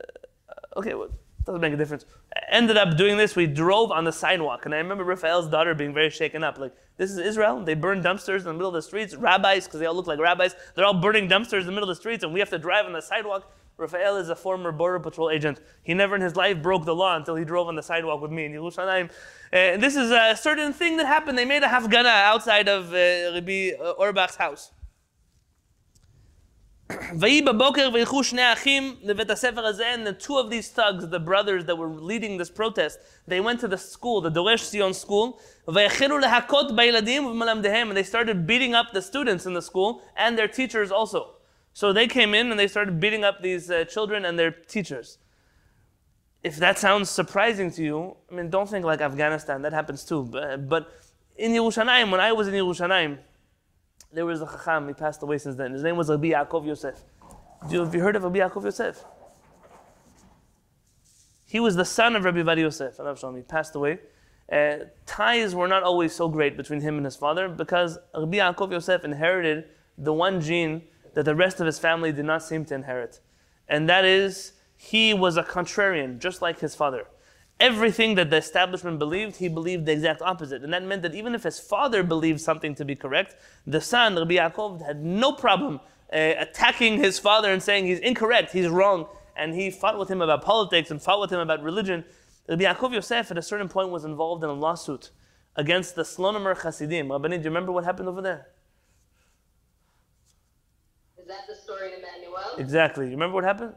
a 0.76 0.80
okay, 0.80 0.94
well, 0.96 1.10
doesn't 1.46 1.62
make 1.62 1.74
a 1.74 1.78
difference. 1.78 2.06
Ended 2.50 2.78
up 2.78 2.98
doing 2.98 3.18
this. 3.18 3.36
We 3.36 3.48
drove 3.48 3.92
on 3.92 4.04
the 4.04 4.12
sidewalk, 4.12 4.66
and 4.66 4.74
I 4.74 4.78
remember 4.78 5.04
Raphael's 5.04 5.48
daughter 5.48 5.74
being 5.74 5.94
very 5.94 6.10
shaken 6.10 6.44
up. 6.44 6.58
Like, 6.58 6.74
this 6.98 7.12
is 7.12 7.18
Israel. 7.18 7.64
They 7.64 7.74
burn 7.74 8.02
dumpsters 8.04 8.40
in 8.40 8.46
the 8.46 8.54
middle 8.54 8.68
of 8.68 8.74
the 8.74 8.82
streets. 8.82 9.16
Rabbis, 9.16 9.66
because 9.66 9.80
they 9.80 9.86
all 9.86 9.96
look 9.96 10.08
like 10.08 10.20
rabbis, 10.20 10.56
they're 10.76 10.86
all 10.86 11.00
burning 11.00 11.28
dumpsters 11.28 11.62
in 11.62 11.66
the 11.66 11.72
middle 11.72 11.90
of 11.90 11.96
the 11.96 12.00
streets, 12.00 12.24
and 12.24 12.34
we 12.34 12.40
have 12.40 12.50
to 12.52 12.60
drive 12.60 12.86
on 12.86 12.94
the 12.94 13.02
sidewalk. 13.02 13.52
Rafael 13.82 14.18
is 14.18 14.30
a 14.30 14.36
former 14.36 14.72
border 14.72 15.00
patrol 15.00 15.32
agent. 15.32 15.60
He 15.82 15.96
never 15.96 16.16
in 16.16 16.22
his 16.22 16.36
life 16.36 16.62
broke 16.62 16.86
the 16.86 16.96
law 16.96 17.16
until 17.16 17.36
he 17.36 17.44
drove 17.44 17.68
on 17.68 17.76
the 17.76 17.82
sidewalk 17.82 18.22
with 18.22 18.32
me 18.32 18.46
in 18.46 18.54
Yerushalayim. 18.54 19.10
Uh, 19.10 19.56
and 19.56 19.82
this 19.82 19.96
is 19.96 20.12
a 20.12 20.38
certain 20.40 20.72
thing 20.72 20.98
that 20.98 21.08
happened. 21.08 21.36
They 21.38 21.46
made 21.46 21.64
a 21.64 21.68
hafgana 21.68 22.06
outside 22.06 22.70
of 22.70 22.94
uh, 22.94 23.34
Rabbi 23.34 23.72
uh, 23.72 23.94
Auerbach's 24.00 24.36
house. 24.36 24.72
and 26.92 27.22
the 27.22 27.54
two 30.20 30.38
of 30.38 30.50
these 30.50 30.70
thugs, 30.70 31.08
the 31.08 31.20
brothers 31.20 31.66
that 31.66 31.76
were 31.76 31.88
leading 31.88 32.38
this 32.38 32.52
protest, 32.52 33.00
they 33.28 33.40
went 33.40 33.60
to 33.62 33.68
the 33.68 33.78
school, 33.78 34.22
the 34.22 34.30
דורש 34.30 34.70
ציון 34.70 34.94
school, 34.94 35.40
and 35.68 35.76
they 37.98 38.04
started 38.04 38.46
beating 38.46 38.76
up 38.76 38.92
the 38.94 39.02
students 39.02 39.46
in 39.46 39.54
the 39.54 39.62
school, 39.62 40.02
and 40.16 40.38
their 40.38 40.48
teachers 40.48 40.92
also. 40.92 41.41
So 41.74 41.94
they 41.94 42.08
came 42.08 42.34
in 42.34 42.52
and 42.52 42.60
they 42.60 42.68
started 42.68 43.00
beating 43.00 43.24
up 43.24 43.42
these 43.42 43.72
uh, 43.72 43.86
children 43.86 44.26
and 44.26 44.38
their 44.38 44.52
teachers. 44.52 45.18
If 46.44 46.58
that 46.58 46.80
sounds 46.80 47.10
surprising 47.10 47.72
to 47.72 47.84
you, 47.84 48.16
I 48.32 48.36
mean, 48.36 48.50
don't 48.50 48.70
think 48.70 48.84
like 48.84 49.00
Afghanistan, 49.00 49.62
that 49.62 49.74
happens 49.74 50.04
too. 50.04 50.24
But, 50.24 50.68
but 50.68 50.92
in 51.38 51.52
Yerushalayim, 51.52 52.12
when 52.12 52.20
I 52.20 52.32
was 52.32 52.48
in 52.48 52.54
Yerushalayim, 52.54 53.20
there 54.12 54.26
was 54.26 54.42
a 54.42 54.46
Chacham, 54.46 54.88
he 54.88 54.94
passed 54.94 55.24
away 55.24 55.38
since 55.38 55.56
then. 55.56 55.72
His 55.72 55.84
name 55.84 55.96
was 55.96 56.10
Rabbi 56.10 56.32
Yaakov 56.32 56.66
Yosef. 56.66 56.96
Do 57.70 57.76
you, 57.76 57.84
have 57.84 57.94
you 57.94 58.02
heard 58.02 58.16
of 58.16 58.24
Rabbi 58.24 58.40
Yaakov 58.40 58.64
Yosef? 58.64 59.04
He 61.46 61.60
was 61.60 61.76
the 61.76 61.86
son 61.86 62.16
of 62.16 62.24
Rabbi 62.24 62.40
Ovadia 62.40 62.62
Yosef, 62.62 62.96
Shalom. 62.96 63.36
He 63.36 63.44
passed 63.44 63.76
away. 63.76 64.00
Uh, 64.52 64.86
ties 65.06 65.56
were 65.56 65.68
not 65.68 65.84
always 65.84 66.14
so 66.14 66.28
great 66.28 66.58
between 66.58 66.82
him 66.82 66.98
and 66.98 67.06
his 67.06 67.16
father 67.16 67.48
because 67.48 67.98
Rabbi 68.14 68.38
Yaakov 68.38 68.72
Yosef 68.72 69.06
inherited 69.06 69.66
the 69.98 70.12
one 70.12 70.42
gene 70.42 70.82
that 71.14 71.26
the 71.26 71.36
rest 71.36 71.60
of 71.60 71.66
his 71.66 71.80
family 71.80 72.12
did 72.12 72.26
not 72.26 72.44
seem 72.44 72.66
to 72.66 72.76
inherit. 72.76 73.20
And 73.68 73.88
that 73.90 74.06
is, 74.06 74.54
he 74.76 75.14
was 75.14 75.38
a 75.38 75.44
contrarian, 75.44 76.20
just 76.20 76.42
like 76.42 76.60
his 76.60 76.76
father. 76.76 77.06
Everything 77.60 78.16
that 78.16 78.30
the 78.32 78.38
establishment 78.38 78.98
believed, 78.98 79.36
he 79.36 79.48
believed 79.48 79.86
the 79.86 79.92
exact 79.92 80.22
opposite. 80.22 80.64
And 80.64 80.74
that 80.74 80.84
meant 80.84 81.04
that 81.04 81.14
even 81.14 81.36
if 81.36 81.44
his 81.44 81.60
father 81.60 82.02
believed 82.02 82.42
something 82.42 82.74
to 82.76 82.84
be 82.84 82.96
correct, 82.96 83.36
the 83.68 83.80
son, 83.80 84.16
Rabbi 84.16 84.36
Yaakov, 84.36 84.86
had 84.86 85.04
no 85.04 85.34
problem 85.34 85.80
uh, 86.12 86.34
attacking 86.40 86.98
his 86.98 87.20
father 87.20 87.52
and 87.52 87.62
saying 87.62 87.86
he's 87.86 88.00
incorrect, 88.00 88.52
he's 88.52 88.68
wrong. 88.68 89.08
And 89.36 89.54
he 89.54 89.70
fought 89.70 89.98
with 89.98 90.10
him 90.10 90.22
about 90.22 90.42
politics 90.42 90.92
and 90.92 91.02
fought 91.02 91.20
with 91.20 91.32
him 91.32 91.40
about 91.40 91.62
religion. 91.62 92.04
Rabbi 92.50 92.64
Yaakov 92.64 92.94
Yosef, 92.94 93.30
at 93.30 93.38
a 93.38 93.42
certain 93.42 93.70
point, 93.70 93.90
was 93.90 94.04
involved 94.04 94.44
in 94.44 94.50
a 94.50 94.54
lawsuit 94.54 95.12
against 95.56 95.96
the 95.96 96.04
Slonimer 96.04 96.58
Hasidim. 96.58 97.12
Rabbani, 97.12 97.38
do 97.38 97.44
you 97.44 97.50
remember 97.50 97.72
what 97.72 97.84
happened 97.84 98.10
over 98.10 98.22
there? 98.22 98.48
Is 101.22 101.28
that 101.28 101.46
the 101.48 101.56
story 101.56 101.94
in 101.94 102.00
Emmanuel? 102.00 102.58
Exactly. 102.58 103.06
You 103.06 103.12
remember 103.12 103.36
what 103.36 103.44
happened? 103.44 103.74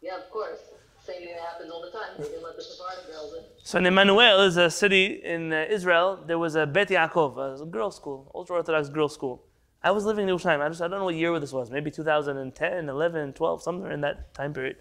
Yeah, 0.00 0.18
of 0.18 0.30
course. 0.30 0.60
Same 1.04 1.26
thing 1.26 1.34
happens 1.34 1.70
all 1.70 1.82
the 1.82 1.90
time. 1.90 2.10
They 2.18 2.24
didn't 2.24 2.44
let 2.44 2.56
the 2.56 2.62
Sephardic 2.62 3.06
girls 3.06 3.34
in. 3.34 3.42
So 3.62 3.78
in 3.78 3.86
Emmanuel 3.86 4.42
is 4.42 4.56
a 4.56 4.70
city 4.70 5.20
in 5.24 5.52
uh, 5.52 5.66
Israel. 5.68 6.22
There 6.24 6.38
was 6.38 6.54
a 6.54 6.66
Bet 6.66 6.88
Yaakov, 6.88 7.62
a 7.62 7.66
girls' 7.66 7.96
school, 7.96 8.30
ultra-Orthodox 8.34 8.88
girls' 8.88 9.14
school. 9.14 9.44
I 9.82 9.90
was 9.90 10.04
living 10.04 10.28
in 10.28 10.36
Yerushalayim. 10.36 10.60
I, 10.60 10.68
just, 10.68 10.82
I 10.82 10.88
don't 10.88 11.00
know 11.00 11.06
what 11.06 11.14
year 11.16 11.38
this 11.40 11.52
was. 11.52 11.70
Maybe 11.70 11.90
2010, 11.90 12.88
11, 12.88 13.32
12, 13.32 13.62
somewhere 13.62 13.90
in 13.90 14.02
that 14.02 14.32
time 14.34 14.52
period. 14.52 14.76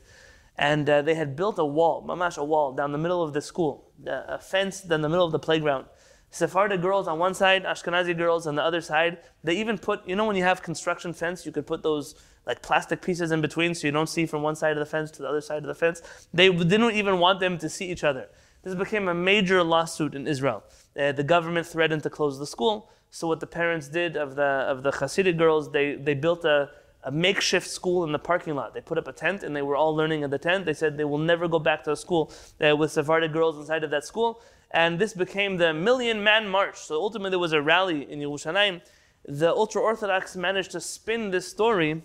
And 0.57 0.89
uh, 0.89 1.01
they 1.01 1.15
had 1.15 1.35
built 1.35 1.57
a 1.57 1.65
wall, 1.65 2.05
mamash, 2.05 2.37
a 2.37 2.43
wall 2.43 2.73
down 2.73 2.91
the 2.91 2.97
middle 2.97 3.23
of 3.23 3.33
the 3.33 3.41
school, 3.41 3.91
uh, 4.05 4.23
a 4.27 4.39
fence 4.39 4.81
down 4.81 5.01
the 5.01 5.09
middle 5.09 5.25
of 5.25 5.31
the 5.31 5.39
playground. 5.39 5.85
Sephardic 6.31 6.81
girls 6.81 7.07
on 7.07 7.17
one 7.17 7.33
side, 7.33 7.63
Ashkenazi 7.63 8.15
girls 8.15 8.45
on 8.45 8.55
the 8.55 8.63
other 8.63 8.81
side. 8.81 9.17
They 9.43 9.57
even 9.57 9.77
put, 9.77 10.07
you 10.07 10.15
know, 10.15 10.25
when 10.25 10.35
you 10.35 10.43
have 10.43 10.61
construction 10.61 11.13
fence, 11.13 11.45
you 11.45 11.51
could 11.51 11.65
put 11.65 11.81
those 11.81 12.15
like 12.45 12.61
plastic 12.61 13.01
pieces 13.01 13.31
in 13.31 13.41
between 13.41 13.73
so 13.73 13.87
you 13.87 13.91
don't 13.91 14.09
see 14.09 14.25
from 14.25 14.41
one 14.41 14.55
side 14.55 14.71
of 14.71 14.79
the 14.79 14.85
fence 14.85 15.11
to 15.11 15.21
the 15.21 15.27
other 15.27 15.41
side 15.41 15.59
of 15.59 15.67
the 15.67 15.75
fence. 15.75 16.01
They 16.33 16.49
didn't 16.49 16.91
even 16.91 17.19
want 17.19 17.39
them 17.39 17.57
to 17.59 17.69
see 17.69 17.89
each 17.89 18.03
other. 18.03 18.29
This 18.63 18.75
became 18.75 19.07
a 19.07 19.13
major 19.13 19.63
lawsuit 19.63 20.15
in 20.15 20.27
Israel. 20.27 20.63
Uh, 20.99 21.11
the 21.11 21.23
government 21.23 21.65
threatened 21.65 22.03
to 22.03 22.09
close 22.09 22.37
the 22.39 22.47
school. 22.47 22.89
So 23.09 23.27
what 23.27 23.39
the 23.39 23.47
parents 23.47 23.87
did 23.87 24.17
of 24.17 24.35
the 24.35 24.43
of 24.43 24.83
the 24.83 24.91
Hasidic 24.91 25.37
girls, 25.37 25.71
they 25.71 25.95
they 25.95 26.13
built 26.13 26.45
a, 26.45 26.69
a 27.03 27.11
makeshift 27.11 27.67
school 27.67 28.03
in 28.03 28.11
the 28.11 28.19
parking 28.19 28.55
lot. 28.55 28.73
They 28.73 28.81
put 28.81 28.97
up 28.97 29.07
a 29.07 29.13
tent 29.13 29.43
and 29.43 29.55
they 29.55 29.61
were 29.61 29.75
all 29.75 29.95
learning 29.95 30.21
in 30.23 30.29
the 30.29 30.37
tent. 30.37 30.65
They 30.65 30.73
said 30.73 30.97
they 30.97 31.05
will 31.05 31.17
never 31.17 31.47
go 31.47 31.59
back 31.59 31.83
to 31.85 31.91
a 31.93 31.95
school 31.95 32.31
uh, 32.61 32.75
with 32.75 32.91
Sephardic 32.91 33.31
girls 33.31 33.57
inside 33.57 33.83
of 33.83 33.89
that 33.91 34.05
school. 34.05 34.41
And 34.71 34.99
this 34.99 35.13
became 35.13 35.57
the 35.57 35.73
Million 35.73 36.23
Man 36.23 36.47
March. 36.47 36.77
So 36.77 36.95
ultimately 36.95 37.31
there 37.31 37.39
was 37.39 37.53
a 37.53 37.61
rally 37.61 38.09
in 38.09 38.19
Yerushalayim. 38.19 38.81
The 39.25 39.51
ultra 39.51 39.81
Orthodox 39.81 40.35
managed 40.35 40.71
to 40.71 40.81
spin 40.81 41.31
this 41.31 41.47
story 41.47 42.03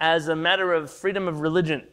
as 0.00 0.28
a 0.28 0.36
matter 0.36 0.72
of 0.72 0.90
freedom 0.90 1.28
of 1.28 1.40
religion. 1.40 1.86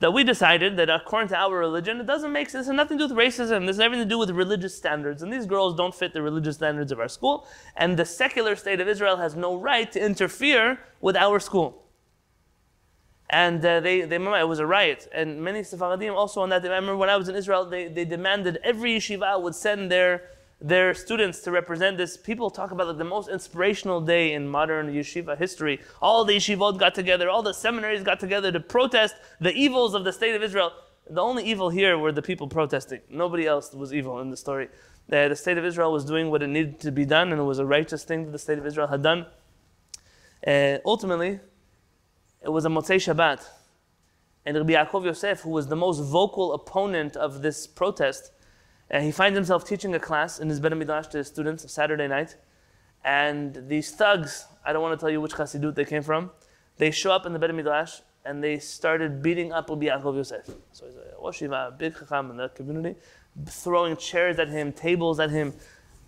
That 0.00 0.12
we 0.12 0.24
decided 0.24 0.76
that 0.76 0.90
according 0.90 1.28
to 1.28 1.36
our 1.36 1.56
religion, 1.56 2.00
it 2.00 2.06
doesn't 2.06 2.32
make 2.32 2.50
sense. 2.50 2.66
It 2.66 2.70
has 2.70 2.76
nothing 2.76 2.98
to 2.98 3.08
do 3.08 3.14
with 3.14 3.24
racism. 3.24 3.66
This 3.66 3.76
has 3.76 3.80
everything 3.80 4.06
to 4.06 4.08
do 4.08 4.18
with 4.18 4.30
religious 4.30 4.76
standards. 4.76 5.22
And 5.22 5.32
these 5.32 5.46
girls 5.46 5.76
don't 5.76 5.94
fit 5.94 6.12
the 6.12 6.20
religious 6.20 6.56
standards 6.56 6.92
of 6.92 7.00
our 7.00 7.08
school. 7.08 7.46
And 7.76 7.96
the 7.96 8.04
secular 8.04 8.56
state 8.56 8.80
of 8.80 8.88
Israel 8.88 9.16
has 9.16 9.34
no 9.34 9.56
right 9.56 9.90
to 9.92 10.04
interfere 10.04 10.80
with 11.00 11.16
our 11.16 11.38
school. 11.38 11.83
And 13.30 13.64
uh, 13.64 13.80
they, 13.80 14.02
they, 14.02 14.16
it 14.16 14.48
was 14.48 14.58
a 14.58 14.66
riot. 14.66 15.08
And 15.12 15.42
many 15.42 15.62
Sephardim 15.62 16.14
also 16.14 16.42
on 16.42 16.50
that 16.50 16.62
I 16.64 16.68
remember 16.68 16.96
when 16.96 17.08
I 17.08 17.16
was 17.16 17.28
in 17.28 17.34
Israel, 17.34 17.64
they, 17.64 17.88
they 17.88 18.04
demanded 18.04 18.58
every 18.62 18.96
yeshiva 18.96 19.40
would 19.40 19.54
send 19.54 19.90
their, 19.90 20.30
their 20.60 20.92
students 20.94 21.40
to 21.40 21.50
represent 21.50 21.96
this. 21.96 22.16
People 22.16 22.50
talk 22.50 22.70
about 22.70 22.86
like 22.86 22.98
the 22.98 23.04
most 23.04 23.28
inspirational 23.28 24.00
day 24.00 24.34
in 24.34 24.46
modern 24.46 24.88
yeshiva 24.88 25.38
history. 25.38 25.80
All 26.02 26.24
the 26.24 26.34
yeshivot 26.34 26.78
got 26.78 26.94
together, 26.94 27.30
all 27.30 27.42
the 27.42 27.54
seminaries 27.54 28.02
got 28.02 28.20
together 28.20 28.52
to 28.52 28.60
protest 28.60 29.14
the 29.40 29.52
evils 29.52 29.94
of 29.94 30.04
the 30.04 30.12
state 30.12 30.34
of 30.34 30.42
Israel. 30.42 30.72
The 31.08 31.20
only 31.20 31.44
evil 31.44 31.70
here 31.70 31.98
were 31.98 32.12
the 32.12 32.22
people 32.22 32.46
protesting. 32.46 33.00
Nobody 33.10 33.46
else 33.46 33.72
was 33.72 33.92
evil 33.92 34.20
in 34.20 34.30
the 34.30 34.36
story. 34.36 34.68
Uh, 35.12 35.28
the 35.28 35.36
state 35.36 35.58
of 35.58 35.64
Israel 35.64 35.92
was 35.92 36.04
doing 36.04 36.30
what 36.30 36.42
it 36.42 36.46
needed 36.46 36.80
to 36.80 36.90
be 36.90 37.04
done, 37.04 37.30
and 37.30 37.40
it 37.40 37.44
was 37.44 37.58
a 37.58 37.66
righteous 37.66 38.04
thing 38.04 38.24
that 38.24 38.32
the 38.32 38.38
state 38.38 38.58
of 38.58 38.66
Israel 38.66 38.86
had 38.86 39.02
done. 39.02 39.26
Uh, 40.46 40.78
ultimately, 40.86 41.40
it 42.44 42.50
was 42.50 42.64
a 42.64 42.68
Motzei 42.68 42.96
Shabbat. 42.96 43.44
And 44.44 44.56
Rabbi 44.56 44.74
Yaakov 44.74 45.06
Yosef, 45.06 45.40
who 45.40 45.50
was 45.50 45.68
the 45.68 45.76
most 45.76 46.00
vocal 46.00 46.52
opponent 46.52 47.16
of 47.16 47.40
this 47.40 47.66
protest, 47.66 48.32
uh, 48.92 49.00
he 49.00 49.10
finds 49.10 49.36
himself 49.36 49.66
teaching 49.66 49.94
a 49.94 49.98
class 49.98 50.38
in 50.38 50.50
his 50.50 50.60
Bet 50.60 50.76
Midrash 50.76 51.06
to 51.08 51.18
his 51.18 51.28
students 51.28 51.70
Saturday 51.72 52.06
night. 52.06 52.36
And 53.02 53.68
these 53.68 53.90
thugs, 53.90 54.46
I 54.64 54.74
don't 54.74 54.82
want 54.82 54.98
to 54.98 55.02
tell 55.02 55.10
you 55.10 55.22
which 55.22 55.32
Chassidut 55.32 55.74
they 55.74 55.86
came 55.86 56.02
from, 56.02 56.30
they 56.76 56.90
show 56.90 57.12
up 57.12 57.24
in 57.24 57.32
the 57.32 57.38
Bet 57.38 57.54
Midrash 57.54 58.00
and 58.26 58.44
they 58.44 58.58
started 58.58 59.22
beating 59.22 59.50
up 59.52 59.70
Rabbi 59.70 59.86
Yaakov 59.86 60.16
Yosef. 60.16 60.50
So 60.72 60.86
he's 60.86 61.42
a 61.50 61.74
big 61.76 61.98
Chacham 61.98 62.30
in 62.30 62.36
the 62.36 62.50
community, 62.50 62.98
throwing 63.46 63.96
chairs 63.96 64.38
at 64.38 64.48
him, 64.48 64.72
tables 64.72 65.18
at 65.18 65.30
him. 65.30 65.54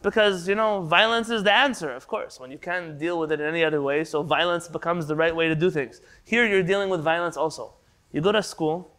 Because, 0.02 0.48
you 0.48 0.54
know, 0.54 0.82
violence 0.82 1.30
is 1.30 1.42
the 1.42 1.52
answer, 1.52 1.90
of 1.90 2.06
course, 2.06 2.38
when 2.38 2.50
you 2.50 2.58
can't 2.58 2.98
deal 2.98 3.18
with 3.18 3.32
it 3.32 3.40
in 3.40 3.46
any 3.46 3.64
other 3.64 3.82
way, 3.82 4.04
so 4.04 4.22
violence 4.22 4.68
becomes 4.68 5.06
the 5.06 5.16
right 5.16 5.34
way 5.34 5.48
to 5.48 5.54
do 5.54 5.70
things. 5.70 6.00
Here 6.24 6.46
you're 6.46 6.62
dealing 6.62 6.90
with 6.90 7.02
violence 7.02 7.36
also. 7.36 7.74
You 8.12 8.20
go 8.20 8.32
to 8.32 8.42
school 8.42 8.94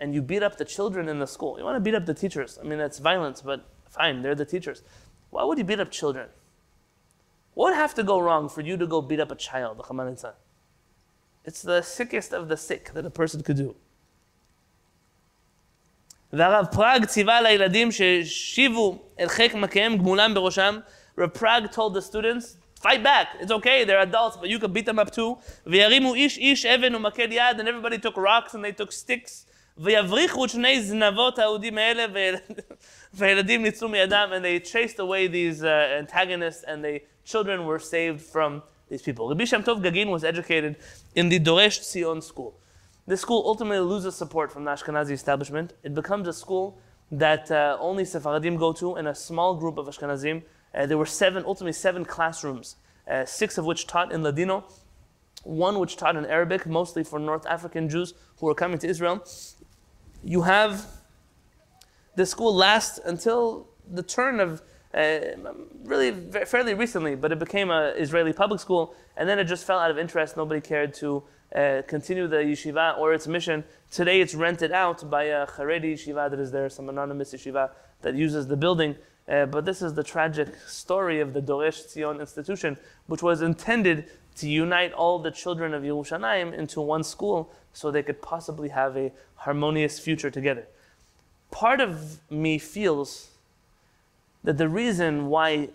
and 0.00 0.14
you 0.14 0.22
beat 0.22 0.42
up 0.42 0.58
the 0.58 0.64
children 0.64 1.08
in 1.08 1.18
the 1.18 1.26
school. 1.26 1.58
You 1.58 1.64
want 1.64 1.76
to 1.76 1.80
beat 1.80 1.94
up 1.94 2.06
the 2.06 2.14
teachers. 2.14 2.58
I 2.60 2.64
mean, 2.64 2.78
that's 2.78 2.98
violence, 2.98 3.40
but 3.40 3.64
fine, 3.88 4.22
they're 4.22 4.34
the 4.34 4.44
teachers. 4.44 4.82
Why 5.30 5.44
would 5.44 5.58
you 5.58 5.64
beat 5.64 5.80
up 5.80 5.90
children? 5.90 6.28
What 7.54 7.70
would 7.70 7.76
have 7.76 7.94
to 7.94 8.02
go 8.02 8.20
wrong 8.20 8.48
for 8.48 8.60
you 8.60 8.76
to 8.76 8.86
go 8.86 9.02
beat 9.02 9.20
up 9.20 9.30
a 9.30 9.36
child? 9.36 9.84
It's 11.44 11.62
the 11.62 11.82
sickest 11.82 12.32
of 12.32 12.48
the 12.48 12.56
sick 12.56 12.92
that 12.94 13.04
a 13.04 13.10
person 13.10 13.42
could 13.42 13.56
do. 13.56 13.74
והרב 16.32 16.66
פראג 16.72 17.04
ציווה 17.04 17.42
לילדים 17.42 17.92
שהשיבו 17.92 18.98
אל 19.20 19.28
חיק 19.28 19.54
מקיהם 19.54 19.96
גמולם 19.96 20.34
בראשם. 20.34 20.78
Rav 21.18 21.34
Prag 21.34 21.70
told 21.70 21.92
the 21.92 22.00
students, 22.00 22.56
fight 22.80 23.02
back, 23.02 23.26
it's 23.40 23.52
okay, 23.58 23.84
they're 23.84 24.00
adults, 24.00 24.38
but 24.40 24.48
you 24.48 24.58
can 24.58 24.72
beat 24.72 24.86
them 24.86 24.98
up 24.98 25.10
too. 25.10 25.36
וירימו 25.66 26.14
איש 26.14 26.38
איש 26.38 26.66
אבן 26.66 26.94
ומקל 26.94 27.32
יד, 27.32 27.60
and 27.60 27.68
everybody 27.68 27.98
took 27.98 28.16
rocks 28.16 28.54
and 28.54 28.64
they 28.64 28.82
took 28.82 28.92
sticks. 28.92 29.46
ויבריחו 29.78 30.44
את 30.44 30.50
שני 30.50 30.82
זנבות 30.82 31.38
האודים 31.38 31.78
האלה, 31.78 32.04
והילדים 33.14 33.62
ניצלו 33.62 33.88
מידם, 33.88 34.30
and 34.32 34.44
they 34.44 34.66
chased 34.66 34.98
away 34.98 35.26
these 35.26 35.62
uh, 35.62 36.00
antagonists, 36.00 36.64
and 36.64 36.84
the 36.84 37.00
children 37.24 37.66
were 37.66 37.78
saved 37.78 38.20
from 38.20 38.62
these 38.88 39.02
people. 39.02 39.28
Rabbi 39.28 39.44
Shem 39.44 39.62
Tov 39.62 39.82
Gagin 39.82 40.10
was 40.10 40.24
educated 40.24 40.76
in 41.14 41.28
the 41.28 41.38
Doresh 41.38 41.82
Zion 41.82 42.20
school. 42.22 42.54
This 43.06 43.20
school 43.20 43.42
ultimately 43.46 43.80
loses 43.80 44.14
support 44.14 44.52
from 44.52 44.64
the 44.64 44.70
Ashkenazi 44.70 45.10
establishment. 45.10 45.72
It 45.82 45.92
becomes 45.94 46.28
a 46.28 46.32
school 46.32 46.78
that 47.10 47.50
uh, 47.50 47.76
only 47.80 48.04
Sephardim 48.04 48.56
go 48.56 48.72
to 48.74 48.94
and 48.94 49.08
a 49.08 49.14
small 49.14 49.56
group 49.56 49.76
of 49.76 49.86
Ashkenazim. 49.86 50.42
Uh, 50.74 50.86
there 50.86 50.96
were 50.96 51.06
seven, 51.06 51.44
ultimately 51.44 51.72
seven 51.72 52.04
classrooms, 52.04 52.76
uh, 53.10 53.24
six 53.24 53.58
of 53.58 53.64
which 53.64 53.86
taught 53.86 54.12
in 54.12 54.22
Ladino, 54.22 54.64
one 55.42 55.78
which 55.80 55.96
taught 55.96 56.16
in 56.16 56.24
Arabic, 56.26 56.64
mostly 56.64 57.02
for 57.02 57.18
North 57.18 57.44
African 57.46 57.88
Jews 57.88 58.14
who 58.38 58.46
were 58.46 58.54
coming 58.54 58.78
to 58.78 58.86
Israel. 58.86 59.24
You 60.22 60.42
have 60.42 60.86
the 62.14 62.24
school 62.24 62.54
last 62.54 63.00
until 63.04 63.68
the 63.90 64.02
turn 64.02 64.38
of 64.38 64.62
uh, 64.94 65.18
really 65.84 66.12
fairly 66.46 66.74
recently, 66.74 67.16
but 67.16 67.32
it 67.32 67.38
became 67.38 67.70
an 67.70 67.94
Israeli 67.96 68.32
public 68.32 68.60
school, 68.60 68.94
and 69.16 69.28
then 69.28 69.38
it 69.38 69.44
just 69.44 69.66
fell 69.66 69.78
out 69.78 69.90
of 69.90 69.98
interest. 69.98 70.36
Nobody 70.36 70.60
cared 70.60 70.94
to 70.94 71.24
uh, 71.54 71.82
continue 71.86 72.26
the 72.26 72.36
yeshiva 72.36 72.98
or 72.98 73.12
its 73.12 73.26
mission. 73.26 73.64
Today 73.90 74.20
it's 74.20 74.34
rented 74.34 74.72
out 74.72 75.08
by 75.10 75.24
a 75.24 75.46
Haredi 75.46 75.94
yeshiva 75.94 76.30
that 76.30 76.38
is 76.38 76.50
there, 76.50 76.68
some 76.68 76.88
anonymous 76.88 77.34
yeshiva 77.34 77.70
that 78.00 78.14
uses 78.14 78.46
the 78.46 78.56
building. 78.56 78.96
Uh, 79.28 79.46
but 79.46 79.64
this 79.64 79.82
is 79.82 79.94
the 79.94 80.02
tragic 80.02 80.48
story 80.66 81.20
of 81.20 81.32
the 81.32 81.40
Doresh 81.40 81.86
Tzion 81.86 82.20
institution, 82.20 82.76
which 83.06 83.22
was 83.22 83.42
intended 83.42 84.06
to 84.36 84.48
unite 84.48 84.92
all 84.92 85.18
the 85.18 85.30
children 85.30 85.74
of 85.74 85.82
Yerushalayim 85.82 86.52
into 86.52 86.80
one 86.80 87.04
school 87.04 87.52
so 87.72 87.90
they 87.90 88.02
could 88.02 88.20
possibly 88.22 88.70
have 88.70 88.96
a 88.96 89.12
harmonious 89.36 89.98
future 89.98 90.30
together. 90.30 90.66
Part 91.50 91.80
of 91.80 92.18
me 92.30 92.58
feels 92.58 93.28
that 94.42 94.58
the 94.58 94.68
reason 94.68 95.26
why 95.26 95.68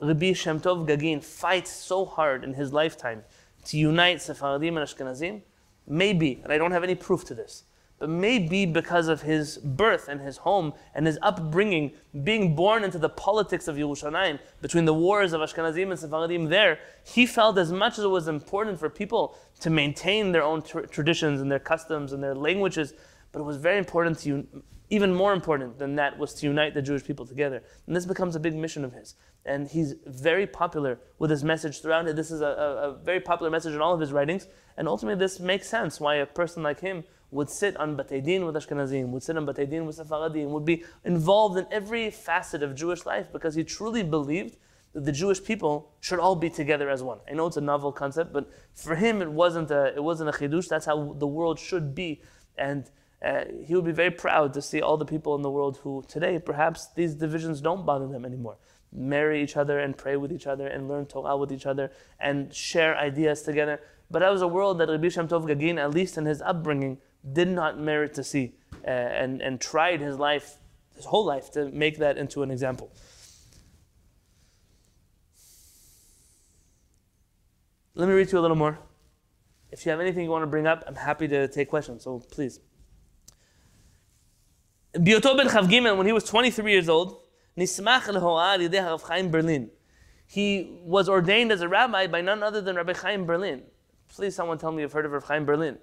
Rabbi 0.00 0.32
Shem 0.32 0.60
Tov 0.60 0.86
Gagin 0.86 1.22
fights 1.22 1.70
so 1.70 2.04
hard 2.04 2.44
in 2.44 2.54
his 2.54 2.72
lifetime 2.72 3.24
to 3.68 3.78
unite 3.78 4.20
Sephardim 4.20 4.76
and 4.76 4.86
Ashkenazim? 4.86 5.42
Maybe, 5.86 6.40
and 6.44 6.52
I 6.52 6.58
don't 6.58 6.72
have 6.72 6.84
any 6.84 6.94
proof 6.94 7.24
to 7.26 7.34
this, 7.34 7.64
but 7.98 8.08
maybe 8.08 8.66
because 8.66 9.08
of 9.08 9.22
his 9.22 9.58
birth 9.58 10.08
and 10.08 10.20
his 10.20 10.36
home 10.36 10.74
and 10.94 11.06
his 11.06 11.18
upbringing, 11.22 11.92
being 12.22 12.54
born 12.54 12.84
into 12.84 12.98
the 12.98 13.08
politics 13.08 13.66
of 13.66 13.76
Yerushalayim, 13.76 14.38
between 14.60 14.84
the 14.84 14.94
wars 14.94 15.32
of 15.32 15.40
Ashkenazim 15.40 15.90
and 15.90 15.98
Sephardim 15.98 16.44
there, 16.46 16.78
he 17.04 17.26
felt 17.26 17.58
as 17.58 17.72
much 17.72 17.98
as 17.98 18.04
it 18.04 18.08
was 18.08 18.28
important 18.28 18.78
for 18.78 18.88
people 18.90 19.36
to 19.60 19.70
maintain 19.70 20.32
their 20.32 20.42
own 20.42 20.62
tr- 20.62 20.80
traditions 20.80 21.40
and 21.40 21.50
their 21.50 21.58
customs 21.58 22.12
and 22.12 22.22
their 22.22 22.34
languages, 22.34 22.94
but 23.32 23.40
it 23.40 23.44
was 23.44 23.56
very 23.56 23.78
important 23.78 24.18
to 24.20 24.46
even 24.90 25.14
more 25.14 25.32
important 25.32 25.78
than 25.78 25.96
that 25.96 26.18
was 26.18 26.32
to 26.34 26.46
unite 26.46 26.74
the 26.74 26.82
Jewish 26.82 27.04
people 27.04 27.26
together. 27.26 27.62
And 27.86 27.94
this 27.94 28.06
becomes 28.06 28.36
a 28.36 28.40
big 28.40 28.54
mission 28.54 28.84
of 28.84 28.92
his. 28.92 29.14
And 29.44 29.68
he's 29.68 29.94
very 30.06 30.46
popular 30.46 30.98
with 31.18 31.30
his 31.30 31.44
message 31.44 31.80
throughout 31.82 32.08
it. 32.08 32.16
This 32.16 32.30
is 32.30 32.40
a, 32.40 32.46
a, 32.46 32.90
a 32.90 32.92
very 32.94 33.20
popular 33.20 33.50
message 33.50 33.74
in 33.74 33.80
all 33.80 33.94
of 33.94 34.00
his 34.00 34.12
writings. 34.12 34.46
And 34.76 34.88
ultimately, 34.88 35.18
this 35.18 35.40
makes 35.40 35.68
sense 35.68 36.00
why 36.00 36.16
a 36.16 36.26
person 36.26 36.62
like 36.62 36.80
him 36.80 37.04
would 37.30 37.50
sit 37.50 37.76
on 37.76 37.96
Batei 37.96 38.24
Din 38.24 38.46
with 38.46 38.54
Ashkenazim, 38.54 39.08
would 39.08 39.22
sit 39.22 39.36
on 39.36 39.44
Batei 39.44 39.68
Din 39.68 39.84
with 39.84 39.96
Sephardim, 39.96 40.50
would 40.50 40.64
be 40.64 40.84
involved 41.04 41.58
in 41.58 41.66
every 41.70 42.10
facet 42.10 42.62
of 42.62 42.74
Jewish 42.74 43.04
life 43.04 43.30
because 43.32 43.54
he 43.54 43.64
truly 43.64 44.02
believed 44.02 44.56
that 44.94 45.04
the 45.04 45.12
Jewish 45.12 45.44
people 45.44 45.92
should 46.00 46.18
all 46.18 46.34
be 46.34 46.48
together 46.48 46.88
as 46.88 47.02
one. 47.02 47.18
I 47.30 47.34
know 47.34 47.46
it's 47.46 47.58
a 47.58 47.60
novel 47.60 47.92
concept, 47.92 48.32
but 48.32 48.50
for 48.74 48.94
him 48.94 49.20
it 49.20 49.30
wasn't 49.30 49.70
a, 49.70 49.94
it 49.94 50.02
wasn't 50.02 50.30
a 50.30 50.32
chidush. 50.32 50.68
That's 50.68 50.86
how 50.86 51.14
the 51.18 51.26
world 51.26 51.58
should 51.58 51.94
be. 51.94 52.22
And 52.56 52.90
uh, 53.24 53.44
he 53.64 53.74
would 53.74 53.84
be 53.84 53.92
very 53.92 54.10
proud 54.10 54.54
to 54.54 54.62
see 54.62 54.80
all 54.80 54.96
the 54.96 55.04
people 55.04 55.34
in 55.34 55.42
the 55.42 55.50
world 55.50 55.78
who 55.82 56.04
today 56.06 56.38
perhaps 56.38 56.88
these 56.94 57.14
divisions 57.14 57.60
don't 57.60 57.84
bother 57.84 58.06
them 58.06 58.24
anymore. 58.24 58.56
Marry 58.92 59.42
each 59.42 59.56
other 59.56 59.80
and 59.80 59.96
pray 59.96 60.16
with 60.16 60.32
each 60.32 60.46
other 60.46 60.66
and 60.66 60.88
learn 60.88 61.04
Torah 61.04 61.36
with 61.36 61.52
each 61.52 61.66
other 61.66 61.90
and 62.20 62.54
share 62.54 62.96
ideas 62.96 63.42
together. 63.42 63.80
But 64.10 64.20
that 64.20 64.30
was 64.30 64.40
a 64.40 64.48
world 64.48 64.78
that 64.78 64.88
Rabbi 64.88 65.08
Shem 65.08 65.28
Tov 65.28 65.46
Gagin, 65.46 65.78
at 65.78 65.90
least 65.90 66.16
in 66.16 66.24
his 66.24 66.40
upbringing, 66.40 66.98
did 67.32 67.48
not 67.48 67.78
merit 67.78 68.14
to 68.14 68.24
see 68.24 68.54
uh, 68.86 68.90
and, 68.90 69.42
and 69.42 69.60
tried 69.60 70.00
his 70.00 70.16
life, 70.16 70.56
his 70.94 71.04
whole 71.04 71.24
life, 71.24 71.50
to 71.52 71.70
make 71.70 71.98
that 71.98 72.16
into 72.16 72.42
an 72.42 72.50
example. 72.50 72.90
Let 77.94 78.08
me 78.08 78.14
read 78.14 78.28
to 78.28 78.36
you 78.36 78.38
a 78.38 78.42
little 78.42 78.56
more. 78.56 78.78
If 79.72 79.84
you 79.84 79.90
have 79.90 80.00
anything 80.00 80.24
you 80.24 80.30
want 80.30 80.44
to 80.44 80.46
bring 80.46 80.68
up, 80.68 80.84
I'm 80.86 80.94
happy 80.94 81.26
to 81.28 81.48
take 81.48 81.68
questions, 81.68 82.04
so 82.04 82.20
please. 82.20 82.60
Biotov 84.94 85.68
ben 85.68 85.96
when 85.98 86.06
he 86.06 86.12
was 86.12 86.24
23 86.24 86.72
years 86.72 86.88
old, 86.88 87.20
nismach 87.56 88.02
lehoa 88.02 88.58
yidei 88.58 88.84
Rav 88.84 89.02
Chaim 89.02 89.30
Berlin. 89.30 89.70
He 90.26 90.78
was 90.82 91.08
ordained 91.08 91.52
as 91.52 91.60
a 91.60 91.68
rabbi 91.68 92.06
by 92.06 92.20
none 92.20 92.42
other 92.42 92.60
than 92.60 92.76
Rabbi 92.76 92.92
Chaim 92.92 93.24
Berlin. 93.24 93.62
Please, 94.08 94.34
someone 94.34 94.58
tell 94.58 94.72
me 94.72 94.82
you've 94.82 94.92
heard 94.92 95.06
of 95.06 95.12
Rav 95.12 95.24
Chaim 95.24 95.44
Berlin. 95.44 95.78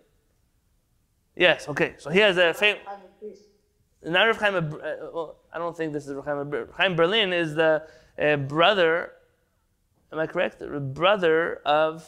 Yes, 1.35 1.67
okay. 1.67 1.95
So 1.97 2.09
he 2.09 2.19
has 2.19 2.37
a 2.37 2.53
famous. 2.53 2.81
Not 4.03 4.25
Rav 4.25 4.37
Chaim, 4.37 4.55
uh, 4.55 4.61
well, 5.13 5.37
I 5.51 5.57
don't 5.57 5.75
think 5.75 5.93
this 5.93 6.07
is 6.07 6.13
Rav 6.13 6.25
Chaim. 6.25 6.49
Rav 6.49 6.71
Chaim 6.75 6.95
Berlin 6.95 7.33
is 7.33 7.55
the 7.55 7.87
uh, 8.21 8.37
brother, 8.37 9.13
am 10.11 10.19
I 10.19 10.27
correct? 10.27 10.59
The 10.59 10.79
brother 10.79 11.61
of 11.65 12.07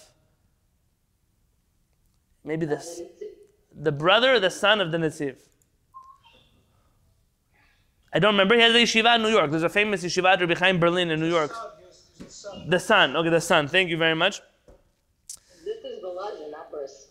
maybe 2.44 2.66
this, 2.66 3.02
the 3.76 3.92
brother 3.92 4.36
or 4.36 4.40
the 4.40 4.52
son 4.52 4.80
of 4.80 4.92
the 4.92 4.98
Netziv. 4.98 5.38
I 8.14 8.20
don't 8.20 8.34
remember. 8.34 8.56
He 8.56 8.62
has 8.62 8.74
a 8.74 8.78
yeshiva 8.78 9.16
in 9.16 9.22
New 9.22 9.30
York. 9.30 9.52
There's 9.52 9.64
a 9.64 9.70
famous 9.70 10.04
yeshiva 10.04 10.34
at 10.34 10.40
Rabbi 10.40 10.56
Chaim 10.56 10.80
Berlin 10.80 11.12
in 11.12 11.20
New 11.20 11.30
York. 11.30 11.52
Son, 11.54 11.72
he 11.80 11.86
was, 11.86 12.04
he 12.18 12.24
was 12.24 12.34
his 12.34 12.36
son. 12.36 12.70
The 12.70 12.80
son. 12.80 13.16
Okay, 13.18 13.30
the 13.30 13.42
son. 13.42 13.68
Thank 13.68 13.90
you 13.90 13.98
very 13.98 14.16
much. 14.16 14.42
This 15.66 15.84
is 15.84 16.04
Volozhin, 16.04 16.52
not 16.52 16.72
Brisk. 16.72 17.10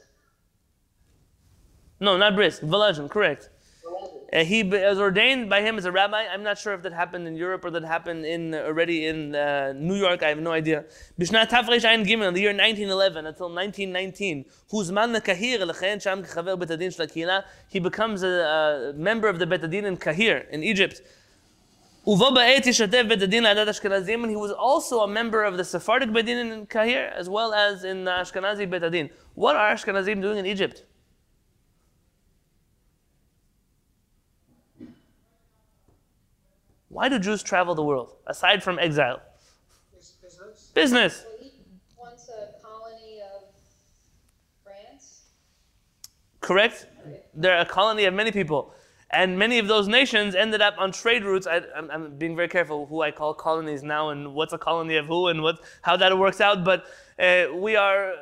No, 2.00 2.16
not 2.16 2.34
Brisk. 2.34 2.62
Volozhin, 2.62 3.10
correct. 3.10 3.50
Volozhin. 3.84 4.15
Uh, 4.36 4.44
he 4.44 4.62
was 4.62 4.98
ordained 4.98 5.48
by 5.48 5.62
him 5.62 5.78
as 5.78 5.86
a 5.86 5.92
rabbi. 5.92 6.26
I'm 6.30 6.42
not 6.42 6.58
sure 6.58 6.74
if 6.74 6.82
that 6.82 6.92
happened 6.92 7.26
in 7.26 7.36
Europe 7.36 7.64
or 7.64 7.70
that 7.70 7.84
happened 7.84 8.26
in 8.26 8.54
already 8.54 9.06
in 9.06 9.34
uh, 9.34 9.72
New 9.74 9.94
York. 9.94 10.22
I 10.22 10.28
have 10.28 10.40
no 10.40 10.52
idea. 10.52 10.84
Bishnat 11.18 11.48
Tafresh 11.48 11.86
Ayin 11.86 12.04
Gimel, 12.04 12.34
the 12.34 12.42
year 12.42 12.50
1911 12.50 13.24
until 13.24 13.48
1919, 13.48 14.44
Huzman 14.70 15.18
Kahir 15.22 16.02
sham 16.02 16.22
he 17.68 17.80
becomes 17.80 18.22
a, 18.22 18.28
a 18.28 18.92
member 18.92 19.28
of 19.28 19.38
the 19.38 19.46
Bet 19.46 19.64
Adin 19.64 19.86
in 19.86 19.96
Kahir 19.96 20.46
in 20.50 20.62
Egypt. 20.62 21.00
Ashkenazim, 22.06 24.28
he 24.28 24.36
was 24.36 24.52
also 24.52 25.00
a 25.00 25.08
member 25.08 25.44
of 25.44 25.56
the 25.56 25.64
Sephardic 25.64 26.12
Bet 26.12 26.24
Adin 26.24 26.52
in 26.52 26.66
Kahir 26.66 27.10
as 27.10 27.30
well 27.30 27.54
as 27.54 27.84
in 27.84 28.04
Ashkenazi 28.04 28.68
Bet 28.68 28.84
Adin. 28.84 29.08
What 29.34 29.56
are 29.56 29.74
Ashkenazim 29.74 30.20
doing 30.20 30.36
in 30.36 30.44
Egypt? 30.44 30.82
Why 36.96 37.10
do 37.10 37.18
Jews 37.18 37.42
travel 37.42 37.74
the 37.74 37.84
world 37.84 38.14
aside 38.26 38.62
from 38.62 38.78
exile? 38.78 39.20
Business. 40.22 40.70
Business. 40.72 41.24
Well, 41.26 41.36
he 41.42 41.50
once 41.98 42.30
a 42.30 42.66
colony 42.66 43.20
of 43.20 43.42
France. 44.64 45.24
correct? 46.40 46.86
They're 47.34 47.60
a 47.60 47.66
colony 47.66 48.06
of 48.06 48.14
many 48.14 48.32
people. 48.32 48.72
And 49.10 49.38
many 49.38 49.58
of 49.58 49.68
those 49.68 49.88
nations 49.88 50.34
ended 50.34 50.62
up 50.62 50.76
on 50.78 50.90
trade 50.90 51.22
routes. 51.22 51.46
I, 51.46 51.60
I'm, 51.76 51.90
I'm 51.90 52.16
being 52.16 52.34
very 52.34 52.48
careful 52.48 52.86
who 52.86 53.02
I 53.02 53.10
call 53.10 53.34
colonies 53.34 53.82
now 53.82 54.08
and 54.08 54.32
what's 54.32 54.54
a 54.54 54.58
colony 54.58 54.96
of 54.96 55.04
who 55.04 55.28
and 55.28 55.42
what, 55.42 55.60
how 55.82 55.98
that 55.98 56.16
works 56.16 56.40
out. 56.40 56.64
But 56.64 56.86
uh, 57.18 57.54
we 57.54 57.76
are 57.76 58.14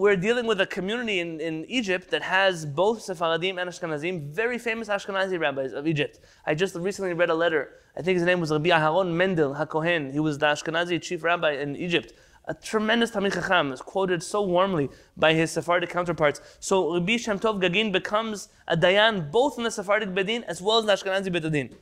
we're 0.00 0.16
dealing 0.16 0.46
with 0.46 0.58
a 0.62 0.66
community 0.66 1.20
in, 1.20 1.38
in 1.42 1.66
Egypt 1.66 2.10
that 2.10 2.22
has 2.22 2.64
both 2.64 3.02
Sephardim 3.02 3.58
and 3.58 3.68
Ashkenazim, 3.68 4.30
very 4.30 4.56
famous 4.56 4.88
Ashkenazi 4.88 5.38
rabbis 5.38 5.74
of 5.74 5.86
Egypt. 5.86 6.20
I 6.46 6.54
just 6.54 6.74
recently 6.74 7.12
read 7.12 7.28
a 7.28 7.34
letter. 7.34 7.68
I 7.94 8.00
think 8.00 8.16
his 8.16 8.24
name 8.24 8.40
was 8.40 8.50
Rabbi 8.50 8.70
Aharon 8.70 9.12
Mendel 9.12 9.54
HaKohen. 9.54 10.10
He 10.10 10.18
was 10.18 10.38
the 10.38 10.46
Ashkenazi 10.46 11.02
chief 11.02 11.22
rabbi 11.22 11.52
in 11.52 11.76
Egypt. 11.76 12.14
A 12.46 12.54
tremendous 12.54 13.10
Talmid 13.10 13.34
Chacham 13.34 13.72
is 13.72 13.82
quoted 13.82 14.22
so 14.22 14.40
warmly 14.40 14.88
by 15.18 15.34
his 15.34 15.50
Sephardic 15.50 15.90
counterparts. 15.90 16.40
So 16.60 16.94
Rabbi 16.94 17.18
Shem 17.18 17.38
Tov 17.38 17.60
Gagin 17.60 17.92
becomes 17.92 18.48
a 18.68 18.78
dayan 18.78 19.30
both 19.30 19.58
in 19.58 19.64
the 19.64 19.70
Sephardic 19.70 20.14
Bedin 20.14 20.44
as 20.44 20.62
well 20.62 20.78
as 20.78 20.86
the 20.86 20.94
Ashkenazi 20.94 21.30
Bedin. 21.30 21.74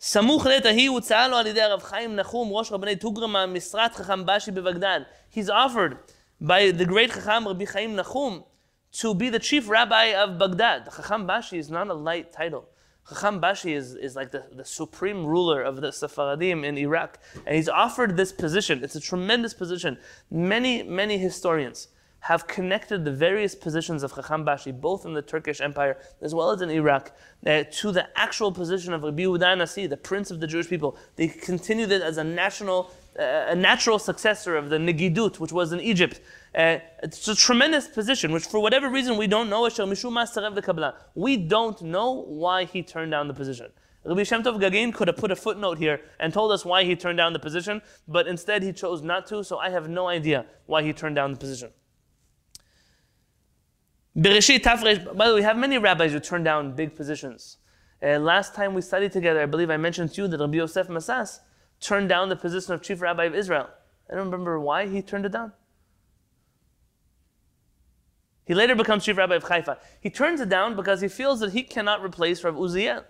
סמוך 0.00 0.46
לעת 0.46 0.66
ההיא 0.66 0.90
הוצעה 0.90 1.28
לו 1.28 1.36
על 1.36 1.46
ידי 1.46 1.62
הרב 1.62 1.82
חיים 1.82 2.16
נחום, 2.16 2.48
ראש 2.52 2.72
רבני 2.72 2.96
טוגרמה, 2.96 3.46
משרת 3.46 3.94
חכם 3.94 4.26
בשי 4.26 4.50
בבגדד. 4.50 5.00
He's 5.34 5.48
offered 5.48 5.96
by 6.40 6.70
the 6.70 6.84
great 6.84 7.12
Chacham 7.12 7.46
Rabbi 7.46 7.64
Chaim 7.64 7.96
Nachum 7.96 8.44
to 8.92 9.14
be 9.14 9.28
the 9.28 9.38
chief 9.38 9.68
rabbi 9.68 10.06
of 10.14 10.38
Baghdad. 10.38 10.88
Chacham 10.94 11.26
Bashi 11.26 11.58
is 11.58 11.70
not 11.70 11.88
a 11.88 11.94
light 11.94 12.32
title. 12.32 12.68
Chacham 13.08 13.40
Bashi 13.40 13.74
is, 13.74 13.94
is 13.94 14.16
like 14.16 14.30
the, 14.30 14.44
the 14.52 14.64
supreme 14.64 15.24
ruler 15.24 15.62
of 15.62 15.80
the 15.80 15.92
Sephardim 15.92 16.64
in 16.64 16.76
Iraq. 16.76 17.18
And 17.46 17.54
he's 17.54 17.68
offered 17.68 18.16
this 18.16 18.32
position. 18.32 18.82
It's 18.82 18.96
a 18.96 19.00
tremendous 19.00 19.54
position. 19.54 19.98
Many, 20.30 20.82
many 20.82 21.18
historians 21.18 21.88
have 22.20 22.48
connected 22.48 23.04
the 23.04 23.12
various 23.12 23.54
positions 23.54 24.02
of 24.02 24.12
Chacham 24.12 24.44
Bashi, 24.44 24.72
both 24.72 25.06
in 25.06 25.14
the 25.14 25.22
Turkish 25.22 25.60
Empire 25.60 25.96
as 26.20 26.34
well 26.34 26.50
as 26.50 26.60
in 26.60 26.70
Iraq, 26.70 27.12
uh, 27.46 27.62
to 27.70 27.92
the 27.92 28.08
actual 28.18 28.50
position 28.50 28.92
of 28.92 29.04
Rabbi 29.04 29.54
Nasi, 29.54 29.86
the 29.86 29.96
prince 29.96 30.32
of 30.32 30.40
the 30.40 30.46
Jewish 30.46 30.68
people. 30.68 30.96
They 31.14 31.28
continued 31.28 31.92
it 31.92 32.02
as 32.02 32.18
a 32.18 32.24
national, 32.24 32.90
a 33.18 33.54
natural 33.54 33.98
successor 33.98 34.56
of 34.56 34.68
the 34.68 34.76
Negidut, 34.76 35.38
which 35.38 35.52
was 35.52 35.72
in 35.72 35.80
Egypt. 35.80 36.20
Uh, 36.54 36.78
it's 37.02 37.26
a 37.28 37.34
tremendous 37.34 37.88
position, 37.88 38.32
which 38.32 38.46
for 38.46 38.60
whatever 38.60 38.88
reason 38.88 39.16
we 39.16 39.26
don't 39.26 39.48
know. 39.48 39.62
We 41.14 41.36
don't 41.36 41.82
know 41.82 42.12
why 42.28 42.64
he 42.64 42.82
turned 42.82 43.10
down 43.10 43.28
the 43.28 43.34
position. 43.34 43.72
Rabbi 44.04 44.22
Shem 44.22 44.42
Tov 44.42 44.60
Gagin 44.60 44.94
could 44.94 45.08
have 45.08 45.16
put 45.16 45.32
a 45.32 45.36
footnote 45.36 45.78
here 45.78 46.00
and 46.20 46.32
told 46.32 46.52
us 46.52 46.64
why 46.64 46.84
he 46.84 46.94
turned 46.94 47.18
down 47.18 47.32
the 47.32 47.40
position, 47.40 47.82
but 48.06 48.28
instead 48.28 48.62
he 48.62 48.72
chose 48.72 49.02
not 49.02 49.26
to, 49.26 49.42
so 49.42 49.58
I 49.58 49.70
have 49.70 49.88
no 49.88 50.06
idea 50.06 50.46
why 50.66 50.82
he 50.82 50.92
turned 50.92 51.16
down 51.16 51.32
the 51.32 51.38
position. 51.38 51.70
By 54.14 54.30
the 54.30 55.04
way, 55.18 55.32
we 55.34 55.42
have 55.42 55.58
many 55.58 55.78
rabbis 55.78 56.12
who 56.12 56.20
turn 56.20 56.44
down 56.44 56.74
big 56.74 56.94
positions. 56.94 57.58
Uh, 58.02 58.18
last 58.18 58.54
time 58.54 58.74
we 58.74 58.80
studied 58.80 59.10
together, 59.10 59.42
I 59.42 59.46
believe 59.46 59.70
I 59.70 59.76
mentioned 59.76 60.12
to 60.14 60.22
you 60.22 60.28
that 60.28 60.38
Rabbi 60.38 60.56
Yosef 60.56 60.86
Masas 60.88 61.40
turned 61.80 62.08
down 62.08 62.28
the 62.28 62.36
position 62.36 62.72
of 62.72 62.82
chief 62.82 63.00
rabbi 63.00 63.24
of 63.24 63.34
Israel. 63.34 63.68
I 64.10 64.14
don't 64.14 64.26
remember 64.26 64.58
why 64.60 64.86
he 64.86 65.02
turned 65.02 65.26
it 65.26 65.32
down. 65.32 65.52
He 68.46 68.54
later 68.54 68.76
becomes 68.76 69.04
chief 69.04 69.16
rabbi 69.16 69.34
of 69.34 69.44
Haifa. 69.44 69.78
He 70.00 70.08
turns 70.08 70.40
it 70.40 70.48
down 70.48 70.76
because 70.76 71.00
he 71.00 71.08
feels 71.08 71.40
that 71.40 71.52
he 71.52 71.64
cannot 71.64 72.02
replace 72.02 72.44
Rav 72.44 72.54
Uziel. 72.54 73.04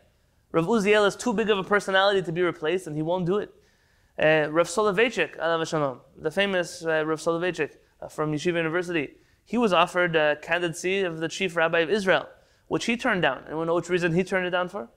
Rav 0.53 0.67
Uziel 0.67 1.07
is 1.07 1.15
too 1.15 1.35
big 1.35 1.51
of 1.51 1.59
a 1.59 1.65
personality 1.65 2.23
to 2.23 2.33
be 2.33 2.41
replaced, 2.41 2.87
and 2.87 2.97
he 2.97 3.03
won't 3.03 3.27
do 3.27 3.37
it. 3.37 3.53
Uh, 4.19 4.51
Rav 4.51 4.67
Soloveitchik, 4.67 5.37
the 6.17 6.31
famous 6.31 6.83
uh, 6.87 7.05
Rav 7.05 7.21
Soloveitchik 7.21 7.73
uh, 8.01 8.09
from 8.09 8.33
Yeshiva 8.33 8.57
University, 8.57 9.17
he 9.45 9.59
was 9.59 9.75
offered 9.75 10.17
a 10.17 10.37
candidacy 10.41 11.03
of 11.03 11.19
the 11.19 11.29
chief 11.29 11.55
rabbi 11.55 11.81
of 11.81 11.91
Israel, 11.91 12.27
which 12.69 12.87
he 12.87 12.97
turned 12.97 13.21
down. 13.21 13.45
And 13.47 13.59
we 13.59 13.67
know 13.67 13.75
which 13.75 13.91
reason 13.91 14.15
he 14.15 14.25
turned 14.25 14.47
it 14.47 14.51
down 14.51 14.71
for? 14.71 14.89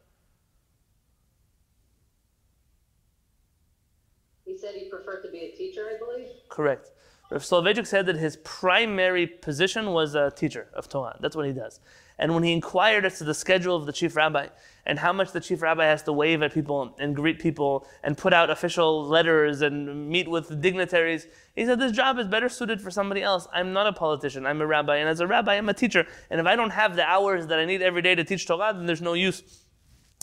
He 4.46 4.58
said 4.58 4.74
he 4.76 4.90
preferred 4.90 5.22
to 5.24 5.30
be 5.30 5.40
a 5.40 5.52
teacher, 5.52 5.86
I 5.94 5.98
believe. 6.00 6.30
Correct. 6.60 6.92
Rav 7.32 7.42
Soloveitchik 7.42 7.88
said 7.88 8.06
that 8.08 8.18
his 8.18 8.36
primary 8.44 9.26
position 9.26 9.94
was 9.94 10.14
a 10.14 10.30
teacher 10.30 10.68
of 10.74 10.90
Torah. 10.90 11.16
That's 11.22 11.34
what 11.34 11.46
he 11.46 11.54
does. 11.54 11.80
And 12.18 12.34
when 12.34 12.44
he 12.44 12.52
inquired 12.52 13.06
as 13.06 13.18
to 13.20 13.24
the 13.24 13.34
schedule 13.34 13.78
of 13.78 13.86
the 13.86 13.94
chief 13.94 14.18
rabbi 14.18 14.48
and 14.86 15.00
how 15.00 15.14
much 15.14 15.32
the 15.32 15.40
chief 15.40 15.62
rabbi 15.62 15.86
has 15.86 16.04
to 16.04 16.12
wave 16.12 16.42
at 16.42 16.54
people 16.54 16.98
and 17.00 17.16
greet 17.16 17.40
people 17.40 17.88
and 18.04 18.18
put 18.18 18.34
out 18.34 18.50
official 18.50 19.06
letters 19.06 19.62
and 19.62 20.10
meet 20.10 20.30
with 20.30 20.62
dignitaries, 20.62 21.28
he 21.56 21.66
said, 21.66 21.80
This 21.80 21.94
job 21.94 22.20
is 22.20 22.28
better 22.28 22.50
suited 22.50 22.82
for 22.82 22.92
somebody 22.92 23.24
else. 23.24 23.48
I'm 23.54 23.72
not 23.72 23.88
a 23.88 23.94
politician, 23.94 24.46
I'm 24.46 24.60
a 24.60 24.68
rabbi. 24.68 24.98
And 24.98 25.08
as 25.08 25.22
a 25.22 25.28
rabbi, 25.28 25.56
I'm 25.56 25.70
a 25.70 25.74
teacher. 25.74 26.06
And 26.30 26.42
if 26.42 26.46
I 26.46 26.58
don't 26.58 26.72
have 26.72 26.98
the 26.98 27.06
hours 27.06 27.48
that 27.48 27.58
I 27.58 27.64
need 27.64 27.82
every 27.82 28.02
day 28.02 28.16
to 28.16 28.26
teach 28.26 28.46
Torah, 28.46 28.74
then 28.74 28.86
there's 28.86 29.02
no 29.02 29.14
use 29.14 29.64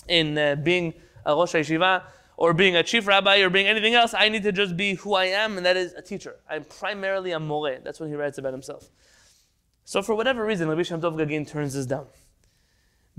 in 0.06 0.36
uh, 0.36 0.56
being 0.56 0.92
a 1.24 1.34
Rosh 1.34 1.54
Yeshiva 1.54 2.02
or 2.37 2.53
being 2.53 2.75
a 2.75 2.83
chief 2.83 3.07
rabbi 3.07 3.37
or 3.37 3.49
being 3.49 3.67
anything 3.67 3.93
else. 3.93 4.13
I 4.13 4.29
need 4.29 4.43
to 4.43 4.51
just 4.51 4.75
be 4.75 4.95
who 4.95 5.13
I 5.13 5.25
am, 5.25 5.57
and 5.57 5.65
that 5.65 5.77
is 5.77 5.93
a 5.93 6.01
teacher. 6.01 6.37
I'm 6.49 6.63
primarily 6.63 7.31
a 7.31 7.39
more. 7.39 7.77
That's 7.83 7.99
what 7.99 8.09
he 8.09 8.15
writes 8.15 8.37
about 8.37 8.53
himself. 8.53 8.89
So 9.83 10.01
for 10.01 10.15
whatever 10.15 10.45
reason, 10.45 10.67
Rabbi 10.69 10.83
Shem 10.83 11.01
Tov 11.01 11.17
Gagin 11.17 11.47
turns 11.47 11.73
this 11.73 11.85
down. 11.85 12.07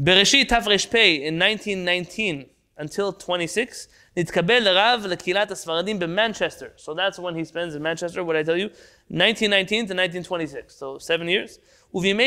Bereshit 0.00 0.48
Tafresh 0.48 0.90
Pei 0.90 1.24
in 1.24 1.38
1919 1.38 2.46
until 2.78 3.12
26, 3.12 3.88
נתקבל 4.16 4.58
לרב 4.58 5.06
לקהילת 5.08 5.50
הספרדים 5.50 5.98
במנצ'סטר. 5.98 6.68
So 6.76 6.94
that's 6.94 7.18
when 7.18 7.34
he 7.34 7.44
spends 7.44 7.74
in 7.74 7.82
Manchester, 7.82 8.24
what 8.24 8.36
I 8.36 8.42
tell 8.42 8.56
you, 8.56 8.70
1919 9.08 9.86
to 9.86 9.94
1926, 9.94 10.74
so 10.74 10.98
seven 10.98 11.28
years. 11.28 11.58
When 11.91 12.03
he 12.03 12.23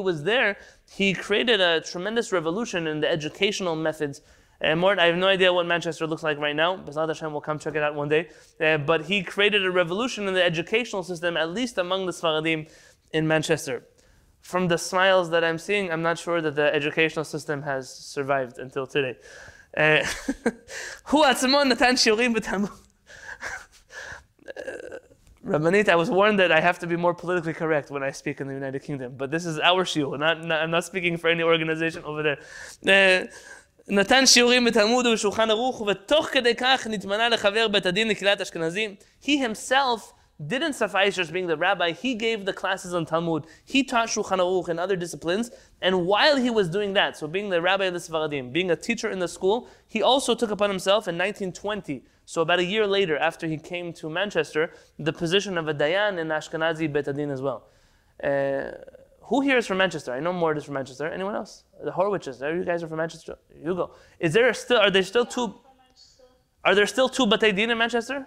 was 0.00 0.24
there, 0.24 0.56
he 0.90 1.14
created 1.14 1.60
a 1.60 1.80
tremendous 1.80 2.32
revolution 2.32 2.86
in 2.86 3.00
the 3.00 3.08
educational 3.10 3.76
methods. 3.76 4.22
And 4.60 4.80
Mort, 4.80 4.98
I 4.98 5.06
have 5.06 5.16
no 5.16 5.28
idea 5.28 5.52
what 5.52 5.66
Manchester 5.66 6.06
looks 6.06 6.22
like 6.22 6.38
right 6.38 6.56
now. 6.56 6.78
B'ezrat 6.78 7.08
Hashem 7.08 7.32
will 7.32 7.40
come 7.40 7.58
check 7.58 7.74
it 7.76 7.82
out 7.82 7.94
one 7.94 8.08
day. 8.08 8.28
Uh, 8.60 8.78
but 8.78 9.04
he 9.04 9.22
created 9.22 9.64
a 9.64 9.70
revolution 9.70 10.26
in 10.26 10.34
the 10.34 10.42
educational 10.42 11.02
system, 11.02 11.36
at 11.36 11.50
least 11.50 11.78
among 11.78 12.06
the 12.06 12.12
Sfaradim 12.12 12.68
in 13.12 13.28
Manchester. 13.28 13.84
From 14.40 14.68
the 14.68 14.78
smiles 14.78 15.30
that 15.30 15.44
I'm 15.44 15.58
seeing, 15.58 15.92
I'm 15.92 16.02
not 16.02 16.18
sure 16.18 16.40
that 16.40 16.56
the 16.56 16.74
educational 16.74 17.24
system 17.24 17.62
has 17.62 17.90
survived 17.90 18.58
until 18.58 18.86
today. 18.86 19.16
Uh, 19.76 20.04
עצמו 25.45 25.53
נתן 25.53 25.65
שיעורים 25.65 25.87
בתלמוד. 25.87 25.87
Rabbanit, 25.87 25.89
I 25.89 25.95
was 25.95 26.09
warned 26.09 26.39
that 26.39 26.51
I 26.51 26.61
have 26.61 26.77
to 26.79 26.87
be 26.87 26.95
more 26.95 27.13
politically 27.13 27.53
correct 27.53 27.89
when 27.89 28.03
I 28.03 28.11
speak 28.11 28.41
in 28.41 28.47
the 28.47 28.53
United 28.53 28.83
Kingdom, 28.83 29.15
but 29.17 29.31
this 29.31 29.45
is 29.45 29.59
our 29.59 29.83
shiur. 29.85 30.19
Not, 30.19 30.43
not, 30.43 30.61
I'm 30.61 30.71
not 30.71 30.83
speaking 30.83 31.17
for 31.17 31.29
any 31.29 31.43
organization 31.43 32.03
over 32.03 32.21
there. 32.23 32.39
Uh, 32.85 33.27
נתן 33.87 34.25
שיעורים 34.25 34.65
בתלמוד 34.65 35.05
ובשולחן 35.05 35.49
ערוך, 35.49 35.81
ותוך 35.81 36.27
כדי 36.31 36.55
כך 36.55 36.87
נתמנה 36.89 37.29
לחבר 37.29 37.67
בית 37.67 37.85
הדין 37.85 38.07
לקהילת 38.07 38.41
אשכנזים. 38.41 38.95
He 39.23 39.27
himself 39.27 40.13
didn't 40.44 40.74
suffice 40.74 41.16
just 41.16 41.32
being 41.32 41.46
the 41.46 41.56
rabbi, 41.56 41.92
he 41.92 42.14
gave 42.14 42.44
the 42.44 42.52
classes 42.52 42.92
on 42.92 43.06
Talmud. 43.06 43.46
He 43.64 43.82
taught 43.82 44.08
Shulchan 44.08 44.38
Aruch 44.38 44.68
and 44.68 44.78
other 44.78 44.96
disciplines. 44.96 45.50
And 45.80 46.06
while 46.06 46.36
he 46.36 46.50
was 46.50 46.68
doing 46.68 46.92
that, 46.92 47.16
so 47.16 47.26
being 47.26 47.48
the 47.48 47.62
rabbi 47.62 47.86
of 47.86 47.94
the 47.94 48.00
Sfaradim, 48.00 48.52
being 48.52 48.70
a 48.70 48.76
teacher 48.76 49.10
in 49.10 49.18
the 49.18 49.28
school, 49.28 49.68
he 49.86 50.02
also 50.02 50.34
took 50.34 50.50
upon 50.50 50.68
himself 50.68 51.08
in 51.08 51.16
1920, 51.16 52.02
so 52.26 52.42
about 52.42 52.58
a 52.58 52.64
year 52.64 52.86
later 52.86 53.16
after 53.16 53.46
he 53.46 53.56
came 53.56 53.92
to 53.94 54.10
Manchester, 54.10 54.72
the 54.98 55.12
position 55.12 55.56
of 55.56 55.68
a 55.68 55.74
Dayan 55.74 56.18
in 56.18 56.28
Ashkenazi 56.28 56.92
Bet 56.92 57.08
Adin 57.08 57.30
as 57.30 57.40
well. 57.40 57.68
Uh, 58.22 58.72
who 59.22 59.40
here 59.40 59.56
is 59.56 59.66
from 59.66 59.78
Manchester? 59.78 60.12
I 60.12 60.20
know 60.20 60.32
Mort 60.32 60.56
is 60.56 60.64
from 60.64 60.74
Manchester. 60.74 61.08
Anyone 61.08 61.34
else? 61.34 61.64
The 61.82 61.90
Horwiches. 61.90 62.40
You 62.56 62.64
guys 62.64 62.82
are 62.82 62.88
from 62.88 62.98
Manchester. 62.98 63.38
You 63.54 63.74
go. 63.74 63.94
Is 64.20 64.32
there 64.32 64.52
still? 64.54 64.78
Are 64.78 64.90
there 64.90 65.02
still 65.02 65.26
two? 65.26 65.54
Are 66.64 66.74
there 66.74 66.86
still 66.86 67.08
two 67.08 67.26
Batei 67.26 67.54
Din 67.54 67.70
in 67.70 67.78
Manchester? 67.78 68.26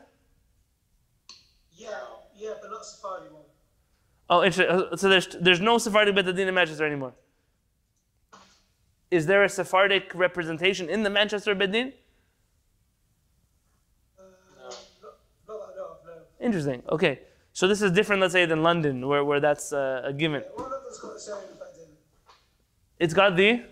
Yeah, 1.72 1.90
yeah, 2.36 2.54
but 2.62 2.70
not 2.70 2.86
Sephardi 2.86 3.30
one. 3.32 3.44
Oh, 4.30 4.44
interesting. 4.44 4.76
Uh, 4.76 4.96
So 4.96 5.10
there's 5.10 5.28
there's 5.42 5.60
no 5.60 5.78
Sephardic 5.78 6.16
Bet 6.16 6.26
Din 6.26 6.48
in 6.48 6.54
Manchester 6.54 6.86
anymore. 6.86 7.14
Is 9.12 9.26
there 9.26 9.44
a 9.44 9.50
Sephardic 9.50 10.12
representation 10.14 10.90
in 10.90 11.04
the 11.04 11.10
Manchester 11.10 11.56
Bet 11.56 11.72
Din? 11.72 11.94
Uh, 14.18 14.24
Not, 14.62 14.78
not 15.02 15.16
that 15.48 15.54
I 15.54 15.76
know 15.76 15.86
of, 15.86 16.06
no. 16.06 16.46
Interesting. 16.46 16.84
Okay. 16.90 17.20
So 17.54 17.68
this 17.68 17.82
is 17.82 17.92
different, 17.92 18.22
let's 18.22 18.34
say, 18.34 18.46
than 18.46 18.62
London, 18.62 19.08
where, 19.08 19.26
where 19.26 19.40
that's 19.40 19.74
uh, 19.74 20.04
a 20.06 20.14
given. 20.14 20.42
Yeah, 20.42 20.50
well, 20.56 20.70
London's 20.70 21.00
got 21.00 21.16
its 23.00 23.14
got 23.14 23.36
the 23.36 23.64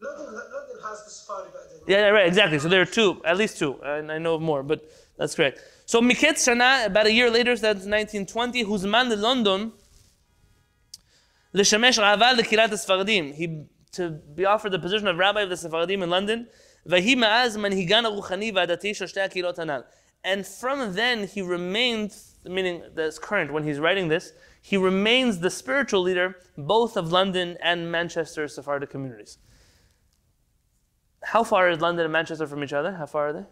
London, 0.00 0.34
London 0.34 0.76
has 0.84 1.04
the 1.04 1.10
Sephardic 1.10 1.52
then. 1.52 1.80
Yeah, 1.86 1.98
yeah, 1.98 2.08
right, 2.08 2.26
exactly. 2.26 2.58
So 2.58 2.68
there 2.68 2.82
are 2.82 2.84
two, 2.86 3.22
at 3.24 3.36
least 3.36 3.58
two, 3.58 3.80
and 3.82 4.10
I 4.10 4.18
know 4.18 4.34
of 4.34 4.42
more, 4.42 4.62
but 4.62 4.84
that's 5.16 5.34
correct. 5.34 5.60
So 5.85 6.01
Miketz 6.01 6.47
Shana, 6.47 6.85
about 6.85 7.05
a 7.05 7.11
year 7.11 7.29
later, 7.29 7.55
so 7.55 7.61
that's 7.61 7.85
1920, 7.85 8.61
הוזמן 8.61 9.09
ללונדון 9.09 9.69
לשמש 11.53 11.99
רעבה 11.99 12.33
לקהילת 12.33 12.71
הספרדים. 12.71 13.31
He, 13.33 13.47
to 13.91 14.11
be 14.35 14.45
offered 14.45 14.71
the 14.71 14.79
position 14.79 15.07
of 15.07 15.17
rabbi 15.17 15.41
of 15.41 15.49
the 15.49 15.57
Sephardim 15.57 16.01
in 16.03 16.09
London, 16.09 16.45
ויהי 16.85 17.15
מאז 17.15 17.57
מנהיגן 17.57 18.05
הרוחני 18.05 18.51
והדתי 18.55 18.93
של 18.93 19.07
שתי 19.07 19.21
הקהילות 19.21 19.59
הנ"ל. 19.59 19.81
And 20.23 20.45
from 20.45 20.93
then 20.93 21.27
he 21.27 21.41
remained, 21.41 22.13
meaning 22.45 22.83
that's 22.95 23.19
current 23.19 23.51
when 23.51 23.63
he's 23.63 23.79
writing 23.79 24.07
this, 24.07 24.33
he 24.61 24.77
remains 24.77 25.39
the 25.39 25.49
spiritual 25.49 26.01
leader 26.01 26.35
both 26.57 26.95
of 26.95 27.11
London 27.11 27.57
and 27.61 27.91
Manchester 27.91 28.47
Sephardic 28.47 28.89
communities. 28.89 29.39
How 31.23 31.43
far 31.43 31.69
is 31.69 31.81
London 31.81 32.05
and 32.05 32.13
Manchester 32.13 32.47
from 32.47 32.63
each 32.63 32.73
other? 32.73 32.93
How 32.93 33.07
far 33.07 33.29
are 33.29 33.33
they? 33.33 33.45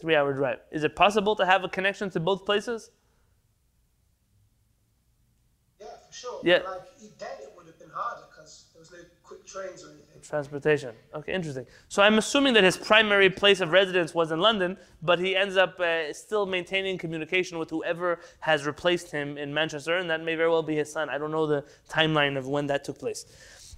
Three 0.00 0.16
hour 0.16 0.32
drive. 0.32 0.60
Is 0.72 0.84
it 0.84 0.96
possible 0.96 1.36
to 1.36 1.44
have 1.44 1.62
a 1.62 1.68
connection 1.68 2.08
to 2.10 2.20
both 2.20 2.46
places? 2.46 2.90
Yeah, 5.78 5.86
for 6.06 6.12
sure. 6.12 6.40
Yeah. 6.42 6.60
But 6.64 6.90
like 7.00 7.18
then 7.18 7.28
it 7.42 7.52
would 7.56 7.66
have 7.66 7.78
been 7.78 7.90
harder 7.90 8.22
because 8.30 8.66
there 8.72 8.80
was 8.80 8.90
no 8.92 8.98
quick 9.22 9.46
trains 9.46 9.84
or 9.84 9.88
anything. 9.88 10.06
Transportation. 10.22 10.94
Okay, 11.14 11.32
interesting. 11.34 11.66
So 11.88 12.02
I'm 12.02 12.18
assuming 12.18 12.54
that 12.54 12.64
his 12.64 12.76
primary 12.76 13.30
place 13.30 13.60
of 13.60 13.72
residence 13.72 14.14
was 14.14 14.30
in 14.32 14.40
London, 14.40 14.76
but 15.02 15.18
he 15.18 15.36
ends 15.36 15.56
up 15.56 15.78
uh, 15.80 16.12
still 16.12 16.46
maintaining 16.46 16.98
communication 16.98 17.58
with 17.58 17.70
whoever 17.70 18.20
has 18.40 18.66
replaced 18.66 19.10
him 19.10 19.36
in 19.36 19.52
Manchester, 19.52 19.96
and 19.96 20.08
that 20.10 20.22
may 20.22 20.34
very 20.34 20.50
well 20.50 20.62
be 20.62 20.76
his 20.76 20.90
son. 20.90 21.08
I 21.10 21.18
don't 21.18 21.30
know 21.30 21.46
the 21.46 21.64
timeline 21.88 22.36
of 22.38 22.48
when 22.48 22.66
that 22.68 22.84
took 22.84 22.98
place. 22.98 23.26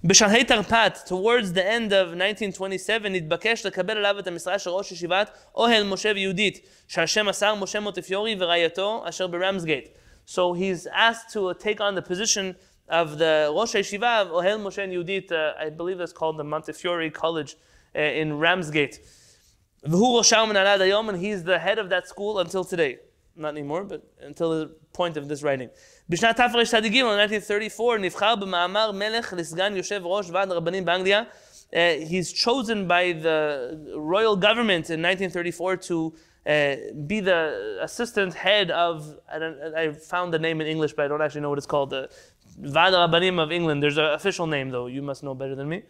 בשלהי 0.04 0.44
תרפ"ט, 0.44 0.98
towards 1.06 1.52
the 1.54 1.64
end 1.64 1.90
of 1.90 2.14
1927, 2.14 3.08
נתבקש 3.08 3.66
לקבל 3.66 3.96
עליו 3.96 4.18
את 4.18 4.26
המשרה 4.26 4.58
של 4.58 4.70
ראש 4.70 4.92
ישיבת 4.92 5.30
אוהל 5.54 5.84
משה 5.84 6.12
ויהודית, 6.14 6.66
שעל 6.88 7.06
שם 7.06 7.28
השר 7.28 7.54
משה 7.54 7.80
מוטפיורי 7.80 8.36
ורעייתו, 8.38 9.02
אשר 9.08 9.26
ברמסגייט. 9.26 9.88
So 10.26 10.52
he's 10.52 10.86
asked 10.86 11.32
to 11.32 11.54
take 11.54 11.80
on 11.80 11.94
the 11.94 12.02
position 12.02 12.54
of 12.88 13.18
the 13.18 13.50
Rosh 13.54 13.74
Yeshiva 13.74 14.22
of 14.22 14.28
Ohel 14.28 14.58
Moshe 14.60 14.82
and 14.82 14.92
Yehudit, 14.92 15.32
uh, 15.32 15.52
I 15.58 15.70
believe 15.70 15.98
that's 15.98 16.12
called 16.12 16.36
the 16.38 16.44
Montefiore 16.44 17.10
College 17.10 17.56
uh, 17.96 18.00
in 18.00 18.38
Ramsgate. 18.38 19.00
V'hu 19.86 20.18
rosham 20.18 20.50
menalad 20.50 20.80
hayom, 20.80 21.08
and 21.08 21.18
he's 21.18 21.44
the 21.44 21.58
head 21.58 21.78
of 21.78 21.88
that 21.90 22.08
school 22.08 22.40
until 22.40 22.64
today. 22.64 22.98
Not 23.36 23.50
anymore, 23.50 23.84
but 23.84 24.02
until 24.20 24.50
the 24.50 24.70
point 24.92 25.16
of 25.16 25.28
this 25.28 25.42
writing. 25.42 25.68
בשנת 26.08 26.36
תר"ש 26.36 26.70
צדיק 26.70 26.92
in 26.92 27.06
1934, 27.06 27.98
נבחר 27.98 28.36
במאמר 28.36 28.92
מלך 28.92 29.34
לסגן 29.36 29.76
יושב 29.76 30.00
ראש 30.04 30.30
ועד 30.30 30.50
הרבנים 30.50 30.84
באנגליה. 30.84 31.22
Uh, 31.72 31.76
he's 32.08 32.32
chosen 32.32 32.88
by 32.88 33.12
the 33.12 33.78
royal 33.94 34.36
government 34.36 34.88
in 34.88 35.02
1934 35.02 35.76
to 35.76 36.14
uh, 36.46 36.76
be 37.06 37.20
the 37.20 37.78
assistant 37.82 38.32
head 38.32 38.70
of, 38.70 39.18
I, 39.30 39.38
don't, 39.38 39.58
I 39.76 39.92
found 39.92 40.32
the 40.32 40.38
name 40.38 40.62
in 40.62 40.66
English, 40.66 40.94
but 40.94 41.04
I 41.04 41.08
don't 41.08 41.20
actually 41.20 41.42
know 41.42 41.50
what 41.50 41.58
it's 41.58 41.66
called, 41.66 41.90
the 41.90 42.08
Vad 42.58 42.94
Rabbanim 42.94 43.38
of 43.38 43.52
England. 43.52 43.82
There's 43.82 43.98
an 43.98 44.06
official 44.06 44.46
name, 44.46 44.70
though. 44.70 44.86
You 44.86 45.02
must 45.02 45.22
know 45.22 45.34
better 45.34 45.54
than 45.54 45.68
me. 45.68 45.82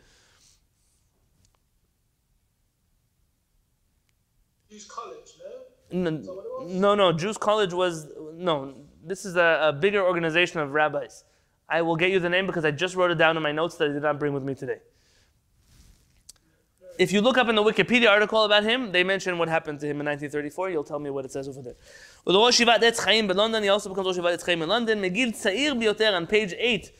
No, 5.93 6.09
no, 6.65 6.95
no, 6.95 7.13
Jews 7.13 7.37
College 7.37 7.71
was, 7.71 8.07
no, 8.33 8.73
this 9.05 9.25
is 9.25 9.35
a, 9.35 9.69
a 9.69 9.73
bigger 9.73 10.03
organization 10.03 10.59
of 10.59 10.71
rabbis. 10.71 11.23
I 11.69 11.83
will 11.83 11.95
get 11.95 12.09
you 12.09 12.19
the 12.19 12.29
name 12.29 12.47
because 12.47 12.65
I 12.65 12.71
just 12.71 12.95
wrote 12.95 13.11
it 13.11 13.19
down 13.19 13.37
in 13.37 13.43
my 13.43 13.51
notes 13.51 13.75
that 13.75 13.91
I 13.91 13.93
did 13.93 14.01
not 14.01 14.19
bring 14.19 14.33
with 14.33 14.43
me 14.43 14.55
today. 14.55 14.79
If 16.97 17.11
you 17.11 17.21
look 17.21 17.37
up 17.37 17.47
in 17.47 17.55
the 17.55 17.63
Wikipedia 17.63 18.09
article 18.09 18.43
about 18.43 18.63
him, 18.63 18.91
they 18.91 19.03
mention 19.03 19.37
what 19.37 19.49
happened 19.49 19.79
to 19.81 19.85
him 19.85 19.99
in 19.99 20.05
1934. 20.05 20.71
You'll 20.71 20.83
tell 20.83 20.99
me 20.99 21.11
what 21.11 21.25
it 21.25 21.31
says 21.31 21.47
over 21.47 21.61
there. 21.61 21.75
Etz 22.27 23.03
Chaim 23.03 23.29
in 23.29 23.37
London, 23.37 23.61
he 23.61 23.69
also 23.69 23.89
becomes 23.89 24.17
Rosh 24.17 24.33
Etz 24.33 24.45
Chaim 24.45 24.61
in 24.63 24.69
London. 24.69 24.99
Megil 24.99 25.31
Biyoter 25.31 26.13
on 26.13 26.25
page 26.25 26.53
8 26.57 26.91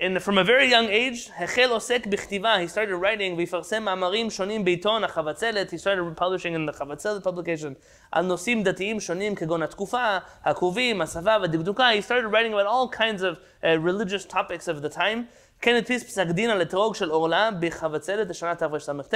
and 0.00 0.22
from 0.22 0.38
a 0.38 0.44
very 0.44 0.66
young 0.70 0.86
age, 0.86 1.30
he 1.38 1.46
started 1.46 2.96
writing, 2.96 3.36
Vifarsem 3.36 3.84
Amarim 3.84 4.28
Shonim 4.28 4.64
Beiton 4.64 5.06
HaChavatzelet, 5.06 5.70
he 5.70 5.76
started 5.76 6.16
publishing 6.16 6.54
in 6.54 6.64
the 6.64 6.72
HaChavatzelet 6.72 7.22
publication, 7.22 7.76
Al 8.10 8.24
Nosim 8.24 8.64
Datiim 8.64 8.96
Shonim 8.96 9.36
Kegon 9.38 9.68
HaTkufa, 9.68 10.22
HaKuvim, 10.46 10.96
HaSava, 10.96 11.46
VaDikduka, 11.46 11.94
he 11.94 12.00
started 12.00 12.28
writing 12.28 12.54
about 12.54 12.64
all 12.64 12.88
kinds 12.88 13.20
of 13.22 13.38
uh, 13.62 13.78
religious 13.78 14.24
topics 14.24 14.68
of 14.68 14.80
the 14.80 14.88
time. 14.88 15.28
כן 15.62 15.74
הדפיס 15.76 16.04
פסק 16.04 16.26
דין 16.26 16.50
על 16.50 16.62
אתרוג 16.62 16.94
של 16.94 17.10
אורלה 17.10 17.50
בחבצלת 17.60 18.30
השנה 18.30 18.54
תרס"ט 18.54 19.14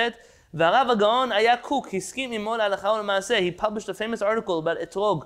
והרב 0.54 0.90
הגאון 0.90 1.32
היה 1.32 1.56
קוק, 1.56 1.94
הסכים 1.94 2.32
עמו 2.32 2.56
להלכה 2.56 2.92
ולמעשה, 2.92 3.38
he 3.38 3.60
published 3.62 3.88
a 3.88 3.94
famous 3.94 4.22
article 4.22 4.58
about 4.62 4.82
אתרוג, 4.82 5.24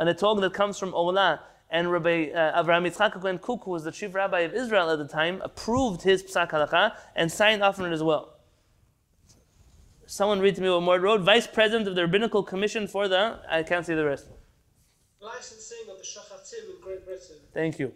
an 0.00 0.08
אתרוג 0.10 0.40
that 0.44 0.52
comes 0.54 0.78
from 0.78 0.92
orlah 0.92 1.38
and 1.70 1.90
Rabbi 1.90 2.30
uh, 2.30 2.62
Avraham 2.62 2.88
Yitzchak 2.88 3.20
Kohen 3.20 3.38
Kook, 3.38 3.64
who 3.64 3.72
was 3.72 3.84
the 3.84 3.92
chief 3.92 4.14
rabbi 4.14 4.40
of 4.40 4.54
Israel 4.54 4.90
at 4.90 4.98
the 4.98 5.08
time, 5.08 5.40
approved 5.42 6.02
his 6.02 6.22
psak 6.22 6.50
halacha 6.50 6.96
and 7.14 7.30
signed 7.30 7.62
off 7.62 7.78
on 7.80 7.86
it 7.90 7.92
as 7.92 8.02
well. 8.02 8.34
Someone 10.06 10.40
read 10.40 10.54
to 10.54 10.62
me 10.62 10.70
what 10.70 10.82
Mort 10.82 11.02
wrote. 11.02 11.22
Vice 11.22 11.48
president 11.48 11.88
of 11.88 11.96
the 11.96 12.02
rabbinical 12.02 12.42
commission 12.44 12.86
for 12.86 13.08
the 13.08 13.40
I 13.50 13.64
can't 13.64 13.84
see 13.84 13.94
the 13.94 14.04
rest. 14.04 14.26
Licensing 15.20 15.90
of 15.90 15.98
the 15.98 16.04
shachatim 16.04 16.76
in 16.76 16.80
Great 16.80 17.04
Britain. 17.04 17.36
Thank 17.52 17.80
you. 17.80 17.92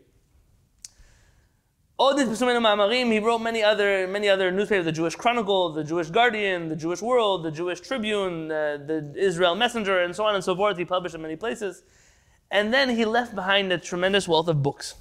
He 2.01 3.19
wrote 3.19 3.39
many 3.41 3.63
other 3.63 4.09
many 4.09 4.29
other 4.29 4.51
newspapers: 4.51 4.87
the 4.87 4.93
Jewish 4.93 5.15
Chronicle, 5.15 5.75
the 5.75 5.85
Jewish 5.85 6.09
Guardian, 6.09 6.69
the 6.69 6.77
Jewish 6.77 7.03
World, 7.03 7.45
the 7.45 7.51
Jewish 7.51 7.81
Tribune, 7.81 8.51
uh, 8.51 8.79
the 8.79 9.13
Israel 9.17 9.55
Messenger, 9.55 10.01
and 10.01 10.17
so 10.17 10.25
on 10.25 10.35
and 10.35 10.43
so 10.43 10.57
forth. 10.57 10.79
He 10.79 10.87
published 10.87 11.15
in 11.15 11.23
many 11.23 11.37
places. 11.37 11.85
And 12.51 12.75
then 12.75 12.91
he 12.91 13.05
left 13.05 13.35
behind 13.35 13.73
a 13.73 13.79
tremendous 13.79 14.27
wealth 14.27 14.49
of 14.49 14.63
books. 14.63 14.95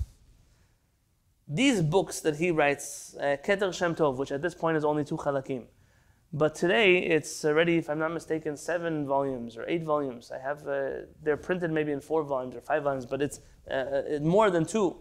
These 1.47 1.81
books 1.81 2.19
that 2.19 2.35
he 2.35 2.51
writes, 2.51 3.15
uh, 3.19 3.37
Keter 3.43 3.73
Shem 3.73 3.95
Tov, 3.95 4.17
which 4.17 4.31
at 4.31 4.41
this 4.41 4.53
point 4.53 4.77
is 4.77 4.85
only 4.85 5.03
two 5.03 5.17
chalakim. 5.17 5.63
But 6.31 6.53
today 6.53 6.99
it's 6.99 7.43
already, 7.43 7.77
if 7.77 7.89
I'm 7.89 7.97
not 7.97 8.13
mistaken, 8.13 8.55
seven 8.55 9.07
volumes 9.07 9.57
or 9.57 9.67
eight 9.67 9.83
volumes. 9.83 10.31
I 10.31 10.37
have, 10.37 10.67
uh, 10.67 10.89
they're 11.23 11.37
printed 11.37 11.71
maybe 11.71 11.91
in 11.91 12.01
four 12.01 12.23
volumes 12.23 12.55
or 12.55 12.61
five 12.61 12.83
volumes, 12.83 13.07
but 13.07 13.19
it's 13.19 13.39
uh, 13.69 14.19
more 14.21 14.51
than 14.51 14.65
two. 14.65 14.95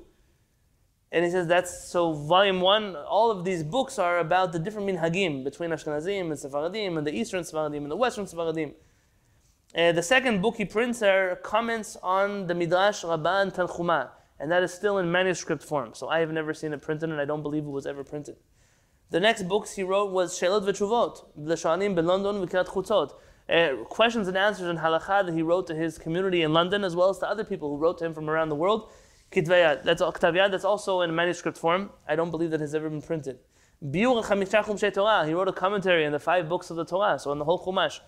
And 1.10 1.24
he 1.24 1.30
says 1.30 1.46
that's 1.46 1.88
so. 1.88 2.12
Volume 2.12 2.60
one, 2.60 2.94
all 2.96 3.30
of 3.30 3.44
these 3.44 3.62
books 3.62 3.98
are 3.98 4.18
about 4.18 4.52
the 4.52 4.58
different 4.58 4.88
minhagim 4.88 5.42
between 5.42 5.70
Ashkenazim 5.70 6.30
and 6.30 6.38
Sephardim 6.38 6.98
and 6.98 7.06
the 7.06 7.14
Eastern 7.14 7.44
Sephardim 7.44 7.82
and 7.82 7.90
the 7.90 7.96
Western 7.96 8.26
Sephardim. 8.26 8.74
Uh, 9.76 9.92
the 9.92 10.02
second 10.02 10.40
book 10.40 10.56
he 10.56 10.64
prints 10.64 11.02
are 11.02 11.36
comments 11.36 11.96
on 12.02 12.46
the 12.46 12.54
Midrash 12.54 13.04
Rabbah 13.04 13.42
and 13.42 13.52
Tanchuma, 13.52 14.08
and 14.40 14.50
that 14.50 14.62
is 14.62 14.72
still 14.72 14.96
in 14.96 15.12
manuscript 15.12 15.62
form. 15.62 15.92
So 15.92 16.08
I 16.08 16.20
have 16.20 16.32
never 16.32 16.54
seen 16.54 16.72
it 16.72 16.80
printed, 16.80 17.10
and 17.10 17.20
I 17.20 17.26
don't 17.26 17.42
believe 17.42 17.64
it 17.64 17.70
was 17.70 17.86
ever 17.86 18.02
printed. 18.02 18.36
The 19.10 19.20
next 19.20 19.42
books 19.42 19.72
he 19.76 19.82
wrote 19.82 20.10
was 20.10 20.38
Shelot 20.38 20.64
V'Tshuvot, 20.64 21.22
L'Shanim 21.36 22.02
London 22.02 22.46
V'Kirat 22.46 22.66
Chutzot, 22.68 23.12
uh, 23.50 23.84
questions 23.84 24.26
and 24.26 24.38
answers 24.38 24.68
in 24.68 24.78
halakha 24.78 25.26
that 25.26 25.34
he 25.34 25.42
wrote 25.42 25.66
to 25.66 25.74
his 25.74 25.98
community 25.98 26.42
in 26.42 26.54
London, 26.54 26.82
as 26.82 26.96
well 26.96 27.10
as 27.10 27.18
to 27.18 27.28
other 27.28 27.44
people 27.44 27.68
who 27.68 27.76
wrote 27.76 27.98
to 27.98 28.06
him 28.06 28.14
from 28.14 28.30
around 28.30 28.48
the 28.48 28.54
world. 28.54 28.90
Kitvayat, 29.32 29.84
that's 29.84 30.64
also 30.64 31.02
in 31.02 31.14
manuscript 31.14 31.58
form. 31.58 31.90
I 32.08 32.16
don't 32.16 32.30
believe 32.30 32.50
that 32.52 32.60
has 32.60 32.74
ever 32.74 32.88
been 32.88 33.02
printed. 33.02 33.38
Biur 33.84 34.24
Chamisha 34.24 34.64
Chumshei 34.64 34.92
Torah, 34.92 35.26
he 35.26 35.34
wrote 35.34 35.48
a 35.48 35.52
commentary 35.52 36.06
on 36.06 36.12
the 36.12 36.18
five 36.18 36.48
books 36.48 36.70
of 36.70 36.76
the 36.76 36.86
Torah, 36.86 37.18
so 37.18 37.30
on 37.30 37.38
the 37.38 37.44
whole 37.44 37.62
Chumash. 37.62 38.00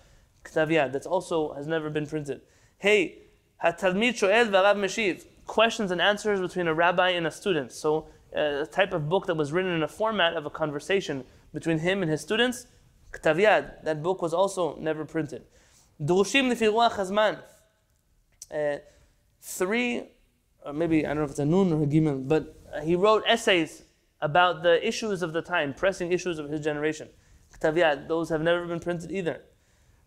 Ktaviyat, 0.44 0.92
that's 0.92 1.06
also 1.06 1.52
has 1.54 1.66
never 1.66 1.90
been 1.90 2.06
printed. 2.06 2.40
Hey, 2.78 3.22
Hatalmid 3.64 4.14
Shoel 4.18 4.50
V'Arav 4.50 4.76
Meshiv, 4.76 5.24
questions 5.46 5.90
and 5.90 6.00
answers 6.00 6.40
between 6.40 6.66
a 6.66 6.74
rabbi 6.74 7.10
and 7.10 7.26
a 7.26 7.30
student. 7.30 7.72
So 7.72 8.08
uh, 8.34 8.62
a 8.62 8.66
type 8.66 8.92
of 8.92 9.08
book 9.08 9.26
that 9.26 9.36
was 9.36 9.52
written 9.52 9.72
in 9.72 9.82
a 9.82 9.88
format 9.88 10.34
of 10.34 10.46
a 10.46 10.50
conversation 10.50 11.24
between 11.52 11.78
him 11.78 12.02
and 12.02 12.10
his 12.10 12.20
students. 12.20 12.66
Ktaviyat, 13.12 13.84
that 13.84 14.02
book 14.02 14.22
was 14.22 14.32
also 14.32 14.76
never 14.76 15.04
printed. 15.04 15.44
Durushim 16.00 16.50
Lefi 16.50 16.70
Ruach 16.72 17.42
uh, 18.52 18.78
three 19.42 20.04
or 20.64 20.72
maybe 20.72 21.04
I 21.04 21.08
don't 21.08 21.18
know 21.18 21.24
if 21.24 21.30
it's 21.30 21.38
a 21.38 21.44
nun 21.44 21.72
or 21.72 21.82
a 21.82 21.86
gimel, 21.86 22.26
but 22.26 22.54
he 22.82 22.94
wrote 22.96 23.22
essays 23.26 23.82
about 24.20 24.62
the 24.62 24.86
issues 24.86 25.22
of 25.22 25.32
the 25.32 25.42
time, 25.42 25.72
pressing 25.74 26.12
issues 26.12 26.38
of 26.38 26.50
his 26.50 26.60
generation. 26.60 27.08
Ktaviyat, 27.58 28.08
those 28.08 28.28
have 28.28 28.42
never 28.42 28.66
been 28.66 28.80
printed 28.80 29.10
either. 29.10 29.42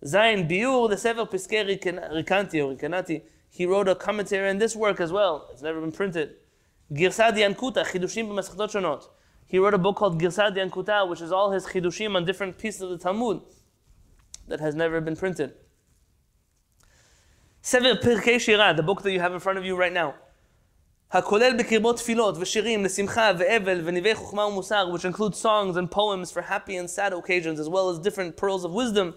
Zain 0.05 0.49
Biur, 0.49 0.89
the 0.89 0.97
Sefer 0.97 1.25
Piskei 1.25 1.65
Rikanti 1.67 2.65
or 2.65 2.75
Rikanati, 2.75 3.23
he 3.51 3.67
wrote 3.67 3.89
a 3.89 3.95
commentary 3.95 4.49
on 4.49 4.59
this 4.59 4.77
work 4.77 5.01
as 5.01 5.11
well. 5.11 5.49
It's 5.53 5.63
never 5.63 5.81
been 5.81 5.93
printed. 5.93 6.37
Girsad 6.93 7.37
Yankuta, 7.37 7.85
Chidushim 7.85 8.29
b'Masechtot 8.29 8.71
Shonot. 8.71 9.09
He 9.47 9.59
wrote 9.59 9.75
a 9.75 9.79
book 9.79 9.97
called 9.97 10.21
Girsad 10.21 10.57
Yankuta, 10.57 11.09
which 11.09 11.21
is 11.21 11.33
all 11.33 11.51
his 11.51 11.67
Chidushim 11.67 12.15
on 12.15 12.25
different 12.25 12.59
pieces 12.59 12.83
of 12.83 12.91
the 12.91 12.99
Talmud 12.99 13.41
that 14.47 14.61
has 14.61 14.75
never 14.75 15.01
been 15.01 15.17
printed. 15.17 15.55
Sefer 17.61 17.97
Pirkei 17.97 18.39
Shira, 18.39 18.73
the 18.75 18.83
book 18.83 19.03
that 19.03 19.13
you 19.13 19.21
have 19.21 19.35
in 19.35 19.41
front 19.41 19.59
of 19.59 19.65
you 19.65 19.77
right 19.77 19.93
now. 19.93 20.15
הכולל 21.11 21.57
בקרבו 21.59 21.93
תפילות 21.93 22.35
ושירים 22.39 22.85
לשמחה 22.85 23.31
ואבל 23.39 23.81
וניבי 23.85 24.15
חוכמה 24.15 24.47
ומוסר, 24.47 24.91
which 24.93 25.05
include 25.05 25.35
songs 25.35 25.77
and 25.77 25.91
poems 25.91 26.31
for 26.31 26.43
happy 26.43 26.77
and 26.77 26.91
sad 26.91 27.15
occasions, 27.15 27.59
as 27.59 27.69
well 27.69 27.89
as 27.89 27.99
different 27.99 28.37
pearls 28.37 28.65
of 28.65 28.73
wisdom. 28.73 29.15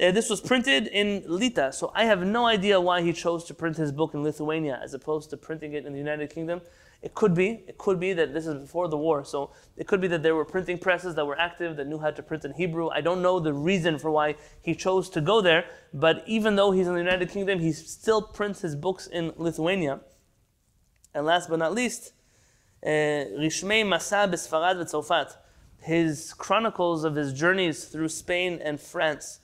uh, 0.00 0.10
this 0.10 0.28
was 0.28 0.40
printed 0.40 0.88
in 0.88 1.22
Lita, 1.26 1.72
so 1.72 1.92
I 1.94 2.04
have 2.06 2.26
no 2.26 2.46
idea 2.46 2.80
why 2.80 3.02
he 3.02 3.12
chose 3.12 3.44
to 3.44 3.54
print 3.54 3.76
his 3.76 3.92
book 3.92 4.12
in 4.12 4.24
Lithuania 4.24 4.80
as 4.82 4.92
opposed 4.92 5.30
to 5.30 5.36
printing 5.36 5.72
it 5.74 5.86
in 5.86 5.92
the 5.92 5.98
United 5.98 6.30
Kingdom. 6.30 6.62
It 7.00 7.14
could 7.14 7.32
be, 7.32 7.64
it 7.68 7.78
could 7.78 8.00
be 8.00 8.12
that 8.14 8.32
this 8.34 8.46
is 8.46 8.54
before 8.54 8.88
the 8.88 8.96
war, 8.96 9.24
so 9.24 9.52
it 9.76 9.86
could 9.86 10.00
be 10.00 10.08
that 10.08 10.22
there 10.24 10.34
were 10.34 10.44
printing 10.44 10.78
presses 10.78 11.14
that 11.14 11.24
were 11.24 11.38
active 11.38 11.76
that 11.76 11.86
knew 11.86 11.98
how 11.98 12.10
to 12.10 12.22
print 12.22 12.44
in 12.44 12.54
Hebrew. 12.54 12.88
I 12.88 13.02
don't 13.02 13.22
know 13.22 13.38
the 13.38 13.52
reason 13.52 13.98
for 13.98 14.10
why 14.10 14.34
he 14.62 14.74
chose 14.74 15.08
to 15.10 15.20
go 15.20 15.40
there, 15.40 15.64
but 15.92 16.24
even 16.26 16.56
though 16.56 16.72
he's 16.72 16.88
in 16.88 16.94
the 16.94 16.98
United 17.00 17.28
Kingdom, 17.28 17.60
he 17.60 17.72
still 17.72 18.22
prints 18.22 18.62
his 18.62 18.74
books 18.74 19.06
in 19.06 19.32
Lithuania. 19.36 20.00
And 21.14 21.24
last 21.24 21.48
but 21.48 21.60
not 21.60 21.72
least, 21.72 22.14
uh, 22.82 22.88
Rishmei 23.38 23.84
Masa 23.84 24.28
Besfarad 24.28 25.36
his 25.82 26.32
chronicles 26.32 27.04
of 27.04 27.14
his 27.14 27.32
journeys 27.32 27.84
through 27.84 28.08
Spain 28.08 28.58
and 28.64 28.80
France. 28.80 29.40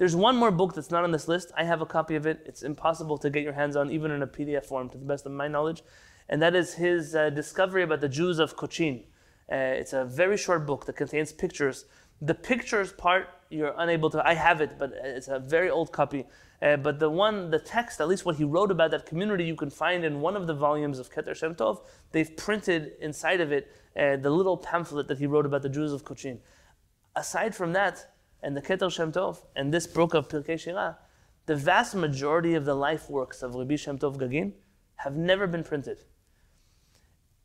There's 0.00 0.16
one 0.16 0.38
more 0.38 0.50
book 0.50 0.72
that's 0.74 0.90
not 0.90 1.04
on 1.04 1.10
this 1.10 1.28
list. 1.28 1.52
I 1.58 1.64
have 1.64 1.82
a 1.82 1.86
copy 1.86 2.16
of 2.16 2.24
it. 2.24 2.40
It's 2.46 2.62
impossible 2.62 3.18
to 3.18 3.28
get 3.28 3.42
your 3.42 3.52
hands 3.52 3.76
on, 3.76 3.90
even 3.90 4.10
in 4.10 4.22
a 4.22 4.26
PDF 4.26 4.64
form, 4.64 4.88
to 4.88 4.96
the 4.96 5.04
best 5.04 5.26
of 5.26 5.32
my 5.32 5.46
knowledge. 5.46 5.82
And 6.30 6.40
that 6.40 6.56
is 6.56 6.72
his 6.72 7.14
uh, 7.14 7.28
discovery 7.28 7.82
about 7.82 8.00
the 8.00 8.08
Jews 8.08 8.38
of 8.38 8.56
Cochin. 8.56 9.04
Uh, 9.52 9.56
it's 9.56 9.92
a 9.92 10.06
very 10.06 10.38
short 10.38 10.66
book 10.66 10.86
that 10.86 10.96
contains 10.96 11.34
pictures. 11.34 11.84
The 12.22 12.34
pictures 12.34 12.94
part, 12.94 13.28
you're 13.50 13.74
unable 13.76 14.08
to, 14.08 14.26
I 14.26 14.32
have 14.32 14.62
it, 14.62 14.78
but 14.78 14.94
it's 15.04 15.28
a 15.28 15.38
very 15.38 15.68
old 15.68 15.92
copy. 15.92 16.24
Uh, 16.62 16.78
but 16.78 16.98
the 16.98 17.10
one, 17.10 17.50
the 17.50 17.58
text, 17.58 18.00
at 18.00 18.08
least 18.08 18.24
what 18.24 18.36
he 18.36 18.44
wrote 18.44 18.70
about 18.70 18.92
that 18.92 19.04
community, 19.04 19.44
you 19.44 19.54
can 19.54 19.68
find 19.68 20.02
in 20.02 20.22
one 20.22 20.34
of 20.34 20.46
the 20.46 20.54
volumes 20.54 20.98
of 20.98 21.12
Keter 21.12 21.36
Shem 21.36 21.54
Tov. 21.54 21.82
They've 22.12 22.34
printed 22.38 22.92
inside 23.02 23.42
of 23.42 23.52
it 23.52 23.70
uh, 23.94 24.16
the 24.16 24.30
little 24.30 24.56
pamphlet 24.56 25.08
that 25.08 25.18
he 25.18 25.26
wrote 25.26 25.44
about 25.44 25.60
the 25.60 25.68
Jews 25.68 25.92
of 25.92 26.06
Cochin. 26.06 26.40
Aside 27.14 27.54
from 27.54 27.74
that, 27.74 28.06
and 28.42 28.56
the 28.56 28.62
Keter 28.62 28.90
Shem 28.90 29.12
Tov, 29.12 29.42
and 29.56 29.72
this 29.72 29.86
book 29.86 30.14
of 30.14 30.28
Pirkei 30.28 30.58
Shira, 30.58 30.98
the 31.46 31.56
vast 31.56 31.94
majority 31.94 32.54
of 32.54 32.64
the 32.64 32.74
life 32.74 33.10
works 33.10 33.42
of 33.42 33.54
Rabbi 33.54 33.76
Shem 33.76 33.98
Tov 33.98 34.16
Gagin 34.16 34.52
have 34.96 35.16
never 35.16 35.46
been 35.46 35.64
printed. 35.64 35.98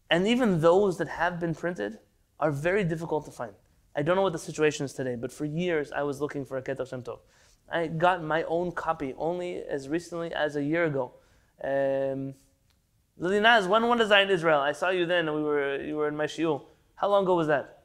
And 0.09 0.27
even 0.27 0.61
those 0.61 0.97
that 0.97 1.07
have 1.07 1.39
been 1.39 1.55
printed 1.55 1.99
are 2.39 2.51
very 2.51 2.83
difficult 2.83 3.25
to 3.25 3.31
find. 3.31 3.53
I 3.95 4.01
don't 4.01 4.15
know 4.15 4.21
what 4.21 4.33
the 4.33 4.39
situation 4.39 4.85
is 4.85 4.93
today, 4.93 5.15
but 5.15 5.31
for 5.31 5.45
years 5.45 5.91
I 5.91 6.03
was 6.03 6.21
looking 6.21 6.45
for 6.45 6.57
a 6.57 6.61
Keter 6.61 6.87
Shem 6.87 7.01
Tov. 7.01 7.19
I 7.71 7.87
got 7.87 8.23
my 8.23 8.43
own 8.43 8.71
copy 8.71 9.13
only 9.17 9.63
as 9.63 9.89
recently 9.89 10.33
as 10.33 10.55
a 10.55 10.63
year 10.63 10.85
ago. 10.85 11.13
Um, 11.63 12.35
Lily 13.17 13.39
Naz, 13.39 13.67
when 13.67 13.83
I 13.83 14.21
in 14.21 14.29
Israel? 14.29 14.59
I 14.59 14.73
saw 14.73 14.89
you 14.89 15.05
then. 15.05 15.33
We 15.33 15.41
were 15.41 15.81
you 15.81 15.95
were 15.95 16.07
in 16.07 16.17
my 16.17 16.25
shiur. 16.25 16.61
How 16.95 17.09
long 17.09 17.23
ago 17.23 17.35
was 17.35 17.47
that? 17.47 17.83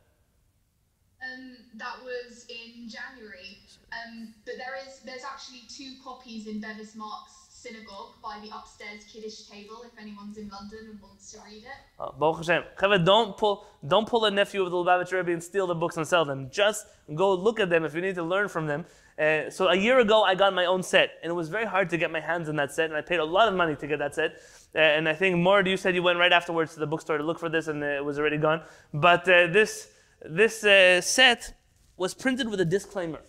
Um, 1.22 1.56
that 1.76 1.96
was 2.02 2.46
in 2.48 2.88
January. 2.88 3.58
Um, 3.92 4.34
but 4.44 4.54
there 4.56 4.74
is 4.86 5.00
there's 5.00 5.24
actually 5.24 5.62
two 5.80 5.92
copies 6.04 6.46
in 6.46 6.60
Bevis 6.60 6.94
Marks 6.94 7.32
synagogue 7.48 8.12
by 8.22 8.38
the 8.42 8.54
upstairs 8.54 9.02
Kiddush 9.10 9.48
table 9.50 9.82
if 9.84 9.98
anyone's 9.98 10.36
in 10.36 10.50
London 10.50 10.78
and 10.90 11.00
wants 11.00 11.32
to 11.32 11.38
read 11.42 11.62
it. 11.62 11.80
Oh, 11.98 12.12
Baruch 12.18 12.44
Hashem. 12.46 13.04
Don't 13.04 13.36
pull, 13.38 13.66
don't 13.86 14.06
pull 14.06 14.26
a 14.26 14.30
nephew 14.30 14.62
of 14.62 14.70
the 14.70 14.76
Lubavitcher 14.76 15.12
Rebbe 15.12 15.32
and 15.32 15.42
steal 15.42 15.66
the 15.66 15.74
books 15.74 15.96
and 15.96 16.06
sell 16.06 16.26
them. 16.26 16.50
Just 16.50 16.86
go 17.14 17.32
look 17.32 17.60
at 17.60 17.70
them 17.70 17.84
if 17.84 17.94
you 17.94 18.02
need 18.02 18.14
to 18.16 18.22
learn 18.22 18.48
from 18.48 18.66
them. 18.66 18.84
Uh, 19.18 19.48
so 19.48 19.68
a 19.68 19.74
year 19.74 20.00
ago, 20.00 20.22
I 20.22 20.34
got 20.34 20.52
my 20.54 20.66
own 20.66 20.82
set, 20.82 21.12
and 21.22 21.30
it 21.30 21.34
was 21.34 21.48
very 21.48 21.66
hard 21.66 21.88
to 21.90 21.96
get 21.96 22.10
my 22.10 22.20
hands 22.20 22.48
on 22.50 22.56
that 22.56 22.72
set, 22.72 22.86
and 22.86 22.96
I 22.96 23.00
paid 23.02 23.20
a 23.20 23.24
lot 23.24 23.48
of 23.48 23.54
money 23.54 23.76
to 23.76 23.86
get 23.86 23.98
that 24.00 24.14
set. 24.14 24.36
Uh, 24.74 24.78
and 24.78 25.08
I 25.08 25.14
think 25.14 25.36
Mort, 25.36 25.66
you 25.66 25.78
said 25.78 25.94
you 25.94 26.02
went 26.02 26.18
right 26.18 26.32
afterwards 26.32 26.74
to 26.74 26.80
the 26.80 26.86
bookstore 26.86 27.18
to 27.18 27.24
look 27.24 27.38
for 27.38 27.48
this, 27.48 27.68
and 27.68 27.82
it 27.82 28.04
was 28.04 28.18
already 28.18 28.38
gone. 28.38 28.62
But 28.92 29.22
uh, 29.28 29.46
this 29.46 29.88
this 30.22 30.62
uh, 30.62 31.00
set 31.00 31.54
was 31.96 32.14
printed 32.14 32.48
with 32.48 32.60
a 32.60 32.64
disclaimer. 32.64 33.20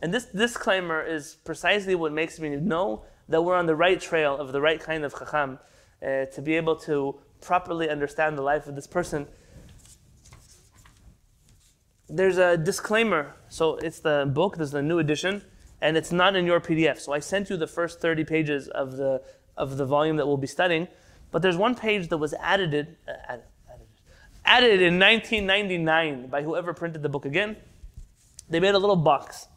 And 0.00 0.14
this 0.14 0.26
disclaimer 0.26 1.02
is 1.02 1.36
precisely 1.44 1.94
what 1.94 2.12
makes 2.12 2.38
me 2.38 2.50
know 2.50 3.04
that 3.28 3.42
we're 3.42 3.56
on 3.56 3.66
the 3.66 3.74
right 3.74 4.00
trail 4.00 4.36
of 4.36 4.52
the 4.52 4.60
right 4.60 4.80
kind 4.80 5.04
of 5.04 5.12
chacham 5.12 5.58
uh, 6.02 6.26
to 6.26 6.42
be 6.42 6.56
able 6.56 6.76
to 6.76 7.18
properly 7.40 7.88
understand 7.88 8.38
the 8.38 8.42
life 8.42 8.66
of 8.66 8.74
this 8.74 8.86
person. 8.86 9.26
There's 12.08 12.38
a 12.38 12.56
disclaimer. 12.56 13.34
So 13.48 13.76
it's 13.76 14.00
the 14.00 14.30
book, 14.32 14.56
there's 14.56 14.70
the 14.70 14.82
new 14.82 14.98
edition, 14.98 15.42
and 15.80 15.96
it's 15.96 16.12
not 16.12 16.36
in 16.36 16.46
your 16.46 16.60
PDF. 16.60 16.98
So 16.98 17.12
I 17.12 17.18
sent 17.18 17.50
you 17.50 17.56
the 17.56 17.66
first 17.66 18.00
30 18.00 18.24
pages 18.24 18.68
of 18.68 18.96
the, 18.96 19.22
of 19.56 19.76
the 19.76 19.84
volume 19.84 20.16
that 20.16 20.26
we'll 20.26 20.36
be 20.36 20.46
studying, 20.46 20.88
but 21.30 21.42
there's 21.42 21.56
one 21.56 21.74
page 21.74 22.08
that 22.08 22.18
was 22.18 22.32
added, 22.34 22.96
uh, 23.06 23.12
added, 23.28 23.44
added, 23.68 23.86
added 24.44 24.80
in 24.80 24.98
1999 24.98 26.28
by 26.28 26.42
whoever 26.42 26.72
printed 26.72 27.02
the 27.02 27.08
book 27.08 27.26
again. 27.26 27.56
They 28.48 28.60
made 28.60 28.74
a 28.74 28.78
little 28.78 28.96
box 28.96 29.48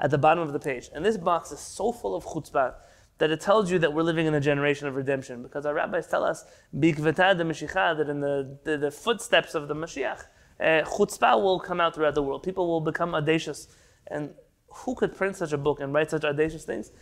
at 0.00 0.10
the 0.10 0.18
bottom 0.18 0.42
of 0.42 0.52
the 0.52 0.58
page. 0.58 0.90
And 0.94 1.04
this 1.04 1.16
box 1.16 1.52
is 1.52 1.60
so 1.60 1.92
full 1.92 2.14
of 2.14 2.24
chutzpah 2.24 2.74
that 3.18 3.30
it 3.30 3.40
tells 3.40 3.70
you 3.70 3.78
that 3.78 3.92
we're 3.92 4.02
living 4.02 4.26
in 4.26 4.34
a 4.34 4.40
generation 4.40 4.86
of 4.86 4.94
redemption. 4.94 5.42
Because 5.42 5.64
our 5.64 5.74
rabbis 5.74 6.06
tell 6.06 6.22
us, 6.22 6.44
bikvetah 6.74 7.38
de 7.38 7.44
Mashiach, 7.44 7.96
that 7.96 8.08
in 8.08 8.20
the, 8.20 8.58
the, 8.64 8.76
the, 8.76 8.90
footsteps 8.90 9.54
of 9.54 9.68
the 9.68 9.74
Mashiach, 9.74 10.24
uh, 10.60 10.64
chutzpah 10.84 11.42
will 11.42 11.58
come 11.58 11.80
out 11.80 11.94
throughout 11.94 12.14
the 12.14 12.22
world. 12.22 12.42
People 12.42 12.66
will 12.66 12.82
become 12.82 13.14
audacious. 13.14 13.68
And 14.08 14.34
who 14.68 14.94
could 14.94 15.16
print 15.16 15.36
such 15.36 15.52
a 15.52 15.58
book 15.58 15.80
and 15.80 15.94
write 15.94 16.10
such 16.10 16.24
audacious 16.24 16.64
things? 16.64 16.92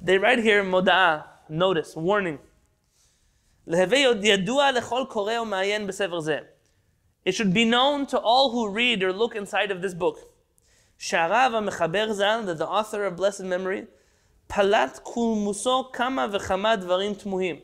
They 0.00 0.18
write 0.18 0.38
here, 0.38 0.62
moda'ah, 0.62 1.24
notice, 1.48 1.96
warning. 1.96 2.38
It 3.66 3.88
should 7.32 7.54
be 7.54 7.64
known 7.64 8.06
to 8.06 8.18
all 8.18 8.50
who 8.50 8.68
read 8.68 9.02
or 9.02 9.12
look 9.12 9.34
inside 9.34 9.70
of 9.70 9.80
this 9.80 9.94
book 9.94 10.18
Sharav 11.04 11.52
Mechaber 11.68 12.14
Zal, 12.14 12.44
that 12.44 12.56
the 12.56 12.66
author 12.66 13.04
of 13.04 13.16
blessed 13.16 13.42
memory, 13.42 13.86
Palat 14.48 15.02
Kulmuso 15.02 15.92
Kama 15.92 16.30
V'chama 16.30 16.82
Dvarim 16.82 17.14
Tmuhim. 17.22 17.60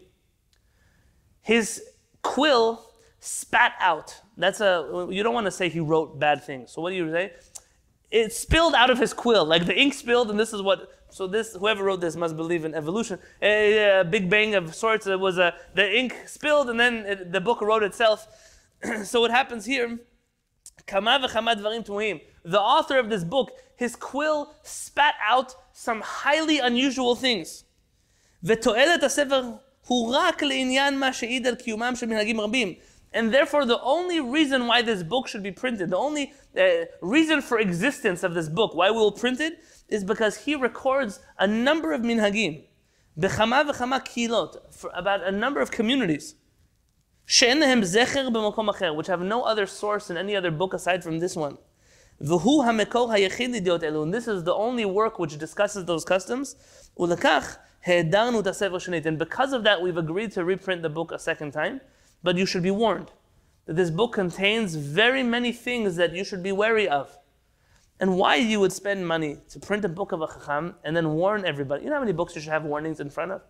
His 1.41 1.83
quill 2.21 2.85
spat 3.19 3.73
out. 3.81 4.15
That's 4.37 4.61
a, 4.61 5.09
you 5.11 5.23
don't 5.23 5.33
want 5.33 5.47
to 5.47 5.51
say 5.51 5.71
he 5.71 5.81
wrote 5.81 6.19
bad 6.19 6.45
things. 6.45 6.73
So 6.73 6.83
what 6.83 6.91
do 6.91 6.97
you 6.97 7.11
say? 7.11 7.33
It 8.11 8.35
spilled 8.35 8.75
out 8.75 8.91
of 8.91 8.99
his 8.99 9.15
quill, 9.15 9.47
like 9.47 9.65
the 9.65 9.75
ink 9.75 9.95
spilled, 9.95 10.31
and 10.31 10.39
this 10.39 10.53
is 10.53 10.61
what, 10.61 10.91
so 11.09 11.27
this, 11.27 11.55
whoever 11.55 11.83
wrote 11.83 12.03
this 12.03 12.17
must 12.17 12.37
believe 12.37 12.67
in 12.67 12.75
evolution. 12.75 13.19
A, 13.41 14.01
a 14.01 14.05
big 14.05 14.29
bang 14.29 14.55
of 14.55 14.75
sorts, 14.75 15.07
it 15.07 15.19
was 15.19 15.39
a, 15.39 15.55
the 15.75 15.99
ink 15.99 16.15
spilled, 16.27 16.69
and 16.69 16.79
then 16.79 17.07
it, 17.07 17.33
the 17.33 17.41
book 17.41 17.63
wrote 17.63 17.85
itself. 17.85 18.29
so 19.05 19.23
what 19.23 19.31
happens 19.31 19.65
here, 19.65 19.99
Kama 20.87 21.21
V'chama 21.23 21.55
Dvarim 21.59 21.87
Tmuhim 21.87 22.21
the 22.45 22.61
author 22.61 22.99
of 22.99 23.09
this 23.09 23.25
book, 23.25 23.53
his 23.77 23.97
quill 23.97 24.55
spat 24.63 25.15
out 25.23 25.55
some 25.73 26.01
highly 26.01 26.59
unusual 26.59 27.15
things. 27.15 27.65
And 33.13 33.35
therefore, 33.35 33.67
the 33.67 33.81
only 33.83 34.21
reason 34.21 34.67
why 34.67 34.83
this 34.83 35.03
book 35.03 35.27
should 35.29 35.43
be 35.43 35.51
printed, 35.51 35.91
the 35.91 35.97
only 35.97 36.33
uh, 36.57 36.87
reason 37.03 37.43
for 37.43 37.59
existence 37.59 38.23
of 38.23 38.35
this 38.35 38.49
book, 38.49 38.75
why 38.75 38.91
we 38.91 38.97
will 38.99 39.13
print 39.13 39.41
it, 39.41 39.59
is 39.89 40.05
because 40.05 40.37
he 40.37 40.55
records 40.55 41.19
a 41.39 41.47
number 41.47 41.93
of 41.93 42.03
minhagim, 42.03 42.65
about 44.95 45.25
a 45.25 45.33
number 45.33 45.61
of 45.61 45.71
communities, 45.71 46.37
which 48.95 49.07
have 49.09 49.21
no 49.21 49.43
other 49.43 49.67
source 49.67 50.11
in 50.11 50.17
any 50.17 50.37
other 50.37 50.51
book 50.51 50.75
aside 50.75 51.03
from 51.03 51.19
this 51.19 51.37
one. 51.37 51.59
And 52.21 54.15
this 54.15 54.29
is 54.29 54.45
the 54.45 54.55
only 54.55 54.85
work 54.85 55.19
which 55.19 55.39
discusses 55.39 55.87
those 55.87 56.05
customs. 56.05 56.55
And 56.99 57.19
because 59.19 59.53
of 59.55 59.65
that, 59.65 59.81
we've 59.81 59.97
agreed 59.97 60.33
to 60.33 60.45
reprint 60.45 60.83
the 60.83 60.91
book 60.91 61.13
a 61.13 61.19
second 61.19 61.53
time. 61.53 61.81
But 62.23 62.37
you 62.37 62.45
should 62.45 62.63
be 62.63 62.71
warned 62.71 63.11
that 63.65 63.77
this 63.77 63.91
book 63.91 64.13
contains 64.13 64.75
very 64.75 65.23
many 65.23 65.53
things 65.53 65.97
that 65.97 66.15
you 66.15 66.23
should 66.23 66.43
be 66.43 66.53
wary 66.53 66.87
of. 66.87 67.17
And 68.01 68.17
why 68.17 68.37
you 68.37 68.61
would 68.61 68.73
spend 68.73 69.07
money 69.09 69.39
to 69.49 69.59
print 69.59 69.85
a 69.87 69.89
book 69.89 70.13
of 70.13 70.21
a 70.21 70.27
chacham 70.27 70.75
and 70.85 70.95
then 70.95 71.15
warn 71.15 71.47
everybody. 71.47 71.85
You 71.85 71.89
know 71.89 71.97
how 71.97 72.01
many 72.01 72.13
books 72.13 72.35
you 72.35 72.43
should 72.43 72.53
have 72.53 72.65
warnings 72.65 73.01
in 73.01 73.09
front 73.09 73.33
of? 73.33 73.43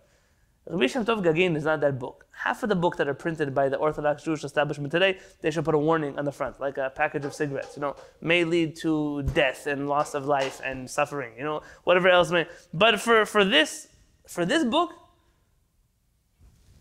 Rabbi 0.67 0.87
Shem 0.87 1.03
Tov 1.03 1.23
Gagin 1.23 1.55
is 1.55 1.63
not 1.63 1.81
that 1.81 1.97
book. 1.97 2.27
Half 2.31 2.61
of 2.63 2.69
the 2.69 2.75
book 2.75 2.97
that 2.97 3.07
are 3.07 3.15
printed 3.15 3.53
by 3.53 3.67
the 3.67 3.77
Orthodox 3.77 4.23
Jewish 4.23 4.43
establishment 4.43 4.91
today, 4.91 5.17
they 5.41 5.49
should 5.49 5.65
put 5.65 5.73
a 5.73 5.77
warning 5.77 6.17
on 6.19 6.25
the 6.25 6.31
front, 6.31 6.59
like 6.59 6.77
a 6.77 6.91
package 6.95 7.25
of 7.25 7.33
cigarettes. 7.33 7.75
You 7.75 7.81
know, 7.81 7.95
may 8.21 8.43
lead 8.43 8.75
to 8.77 9.23
death 9.23 9.65
and 9.65 9.89
loss 9.89 10.13
of 10.13 10.25
life 10.25 10.61
and 10.63 10.89
suffering. 10.89 11.33
You 11.35 11.43
know, 11.43 11.61
whatever 11.83 12.09
else 12.09 12.29
may. 12.29 12.45
But 12.73 12.99
for, 12.99 13.25
for 13.25 13.43
this 13.43 13.87
for 14.27 14.45
this 14.45 14.63
book, 14.63 14.93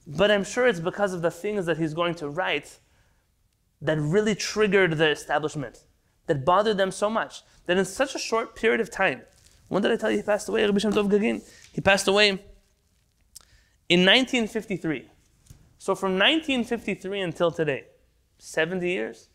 but 0.06 0.30
I'm 0.30 0.44
sure 0.44 0.66
it's 0.66 0.80
because 0.80 1.14
of 1.14 1.22
the 1.22 1.30
things 1.30 1.66
that 1.66 1.78
he's 1.78 1.94
going 1.94 2.14
to 2.16 2.28
write 2.28 2.78
that 3.80 3.98
really 3.98 4.34
triggered 4.34 4.98
the 4.98 5.08
establishment, 5.08 5.84
that 6.26 6.44
bothered 6.44 6.76
them 6.76 6.90
so 6.90 7.08
much 7.08 7.42
that 7.66 7.78
in 7.78 7.84
such 7.86 8.14
a 8.14 8.18
short 8.18 8.54
period 8.54 8.80
of 8.80 8.90
time. 8.90 9.22
When 9.68 9.82
did 9.82 9.90
I 9.90 9.96
tell 9.96 10.10
you 10.10 10.18
he 10.18 10.22
passed 10.22 10.48
away? 10.48 10.64
Rabbi 10.64 10.78
Shem 10.78 10.92
Tov 10.92 11.10
Gagin. 11.10 11.42
He 11.72 11.80
passed 11.80 12.08
away 12.08 12.40
in 13.90 14.02
1953, 14.02 15.10
so 15.76 15.96
from 15.96 16.12
1953 16.12 17.22
until 17.22 17.50
today, 17.50 17.86
70 18.38 18.88
years, 18.88 19.30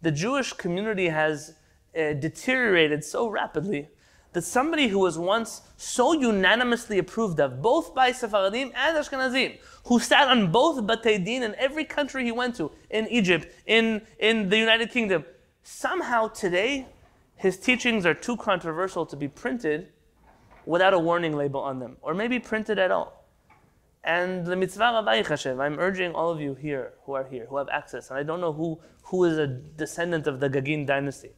the 0.00 0.10
Jewish 0.10 0.54
community 0.54 1.10
has 1.10 1.54
uh, 1.94 2.14
deteriorated 2.14 3.04
so 3.04 3.28
rapidly 3.28 3.88
that 4.32 4.40
somebody 4.40 4.88
who 4.88 5.00
was 5.00 5.18
once 5.18 5.60
so 5.76 6.14
unanimously 6.14 6.96
approved 6.96 7.38
of, 7.40 7.60
both 7.60 7.94
by 7.94 8.10
Sephardim 8.10 8.72
and 8.74 8.96
Ashkenazim, 8.96 9.58
who 9.84 10.00
sat 10.00 10.28
on 10.28 10.50
both 10.50 10.82
Batei 10.86 11.22
Din 11.22 11.42
in 11.42 11.54
every 11.56 11.84
country 11.84 12.24
he 12.24 12.32
went 12.32 12.56
to, 12.56 12.70
in 12.88 13.06
Egypt, 13.08 13.48
in, 13.66 14.00
in 14.18 14.48
the 14.48 14.56
United 14.56 14.90
Kingdom, 14.90 15.26
somehow 15.62 16.28
today 16.28 16.86
his 17.36 17.58
teachings 17.58 18.06
are 18.06 18.14
too 18.14 18.38
controversial 18.38 19.04
to 19.04 19.14
be 19.14 19.28
printed 19.28 19.88
without 20.64 20.94
a 20.94 20.98
warning 20.98 21.36
label 21.36 21.60
on 21.60 21.80
them, 21.80 21.98
or 22.00 22.14
maybe 22.14 22.38
printed 22.38 22.78
at 22.78 22.90
all. 22.90 23.19
And 24.02 24.46
the 24.46 24.56
mitzvah 24.56 25.04
Rabbi 25.04 25.22
I'm 25.62 25.78
urging 25.78 26.14
all 26.14 26.30
of 26.30 26.40
you 26.40 26.54
here 26.54 26.94
who 27.04 27.12
are 27.12 27.24
here, 27.24 27.46
who 27.50 27.58
have 27.58 27.68
access, 27.68 28.10
and 28.10 28.18
I 28.18 28.22
don't 28.22 28.40
know 28.40 28.52
who, 28.52 28.80
who 29.02 29.24
is 29.24 29.36
a 29.36 29.46
descendant 29.46 30.26
of 30.26 30.40
the 30.40 30.48
Gagin 30.48 30.86
dynasty. 30.86 31.32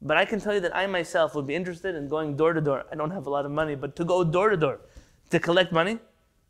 But 0.00 0.16
I 0.16 0.24
can 0.24 0.40
tell 0.40 0.54
you 0.54 0.60
that 0.60 0.76
I 0.76 0.86
myself 0.86 1.34
would 1.34 1.46
be 1.46 1.54
interested 1.54 1.94
in 1.96 2.08
going 2.08 2.36
door 2.36 2.52
to 2.52 2.60
door. 2.60 2.84
I 2.92 2.94
don't 2.94 3.10
have 3.10 3.26
a 3.26 3.30
lot 3.30 3.44
of 3.44 3.50
money, 3.50 3.74
but 3.74 3.96
to 3.96 4.04
go 4.04 4.22
door 4.22 4.50
to 4.50 4.56
door 4.56 4.80
to 5.30 5.40
collect 5.40 5.72
money 5.72 5.98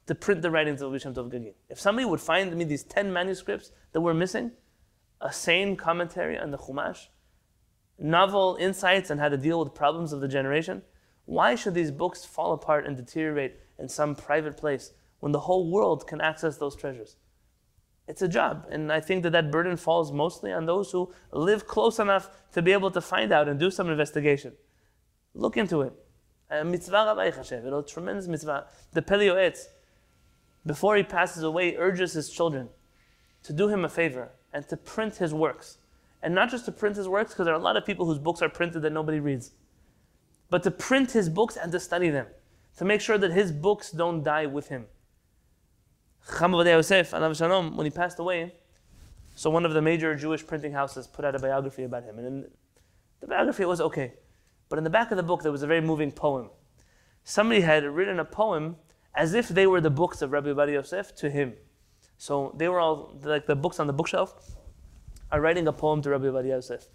to 0.07 0.15
print 0.15 0.43
the 0.43 0.51
writings 0.51 0.83
of 0.83 1.01
Shem 1.01 1.15
Tov 1.15 1.33
Gagin. 1.33 1.55
If 1.71 1.81
somebody 1.81 2.05
would 2.05 2.21
find 2.21 2.55
me 2.55 2.65
these 2.65 2.85
10 2.85 3.13
manuscripts 3.13 3.71
that 3.93 4.01
were 4.01 4.13
missing, 4.13 4.53
a 5.21 5.33
sane 5.33 5.77
commentary 5.77 6.39
on 6.39 6.51
the 6.51 6.59
Chumash, 6.59 7.07
novel 7.99 8.59
insights 8.61 9.11
on 9.11 9.19
how 9.19 9.31
to 9.31 9.39
deal 9.39 9.59
with 9.59 9.73
problems 9.73 10.13
of 10.13 10.21
the 10.21 10.29
generation, 10.29 10.83
why 11.25 11.55
should 11.55 11.73
these 11.75 11.91
books 11.91 12.25
fall 12.25 12.53
apart 12.53 12.87
and 12.87 12.97
deteriorate 12.97 13.57
in 13.79 13.89
some 13.89 14.15
private 14.15 14.59
place 14.59 14.93
when 15.25 15.33
the 15.33 15.41
whole 15.41 15.71
world 15.71 16.07
can 16.07 16.21
access 16.21 16.59
those 16.59 16.77
treasures. 16.77 17.17
It's 18.07 18.21
a 18.21 18.29
job, 18.29 18.67
and 18.71 18.93
I 18.93 19.01
think 19.01 19.23
that 19.23 19.31
that 19.31 19.51
burden 19.51 19.79
falls 19.79 20.13
mostly 20.13 20.53
on 20.53 20.67
those 20.67 20.93
who 20.93 21.15
live 21.33 21.67
close 21.67 21.99
enough 21.99 22.29
to 22.53 22.61
be 22.61 22.73
able 22.73 22.91
to 22.91 23.01
find 23.01 23.33
out 23.33 23.49
and 23.49 23.59
do 23.59 23.71
some 23.71 23.89
investigation. 23.89 24.53
Look 25.33 25.57
into 25.57 25.81
it. 25.81 25.95
A 26.51 26.63
mitzvah 26.63 27.07
Rabbi 27.07 27.31
Chashev, 27.31 27.65
a 27.65 27.83
tremendous 27.83 28.29
mitzvah. 28.29 28.67
The 28.93 29.01
Pele 29.01 29.29
Yoetz, 29.29 29.69
before 30.67 30.95
he 30.95 31.03
passes 31.03 31.43
away, 31.43 31.75
urges 31.75 32.13
his 32.13 32.29
children 32.29 32.69
to 33.45 33.55
do 33.55 33.69
him 33.69 33.83
a 33.83 33.89
favor 33.89 34.29
and 34.53 34.69
to 34.69 34.77
print 34.77 35.17
his 35.17 35.33
works. 35.33 35.79
And 36.23 36.35
not 36.35 36.51
just 36.51 36.67
to 36.67 36.73
print 36.73 36.97
his 36.97 37.09
works, 37.09 37.33
because 37.33 37.47
there 37.47 37.55
are 37.55 37.59
a 37.59 37.65
lot 37.65 37.79
of 37.79 37.87
people 37.87 38.05
whose 38.05 38.19
books 38.19 38.43
are 38.43 38.51
printed 38.51 38.83
that 38.83 38.93
nobody 38.93 39.21
reads 39.21 39.53
but 40.51 40.63
to 40.65 40.71
print 40.71 41.13
his 41.13 41.31
books 41.31 41.57
and 41.57 41.73
to 41.73 41.81
study 41.81 42.11
them, 42.11 42.27
to 42.77 42.85
make 42.85 43.01
sure 43.01 43.17
that 43.17 43.33
his 43.33 43.51
books 43.51 43.91
don't 43.91 44.23
die 44.23 44.45
with 44.45 44.69
him. 44.69 44.85
Yosef, 46.31 47.13
when 47.13 47.87
he 47.87 47.91
passed 47.91 48.19
away, 48.19 48.55
so 49.37 49.51
one 49.51 49.65
of 49.65 49.73
the 49.73 49.83
major 49.83 50.15
Jewish 50.15 50.47
printing 50.47 50.73
houses 50.73 51.07
put 51.07 51.25
out 51.25 51.35
a 51.35 51.39
biography 51.39 51.85
about 51.85 52.05
him, 52.05 52.19
and 52.19 52.45
the 53.21 53.27
biography 53.27 53.65
was 53.65 53.81
okay, 53.81 54.15
but 54.69 54.79
in 54.79 54.85
the 54.85 54.91
back 54.91 55.11
of 55.11 55.17
the 55.17 55.23
book 55.23 55.43
there 55.43 55.53
was 55.53 55.63
a 55.63 55.67
very 55.67 55.81
moving 55.81 56.13
poem. 56.13 56.51
Somebody 57.25 57.63
had 57.63 57.85
written 57.85 58.19
a 58.21 58.25
poem 58.25 58.77
as 59.15 59.35
if 59.35 59.49
they 59.49 59.67
were 59.67 59.81
the 59.81 59.91
books 59.91 60.23
of 60.23 60.33
Rabbi 60.33 60.49
Ovadia 60.49 60.75
Yosef 60.75 61.15
to 61.17 61.31
him. 61.31 61.55
So 62.19 62.55
they 62.57 62.69
were 62.69 62.81
all 62.81 63.19
like 63.23 63.47
the 63.47 63.57
books 63.57 63.81
on 63.81 63.87
the 63.87 63.93
bookshelf 63.93 64.57
are 65.31 65.41
writing 65.41 65.67
a 65.67 65.73
poem 65.73 66.03
to 66.03 66.11
Rabbi 66.11 66.27
Ovadia 66.27 66.49
Yosef. 66.49 66.87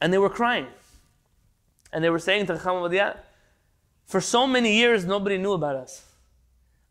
And 0.00 0.12
they 0.12 0.18
were 0.18 0.30
crying. 0.30 0.66
And 1.92 2.04
they 2.04 2.10
were 2.10 2.18
saying 2.18 2.46
to 2.46 2.56
Chacham 2.56 2.74
Ovadia, 2.74 3.18
for 4.06 4.20
so 4.20 4.46
many 4.46 4.76
years 4.76 5.04
nobody 5.04 5.38
knew 5.38 5.52
about 5.52 5.76
us. 5.76 6.04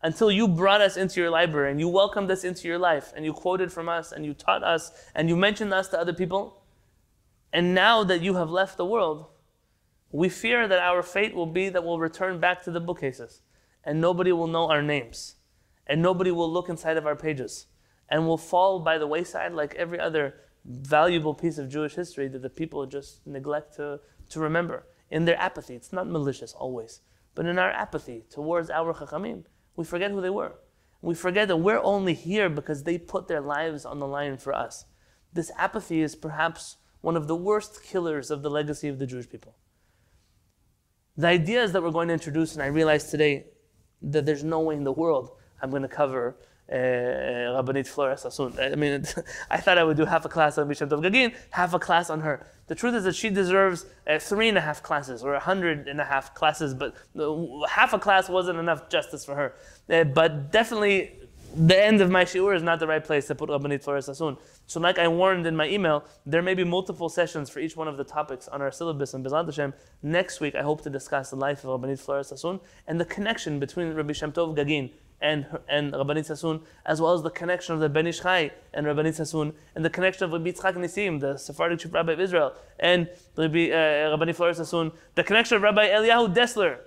Until 0.01 0.31
you 0.31 0.47
brought 0.47 0.81
us 0.81 0.95
into 0.95 1.19
your 1.19 1.29
library 1.29 1.71
and 1.71 1.79
you 1.79 1.89
welcomed 1.89 2.31
us 2.31 2.43
into 2.43 2.67
your 2.67 2.77
life 2.77 3.11
and 3.15 3.25
you 3.25 3.33
quoted 3.33 3.71
from 3.71 3.89
us 3.89 4.11
and 4.11 4.25
you 4.25 4.33
taught 4.33 4.63
us 4.63 4.91
and 5.13 5.27
you 5.27 5.35
mentioned 5.35 5.73
us 5.73 5.89
to 5.89 5.99
other 5.99 6.13
people. 6.13 6.63
And 7.51 7.75
now 7.75 8.03
that 8.05 8.21
you 8.21 8.35
have 8.35 8.49
left 8.49 8.77
the 8.77 8.85
world, 8.85 9.27
we 10.11 10.29
fear 10.29 10.67
that 10.67 10.79
our 10.79 11.03
fate 11.03 11.35
will 11.35 11.45
be 11.45 11.69
that 11.69 11.83
we'll 11.83 11.99
return 11.99 12.39
back 12.39 12.63
to 12.63 12.71
the 12.71 12.79
bookcases 12.79 13.41
and 13.83 13.99
nobody 13.99 14.31
will 14.31 14.47
know 14.47 14.69
our 14.69 14.81
names 14.81 15.35
and 15.85 16.01
nobody 16.01 16.31
will 16.31 16.51
look 16.51 16.69
inside 16.69 16.97
of 16.97 17.05
our 17.05 17.15
pages 17.15 17.67
and 18.09 18.25
will 18.25 18.37
fall 18.37 18.79
by 18.79 18.97
the 18.97 19.07
wayside 19.07 19.53
like 19.53 19.75
every 19.75 19.99
other 19.99 20.35
valuable 20.65 21.33
piece 21.33 21.57
of 21.57 21.69
Jewish 21.69 21.95
history 21.95 22.27
that 22.27 22.41
the 22.41 22.49
people 22.49 22.85
just 22.85 23.25
neglect 23.25 23.75
to, 23.75 23.99
to 24.29 24.39
remember. 24.39 24.85
In 25.09 25.25
their 25.25 25.39
apathy, 25.39 25.75
it's 25.75 25.91
not 25.91 26.07
malicious 26.07 26.53
always, 26.53 27.01
but 27.35 27.45
in 27.45 27.57
our 27.57 27.71
apathy 27.71 28.23
towards 28.29 28.69
our 28.69 28.93
Chachamim, 28.93 29.45
we 29.79 29.85
forget 29.85 30.11
who 30.11 30.19
they 30.19 30.29
were. 30.29 30.55
We 31.01 31.15
forget 31.15 31.47
that 31.47 31.55
we're 31.55 31.81
only 31.81 32.13
here 32.13 32.49
because 32.49 32.83
they 32.83 32.97
put 32.97 33.29
their 33.29 33.39
lives 33.39 33.85
on 33.85 33.99
the 33.99 34.07
line 34.07 34.35
for 34.35 34.51
us. 34.51 34.83
This 35.31 35.53
apathy 35.57 36.01
is 36.01 36.17
perhaps 36.17 36.75
one 36.99 37.15
of 37.15 37.29
the 37.29 37.35
worst 37.37 37.81
killers 37.81 38.29
of 38.29 38.43
the 38.43 38.49
legacy 38.49 38.89
of 38.89 38.99
the 38.99 39.07
Jewish 39.07 39.29
people. 39.29 39.55
The 41.15 41.27
ideas 41.27 41.71
that 41.71 41.81
we're 41.81 41.91
going 41.91 42.09
to 42.09 42.13
introduce, 42.13 42.55
and 42.55 42.61
I 42.61 42.65
realize 42.65 43.09
today 43.09 43.45
that 44.01 44.25
there's 44.25 44.43
no 44.43 44.59
way 44.59 44.75
in 44.75 44.83
the 44.83 44.91
world 44.91 45.31
I'm 45.61 45.69
going 45.69 45.83
to 45.83 45.87
cover 45.87 46.35
uh, 46.71 46.75
Rabbanit 46.75 47.87
Flora 47.87 48.17
Sassoon. 48.17 48.53
I 48.59 48.75
mean, 48.75 49.03
I 49.49 49.57
thought 49.57 49.77
I 49.77 49.83
would 49.83 49.97
do 49.97 50.05
half 50.05 50.25
a 50.25 50.29
class 50.29 50.57
on 50.57 50.67
Bisham 50.67 50.89
Tov 50.89 51.01
Gagin, 51.03 51.33
half 51.51 51.73
a 51.73 51.79
class 51.79 52.09
on 52.09 52.21
her. 52.21 52.45
The 52.67 52.75
truth 52.75 52.93
is 52.93 53.03
that 53.05 53.15
she 53.15 53.29
deserves 53.29 53.85
uh, 54.07 54.19
three 54.19 54.49
and 54.49 54.57
a 54.57 54.61
half 54.61 54.83
classes 54.83 55.23
or 55.23 55.33
a 55.33 55.39
hundred 55.39 55.87
and 55.87 55.99
a 55.99 56.05
half 56.05 56.35
classes, 56.35 56.73
but 56.73 56.95
uh, 57.19 57.67
half 57.67 57.93
a 57.93 57.99
class 57.99 58.29
wasn't 58.29 58.59
enough 58.59 58.89
justice 58.89 59.25
for 59.25 59.35
her. 59.35 59.55
Uh, 59.89 60.03
but 60.03 60.51
definitely, 60.51 61.11
the 61.55 61.83
end 61.83 62.01
of 62.01 62.11
my 62.11 62.23
shiur 62.23 62.55
is 62.55 62.61
not 62.61 62.79
the 62.79 62.85
right 62.85 63.03
place 63.03 63.25
to 63.27 63.33
put 63.33 63.49
Rabbanit 63.49 63.83
Flora 63.83 64.03
Sassoon. 64.03 64.37
So, 64.67 64.79
like 64.79 64.99
I 64.99 65.07
warned 65.07 65.47
in 65.47 65.55
my 65.55 65.67
email, 65.67 66.05
there 66.27 66.43
may 66.43 66.53
be 66.53 66.63
multiple 66.63 67.09
sessions 67.09 67.49
for 67.49 67.59
each 67.59 67.75
one 67.75 67.87
of 67.87 67.97
the 67.97 68.03
topics 68.03 68.47
on 68.47 68.61
our 68.61 68.71
syllabus 68.71 69.15
in 69.15 69.23
B'ezrat 69.23 69.47
Hashem. 69.47 69.73
Next 70.03 70.39
week, 70.39 70.53
I 70.53 70.61
hope 70.61 70.81
to 70.83 70.91
discuss 70.91 71.31
the 71.31 71.35
life 71.37 71.65
of 71.65 71.81
Rabbanit 71.81 71.99
Flora 71.99 72.23
Sassoon 72.23 72.59
and 72.87 73.01
the 73.01 73.05
connection 73.05 73.59
between 73.59 73.91
Rabbi 73.93 74.13
Shem 74.13 74.31
Tov 74.31 74.55
Gagin 74.55 74.91
and, 75.21 75.45
and 75.67 75.93
Rabbanit 75.93 76.25
Sassoon, 76.25 76.61
as 76.85 77.01
well 77.01 77.13
as 77.13 77.21
the 77.23 77.29
connection 77.29 77.73
of 77.73 77.81
the 77.81 77.89
Ben 77.89 78.07
Ish 78.07 78.21
Chai 78.21 78.51
and 78.73 78.85
Rabbanit 78.85 79.15
Sassoon, 79.15 79.53
and 79.75 79.83
the 79.83 79.89
connection 79.89 80.25
of 80.25 80.31
Rabbi 80.31 80.51
Yitzchak 80.51 80.75
Nisim, 80.75 81.19
the 81.19 81.37
Sephardic 81.37 81.79
chief 81.79 81.93
rabbi 81.93 82.13
of 82.13 82.19
Israel, 82.19 82.53
and 82.79 83.09
Rabbi, 83.35 83.69
uh, 83.69 84.15
Rabbanit 84.17 84.35
Flora 84.35 84.53
Sassoon, 84.53 84.91
the 85.15 85.23
connection 85.23 85.57
of 85.57 85.63
Rabbi 85.63 85.87
Eliyahu 85.87 86.33
Dessler, 86.33 86.79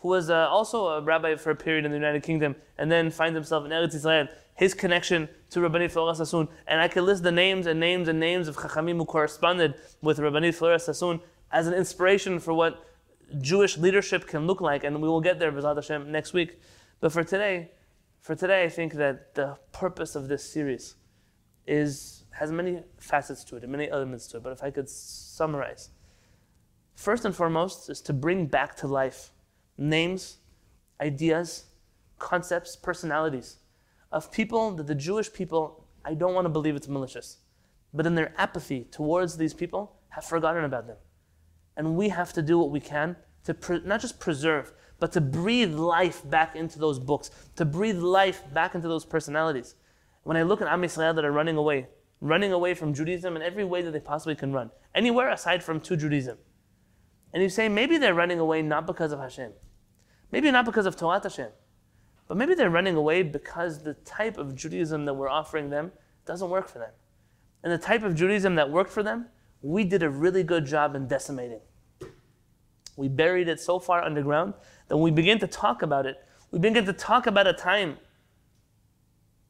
who 0.00 0.08
was 0.08 0.30
uh, 0.30 0.48
also 0.48 0.86
a 0.86 1.00
rabbi 1.00 1.36
for 1.36 1.50
a 1.50 1.56
period 1.56 1.84
in 1.84 1.90
the 1.90 1.96
United 1.96 2.22
Kingdom, 2.22 2.56
and 2.78 2.90
then 2.90 3.10
finds 3.10 3.34
himself 3.34 3.64
in 3.64 3.70
Eretz 3.70 3.94
Israel, 3.94 4.28
his 4.56 4.74
connection 4.74 5.28
to 5.50 5.60
Rabbanit 5.60 5.90
Flora 5.90 6.14
Sassoon, 6.14 6.48
and 6.66 6.80
I 6.80 6.88
can 6.88 7.04
list 7.04 7.22
the 7.22 7.32
names 7.32 7.66
and 7.66 7.80
names 7.80 8.08
and 8.08 8.20
names 8.20 8.46
of 8.48 8.56
Chachamim 8.56 8.96
who 8.96 9.04
corresponded 9.04 9.74
with 10.00 10.18
Rabbanit 10.18 10.54
Flora 10.54 10.78
Sassoon 10.78 11.20
as 11.50 11.66
an 11.66 11.74
inspiration 11.74 12.38
for 12.38 12.54
what 12.54 12.86
Jewish 13.40 13.78
leadership 13.78 14.26
can 14.26 14.46
look 14.46 14.60
like, 14.60 14.84
and 14.84 15.00
we 15.00 15.08
will 15.08 15.20
get 15.20 15.38
there, 15.38 15.52
B'ezrat 15.52 15.76
Hashem, 15.76 16.10
next 16.10 16.32
week. 16.32 16.60
But 17.00 17.12
for 17.12 17.24
today, 17.24 17.70
for 18.20 18.34
today, 18.34 18.64
I 18.64 18.68
think 18.68 18.94
that 18.94 19.34
the 19.34 19.58
purpose 19.72 20.14
of 20.14 20.28
this 20.28 20.44
series 20.44 20.96
is 21.66 22.24
has 22.32 22.52
many 22.52 22.82
facets 22.98 23.44
to 23.44 23.56
it 23.56 23.62
and 23.62 23.72
many 23.72 23.90
elements 23.90 24.26
to 24.28 24.36
it. 24.36 24.42
But 24.42 24.52
if 24.52 24.62
I 24.62 24.70
could 24.70 24.88
summarize, 24.88 25.90
first 26.94 27.24
and 27.24 27.34
foremost 27.34 27.90
is 27.90 28.00
to 28.02 28.12
bring 28.12 28.46
back 28.46 28.76
to 28.76 28.86
life 28.86 29.32
names, 29.76 30.38
ideas, 31.00 31.64
concepts, 32.18 32.76
personalities 32.76 33.56
of 34.12 34.30
people 34.30 34.72
that 34.72 34.86
the 34.86 34.94
Jewish 34.94 35.32
people, 35.32 35.86
I 36.04 36.14
don't 36.14 36.34
want 36.34 36.44
to 36.44 36.50
believe 36.50 36.76
it's 36.76 36.88
malicious, 36.88 37.38
but 37.94 38.06
in 38.06 38.14
their 38.14 38.34
apathy 38.36 38.84
towards 38.84 39.36
these 39.36 39.54
people, 39.54 39.96
have 40.10 40.24
forgotten 40.24 40.64
about 40.64 40.86
them. 40.86 40.96
And 41.76 41.96
we 41.96 42.08
have 42.10 42.32
to 42.34 42.42
do 42.42 42.58
what 42.58 42.70
we 42.70 42.80
can 42.80 43.16
to 43.44 43.54
pre- 43.54 43.80
not 43.84 44.00
just 44.00 44.20
preserve, 44.20 44.72
but 45.00 45.12
to 45.12 45.20
breathe 45.20 45.74
life 45.74 46.28
back 46.28 46.54
into 46.54 46.78
those 46.78 46.98
books, 46.98 47.30
to 47.56 47.64
breathe 47.64 47.98
life 47.98 48.42
back 48.52 48.74
into 48.74 48.86
those 48.86 49.04
personalities. 49.04 49.74
When 50.22 50.36
I 50.36 50.42
look 50.42 50.60
at 50.60 50.68
Am 50.68 50.82
Yisrael 50.82 51.14
that 51.14 51.24
are 51.24 51.32
running 51.32 51.56
away, 51.56 51.88
running 52.20 52.52
away 52.52 52.74
from 52.74 52.94
Judaism 52.94 53.34
in 53.34 53.42
every 53.42 53.64
way 53.64 53.82
that 53.82 53.92
they 53.92 54.00
possibly 54.00 54.36
can 54.36 54.52
run, 54.52 54.70
anywhere 54.94 55.30
aside 55.30 55.64
from 55.64 55.80
to 55.80 55.96
Judaism. 55.96 56.36
And 57.32 57.42
you 57.42 57.48
say 57.48 57.68
maybe 57.68 57.96
they're 57.96 58.14
running 58.14 58.38
away 58.38 58.60
not 58.60 58.86
because 58.86 59.12
of 59.12 59.20
Hashem, 59.20 59.52
maybe 60.30 60.50
not 60.50 60.66
because 60.66 60.86
of 60.86 60.96
Torah 60.96 61.20
Hashem, 61.22 61.48
but 62.28 62.36
maybe 62.36 62.54
they're 62.54 62.70
running 62.70 62.94
away 62.94 63.22
because 63.22 63.82
the 63.82 63.94
type 63.94 64.36
of 64.36 64.54
Judaism 64.54 65.04
that 65.06 65.14
we're 65.14 65.28
offering 65.28 65.70
them 65.70 65.92
doesn't 66.26 66.50
work 66.50 66.68
for 66.68 66.78
them. 66.78 66.92
And 67.62 67.72
the 67.72 67.78
type 67.78 68.02
of 68.02 68.14
Judaism 68.14 68.54
that 68.56 68.70
worked 68.70 68.92
for 68.92 69.02
them, 69.02 69.26
we 69.62 69.84
did 69.84 70.02
a 70.02 70.10
really 70.10 70.42
good 70.42 70.66
job 70.66 70.94
in 70.94 71.08
decimating. 71.08 71.60
We 73.00 73.08
buried 73.08 73.48
it 73.48 73.58
so 73.58 73.78
far 73.78 74.04
underground 74.04 74.52
that 74.88 74.96
when 74.98 75.04
we 75.04 75.10
begin 75.10 75.38
to 75.38 75.46
talk 75.46 75.80
about 75.80 76.04
it, 76.04 76.22
we 76.50 76.58
begin 76.58 76.84
to 76.84 76.92
talk 76.92 77.26
about 77.26 77.46
a 77.46 77.54
time 77.54 77.96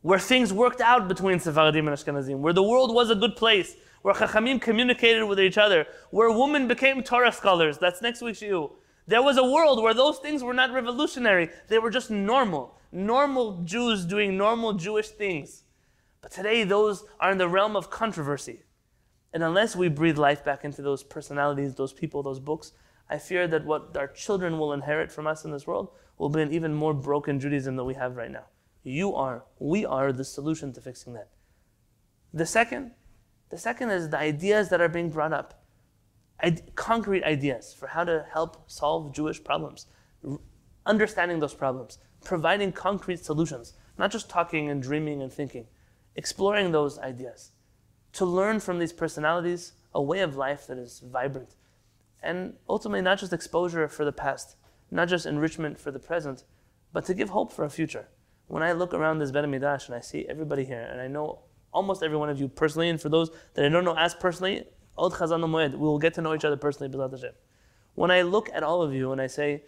where 0.02 0.20
things 0.20 0.52
worked 0.52 0.80
out 0.80 1.08
between 1.08 1.40
Sephardim 1.40 1.88
and 1.88 1.96
Ashkenazim, 1.96 2.38
where 2.38 2.52
the 2.52 2.62
world 2.62 2.94
was 2.94 3.10
a 3.10 3.16
good 3.16 3.34
place, 3.34 3.74
where 4.02 4.14
Chachamim 4.14 4.62
communicated 4.62 5.24
with 5.24 5.40
each 5.40 5.58
other, 5.58 5.84
where 6.12 6.30
women 6.30 6.68
became 6.68 7.02
Torah 7.02 7.32
scholars. 7.32 7.76
That's 7.76 8.00
next 8.00 8.22
week's 8.22 8.38
shiur. 8.38 8.70
There 9.08 9.20
was 9.20 9.36
a 9.36 9.42
world 9.42 9.82
where 9.82 9.94
those 9.94 10.18
things 10.18 10.44
were 10.44 10.54
not 10.54 10.72
revolutionary, 10.72 11.50
they 11.66 11.80
were 11.80 11.90
just 11.90 12.08
normal. 12.08 12.78
Normal 12.92 13.62
Jews 13.64 14.04
doing 14.04 14.36
normal 14.36 14.74
Jewish 14.74 15.08
things. 15.08 15.64
But 16.20 16.30
today, 16.30 16.62
those 16.62 17.02
are 17.18 17.32
in 17.32 17.38
the 17.38 17.48
realm 17.48 17.74
of 17.74 17.90
controversy. 17.90 18.60
And 19.32 19.42
unless 19.42 19.74
we 19.74 19.88
breathe 19.88 20.18
life 20.18 20.44
back 20.44 20.64
into 20.64 20.82
those 20.82 21.02
personalities, 21.02 21.74
those 21.74 21.92
people, 21.92 22.22
those 22.22 22.38
books, 22.38 22.72
I 23.10 23.18
fear 23.18 23.48
that 23.48 23.64
what 23.64 23.96
our 23.96 24.06
children 24.06 24.56
will 24.56 24.72
inherit 24.72 25.10
from 25.10 25.26
us 25.26 25.44
in 25.44 25.50
this 25.50 25.66
world 25.66 25.90
will 26.16 26.28
be 26.28 26.42
an 26.42 26.52
even 26.52 26.72
more 26.72 26.94
broken 26.94 27.40
Judaism 27.40 27.74
than 27.74 27.84
we 27.84 27.94
have 27.94 28.16
right 28.16 28.30
now. 28.30 28.44
You 28.84 29.16
are, 29.16 29.44
we 29.58 29.84
are 29.84 30.12
the 30.12 30.24
solution 30.24 30.72
to 30.74 30.80
fixing 30.80 31.14
that. 31.14 31.28
The 32.32 32.46
second, 32.46 32.92
the 33.50 33.58
second 33.58 33.90
is 33.90 34.08
the 34.08 34.18
ideas 34.18 34.68
that 34.68 34.80
are 34.80 34.88
being 34.88 35.10
brought 35.10 35.32
up. 35.32 35.64
I, 36.40 36.56
concrete 36.76 37.24
ideas 37.24 37.74
for 37.76 37.88
how 37.88 38.04
to 38.04 38.24
help 38.32 38.70
solve 38.70 39.12
Jewish 39.12 39.42
problems. 39.42 39.86
R- 40.26 40.38
understanding 40.86 41.40
those 41.40 41.52
problems, 41.52 41.98
providing 42.24 42.70
concrete 42.70 43.24
solutions, 43.24 43.74
not 43.98 44.12
just 44.12 44.30
talking 44.30 44.70
and 44.70 44.80
dreaming 44.80 45.20
and 45.20 45.32
thinking. 45.32 45.66
Exploring 46.14 46.70
those 46.70 46.98
ideas. 47.00 47.50
To 48.14 48.24
learn 48.24 48.60
from 48.60 48.78
these 48.78 48.92
personalities 48.92 49.72
a 49.92 50.00
way 50.00 50.20
of 50.20 50.36
life 50.36 50.68
that 50.68 50.78
is 50.78 51.00
vibrant 51.00 51.56
and 52.22 52.54
ultimately 52.68 53.02
not 53.02 53.18
just 53.18 53.32
exposure 53.32 53.88
for 53.88 54.04
the 54.04 54.12
past, 54.12 54.56
not 54.90 55.08
just 55.08 55.26
enrichment 55.26 55.78
for 55.78 55.90
the 55.90 55.98
present, 55.98 56.44
but 56.92 57.04
to 57.06 57.14
give 57.14 57.30
hope 57.30 57.52
for 57.52 57.64
a 57.64 57.70
future. 57.70 58.08
When 58.48 58.62
I 58.62 58.72
look 58.72 58.92
around 58.92 59.18
this 59.18 59.30
Bet 59.30 59.48
Midrash 59.48 59.86
and 59.86 59.94
I 59.94 60.00
see 60.00 60.26
everybody 60.28 60.64
here, 60.64 60.88
and 60.90 61.00
I 61.00 61.06
know 61.06 61.40
almost 61.72 62.02
every 62.02 62.16
one 62.16 62.28
of 62.28 62.40
you 62.40 62.48
personally, 62.48 62.88
and 62.88 63.00
for 63.00 63.08
those 63.08 63.30
that 63.54 63.64
I 63.64 63.68
don't 63.68 63.84
know 63.84 63.96
as 63.96 64.14
personally, 64.14 64.64
Od 64.98 65.12
Chazan 65.12 65.40
Moed, 65.40 65.72
we 65.72 65.78
will 65.78 65.98
get 65.98 66.14
to 66.14 66.20
know 66.20 66.34
each 66.34 66.44
other 66.44 66.56
personally, 66.56 66.92
Hashem. 66.92 67.32
When 67.94 68.10
I 68.10 68.22
look 68.22 68.50
at 68.52 68.62
all 68.62 68.82
of 68.82 68.92
you 68.92 69.12
and 69.12 69.20
I 69.20 69.28
say, 69.28 69.64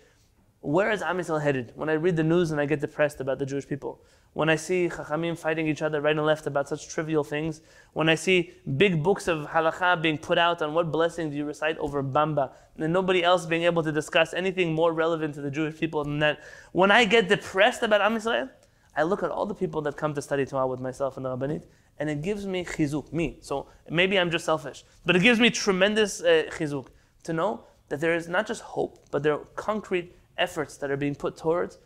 where 0.63 0.93
is 0.93 1.03
Am 1.03 1.19
Yisrael 1.19 1.43
headed? 1.43 1.73
When 1.75 1.89
I 1.89 1.95
read 1.95 2.15
the 2.15 2.23
news 2.23 2.53
and 2.53 2.61
I 2.61 2.67
get 2.67 2.81
depressed 2.81 3.21
about 3.21 3.41
the 3.41 3.47
Jewish 3.47 3.67
people, 3.67 4.01
when 4.33 4.49
I 4.49 4.55
see 4.55 4.89
Chachamim 4.89 5.37
fighting 5.37 5.67
each 5.67 5.83
other 5.83 6.01
right 6.01 6.17
and 6.17 6.25
left 6.25 6.47
about 6.47 6.69
such 6.69 6.89
trivial 6.89 7.25
things, 7.25 7.61
when 7.95 8.09
I 8.09 8.15
see 8.15 8.53
big 8.77 9.03
books 9.03 9.27
of 9.27 9.49
halakha 9.49 10.01
being 10.01 10.19
put 10.19 10.39
out 10.39 10.63
on 10.63 10.73
what 10.73 10.93
blessing 10.93 11.31
do 11.31 11.37
you 11.37 11.45
recite 11.45 11.77
over 11.79 12.03
Bamba, 12.03 12.53
and 12.79 12.93
nobody 12.93 13.25
else 13.25 13.45
being 13.45 13.65
able 13.65 13.83
to 13.83 13.91
discuss 13.91 14.33
anything 14.33 14.73
more 14.73 14.93
relevant 14.93 15.35
to 15.35 15.43
the 15.43 15.51
Jewish 15.51 15.79
people 15.79 16.05
than 16.05 16.21
that, 16.21 16.41
when 16.71 16.93
I 16.93 17.07
get 17.07 17.29
depressed 17.29 17.83
about 17.83 18.01
Am 18.01 18.17
Yisrael, 18.17 18.49
I 18.97 19.03
look 19.03 19.25
at 19.25 19.31
all 19.31 19.47
the 19.47 19.55
people 19.55 19.83
that 19.83 19.97
come 19.97 20.15
to 20.15 20.23
study 20.23 20.47
Torah 20.47 20.69
with 20.69 20.81
myself 20.81 21.17
and 21.17 21.27
the 21.27 21.37
Rabbanit, 21.37 21.65
and 21.99 22.09
it 22.09 22.23
gives 22.23 22.47
me 22.47 22.65
chizuk, 22.65 23.13
me. 23.13 23.39
So 23.41 23.67
maybe 23.91 24.17
I'm 24.17 24.31
just 24.31 24.45
selfish, 24.45 24.85
but 25.05 25.17
it 25.17 25.23
gives 25.23 25.41
me 25.41 25.51
tremendous 25.51 26.23
uh, 26.23 26.45
chizuk 26.53 26.87
to 27.25 27.33
know 27.33 27.65
that 27.89 28.01
there 28.01 28.15
is 28.15 28.29
not 28.29 28.47
just 28.47 28.63
hope, 28.63 29.05
but 29.11 29.23
there 29.23 29.35
are 29.35 29.45
concrete 29.57 30.15
efforts 30.47 30.77
that 30.79 30.91
are 30.91 31.01
being 31.05 31.17
put 31.25 31.37
towards 31.37 31.79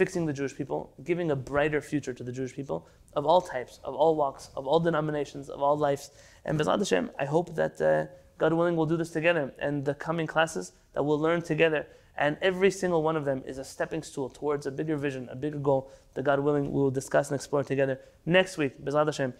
fixing 0.00 0.26
the 0.26 0.32
Jewish 0.32 0.54
people, 0.60 0.80
giving 1.10 1.30
a 1.30 1.36
brighter 1.36 1.80
future 1.80 2.14
to 2.18 2.24
the 2.28 2.32
Jewish 2.38 2.54
people 2.54 2.78
of 3.18 3.26
all 3.26 3.40
types, 3.40 3.80
of 3.84 3.94
all 3.94 4.16
walks, 4.16 4.50
of 4.56 4.66
all 4.66 4.80
denominations, 4.80 5.48
of 5.48 5.60
all 5.66 5.76
lives. 5.76 6.10
And 6.44 6.58
B'ezrat 6.58 6.78
Hashem, 6.78 7.10
I 7.18 7.26
hope 7.26 7.54
that 7.54 7.80
uh, 7.80 8.06
God 8.38 8.52
willing 8.52 8.74
we'll 8.76 8.86
do 8.94 8.96
this 8.96 9.10
together. 9.10 9.54
And 9.58 9.84
the 9.84 9.94
coming 9.94 10.26
classes 10.26 10.72
that 10.94 11.02
we'll 11.04 11.20
learn 11.20 11.42
together. 11.42 11.86
And 12.16 12.36
every 12.42 12.70
single 12.70 13.02
one 13.08 13.16
of 13.16 13.24
them 13.24 13.42
is 13.46 13.58
a 13.58 13.64
stepping 13.64 14.02
stool 14.02 14.28
towards 14.28 14.66
a 14.66 14.72
bigger 14.72 14.96
vision, 14.96 15.28
a 15.30 15.36
bigger 15.36 15.58
goal 15.58 15.90
that 16.14 16.24
God 16.24 16.40
willing 16.40 16.66
we 16.72 16.80
will 16.80 16.90
discuss 16.90 17.30
and 17.30 17.36
explore 17.36 17.62
together 17.62 18.00
next 18.26 18.58
week. 18.58 18.72
B'ezrat 18.84 19.06
Hashem. 19.06 19.34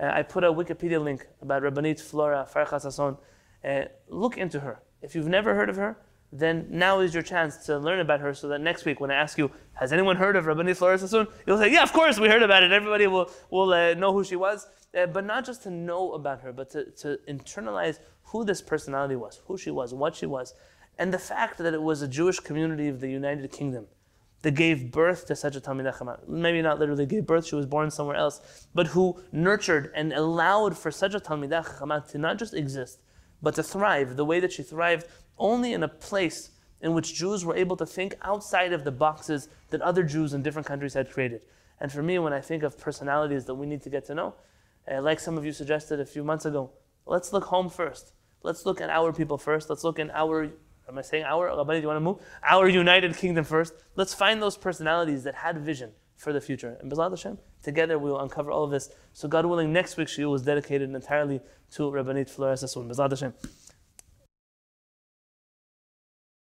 Uh, 0.00 0.10
I 0.18 0.22
put 0.22 0.42
a 0.44 0.52
Wikipedia 0.60 1.00
link 1.08 1.20
about 1.42 1.62
Rabbanit 1.62 2.00
Flora 2.00 2.48
Farcha 2.52 2.80
Sassoon. 2.80 3.16
Uh, 3.62 3.84
look 4.08 4.38
into 4.38 4.60
her. 4.60 4.76
If 5.02 5.14
you've 5.14 5.28
never 5.28 5.54
heard 5.54 5.68
of 5.68 5.76
her, 5.76 5.92
then 6.32 6.66
now 6.70 7.00
is 7.00 7.12
your 7.12 7.22
chance 7.22 7.56
to 7.66 7.78
learn 7.78 8.00
about 8.00 8.20
her 8.20 8.32
so 8.34 8.48
that 8.48 8.60
next 8.60 8.84
week 8.84 9.00
when 9.00 9.10
I 9.10 9.14
ask 9.14 9.36
you, 9.36 9.50
has 9.74 9.92
anyone 9.92 10.16
heard 10.16 10.36
of 10.36 10.44
Rabbanit 10.44 10.76
Flora 10.76 10.98
Sassoon? 10.98 11.26
You'll 11.46 11.58
say, 11.58 11.72
yeah, 11.72 11.82
of 11.82 11.92
course 11.92 12.20
we 12.20 12.28
heard 12.28 12.42
about 12.42 12.62
it. 12.62 12.70
Everybody 12.70 13.06
will, 13.08 13.30
will 13.50 13.72
uh, 13.72 13.94
know 13.94 14.12
who 14.12 14.22
she 14.22 14.36
was. 14.36 14.68
Uh, 14.96 15.06
but 15.06 15.24
not 15.24 15.44
just 15.44 15.62
to 15.64 15.70
know 15.70 16.12
about 16.12 16.40
her, 16.40 16.52
but 16.52 16.70
to, 16.70 16.84
to 16.92 17.18
internalize 17.28 17.98
who 18.24 18.44
this 18.44 18.60
personality 18.60 19.16
was, 19.16 19.40
who 19.46 19.56
she 19.56 19.70
was, 19.70 19.92
what 19.94 20.14
she 20.14 20.26
was. 20.26 20.54
And 20.98 21.12
the 21.12 21.18
fact 21.18 21.58
that 21.58 21.74
it 21.74 21.82
was 21.82 22.02
a 22.02 22.08
Jewish 22.08 22.40
community 22.40 22.88
of 22.88 23.00
the 23.00 23.08
United 23.08 23.50
Kingdom 23.50 23.86
that 24.42 24.54
gave 24.54 24.90
birth 24.90 25.26
to 25.26 25.36
such 25.36 25.56
a 25.56 25.60
Talmidei 25.60 25.92
Chacham. 25.92 26.16
Maybe 26.26 26.62
not 26.62 26.78
literally 26.78 27.06
gave 27.06 27.26
birth, 27.26 27.46
she 27.46 27.54
was 27.54 27.66
born 27.66 27.90
somewhere 27.90 28.16
else, 28.16 28.68
but 28.74 28.88
who 28.88 29.22
nurtured 29.32 29.92
and 29.94 30.12
allowed 30.12 30.78
for 30.78 30.90
such 30.90 31.14
a 31.14 31.20
Talmidei 31.20 31.64
Chacham 31.64 31.92
to 32.08 32.18
not 32.18 32.38
just 32.38 32.54
exist, 32.54 33.00
but 33.42 33.54
to 33.54 33.62
thrive 33.62 34.16
the 34.16 34.24
way 34.24 34.40
that 34.40 34.52
she 34.52 34.62
thrived 34.62 35.06
only 35.40 35.72
in 35.72 35.82
a 35.82 35.88
place 35.88 36.50
in 36.80 36.94
which 36.94 37.14
Jews 37.14 37.44
were 37.44 37.56
able 37.56 37.76
to 37.76 37.86
think 37.86 38.14
outside 38.22 38.72
of 38.72 38.84
the 38.84 38.92
boxes 38.92 39.48
that 39.70 39.82
other 39.82 40.02
Jews 40.02 40.32
in 40.32 40.42
different 40.42 40.66
countries 40.66 40.94
had 40.94 41.10
created. 41.10 41.44
And 41.80 41.90
for 41.90 42.02
me, 42.02 42.18
when 42.18 42.32
I 42.32 42.40
think 42.40 42.62
of 42.62 42.78
personalities 42.78 43.46
that 43.46 43.54
we 43.54 43.66
need 43.66 43.82
to 43.82 43.90
get 43.90 44.04
to 44.06 44.14
know, 44.14 44.34
uh, 44.90 45.02
like 45.02 45.20
some 45.20 45.36
of 45.36 45.44
you 45.44 45.52
suggested 45.52 46.00
a 46.00 46.06
few 46.06 46.24
months 46.24 46.44
ago, 46.44 46.70
let's 47.06 47.32
look 47.32 47.44
home 47.44 47.68
first. 47.68 48.12
Let's 48.42 48.64
look 48.64 48.80
at 48.80 48.90
our 48.90 49.12
people 49.12 49.38
first. 49.38 49.68
Let's 49.68 49.84
look 49.84 49.98
in 49.98 50.10
our, 50.10 50.44
am 50.88 50.98
I 50.98 51.02
saying 51.02 51.24
our? 51.24 51.54
Rabbi, 51.54 51.74
do 51.74 51.80
you 51.80 51.86
want 51.86 51.96
to 51.96 52.00
move? 52.00 52.18
Our 52.42 52.68
United 52.68 53.16
Kingdom 53.16 53.44
first. 53.44 53.74
Let's 53.96 54.14
find 54.14 54.40
those 54.40 54.56
personalities 54.56 55.24
that 55.24 55.34
had 55.34 55.58
vision 55.58 55.92
for 56.16 56.32
the 56.32 56.40
future. 56.40 56.76
And 56.80 56.90
B'ezrat 56.90 57.10
Hashem, 57.10 57.38
together 57.62 57.98
we 57.98 58.10
will 58.10 58.20
uncover 58.20 58.50
all 58.50 58.64
of 58.64 58.70
this. 58.70 58.90
So 59.12 59.28
God 59.28 59.46
willing, 59.46 59.72
next 59.72 59.96
week's 59.96 60.16
shiur 60.16 60.30
was 60.30 60.42
dedicated 60.42 60.90
entirely 60.90 61.40
to 61.72 61.82
Rabbanit 61.90 62.28
Flora 62.28 62.56
Sassoon. 62.56 62.88
B'ezrat 62.88 63.10
Hashem. 63.10 63.34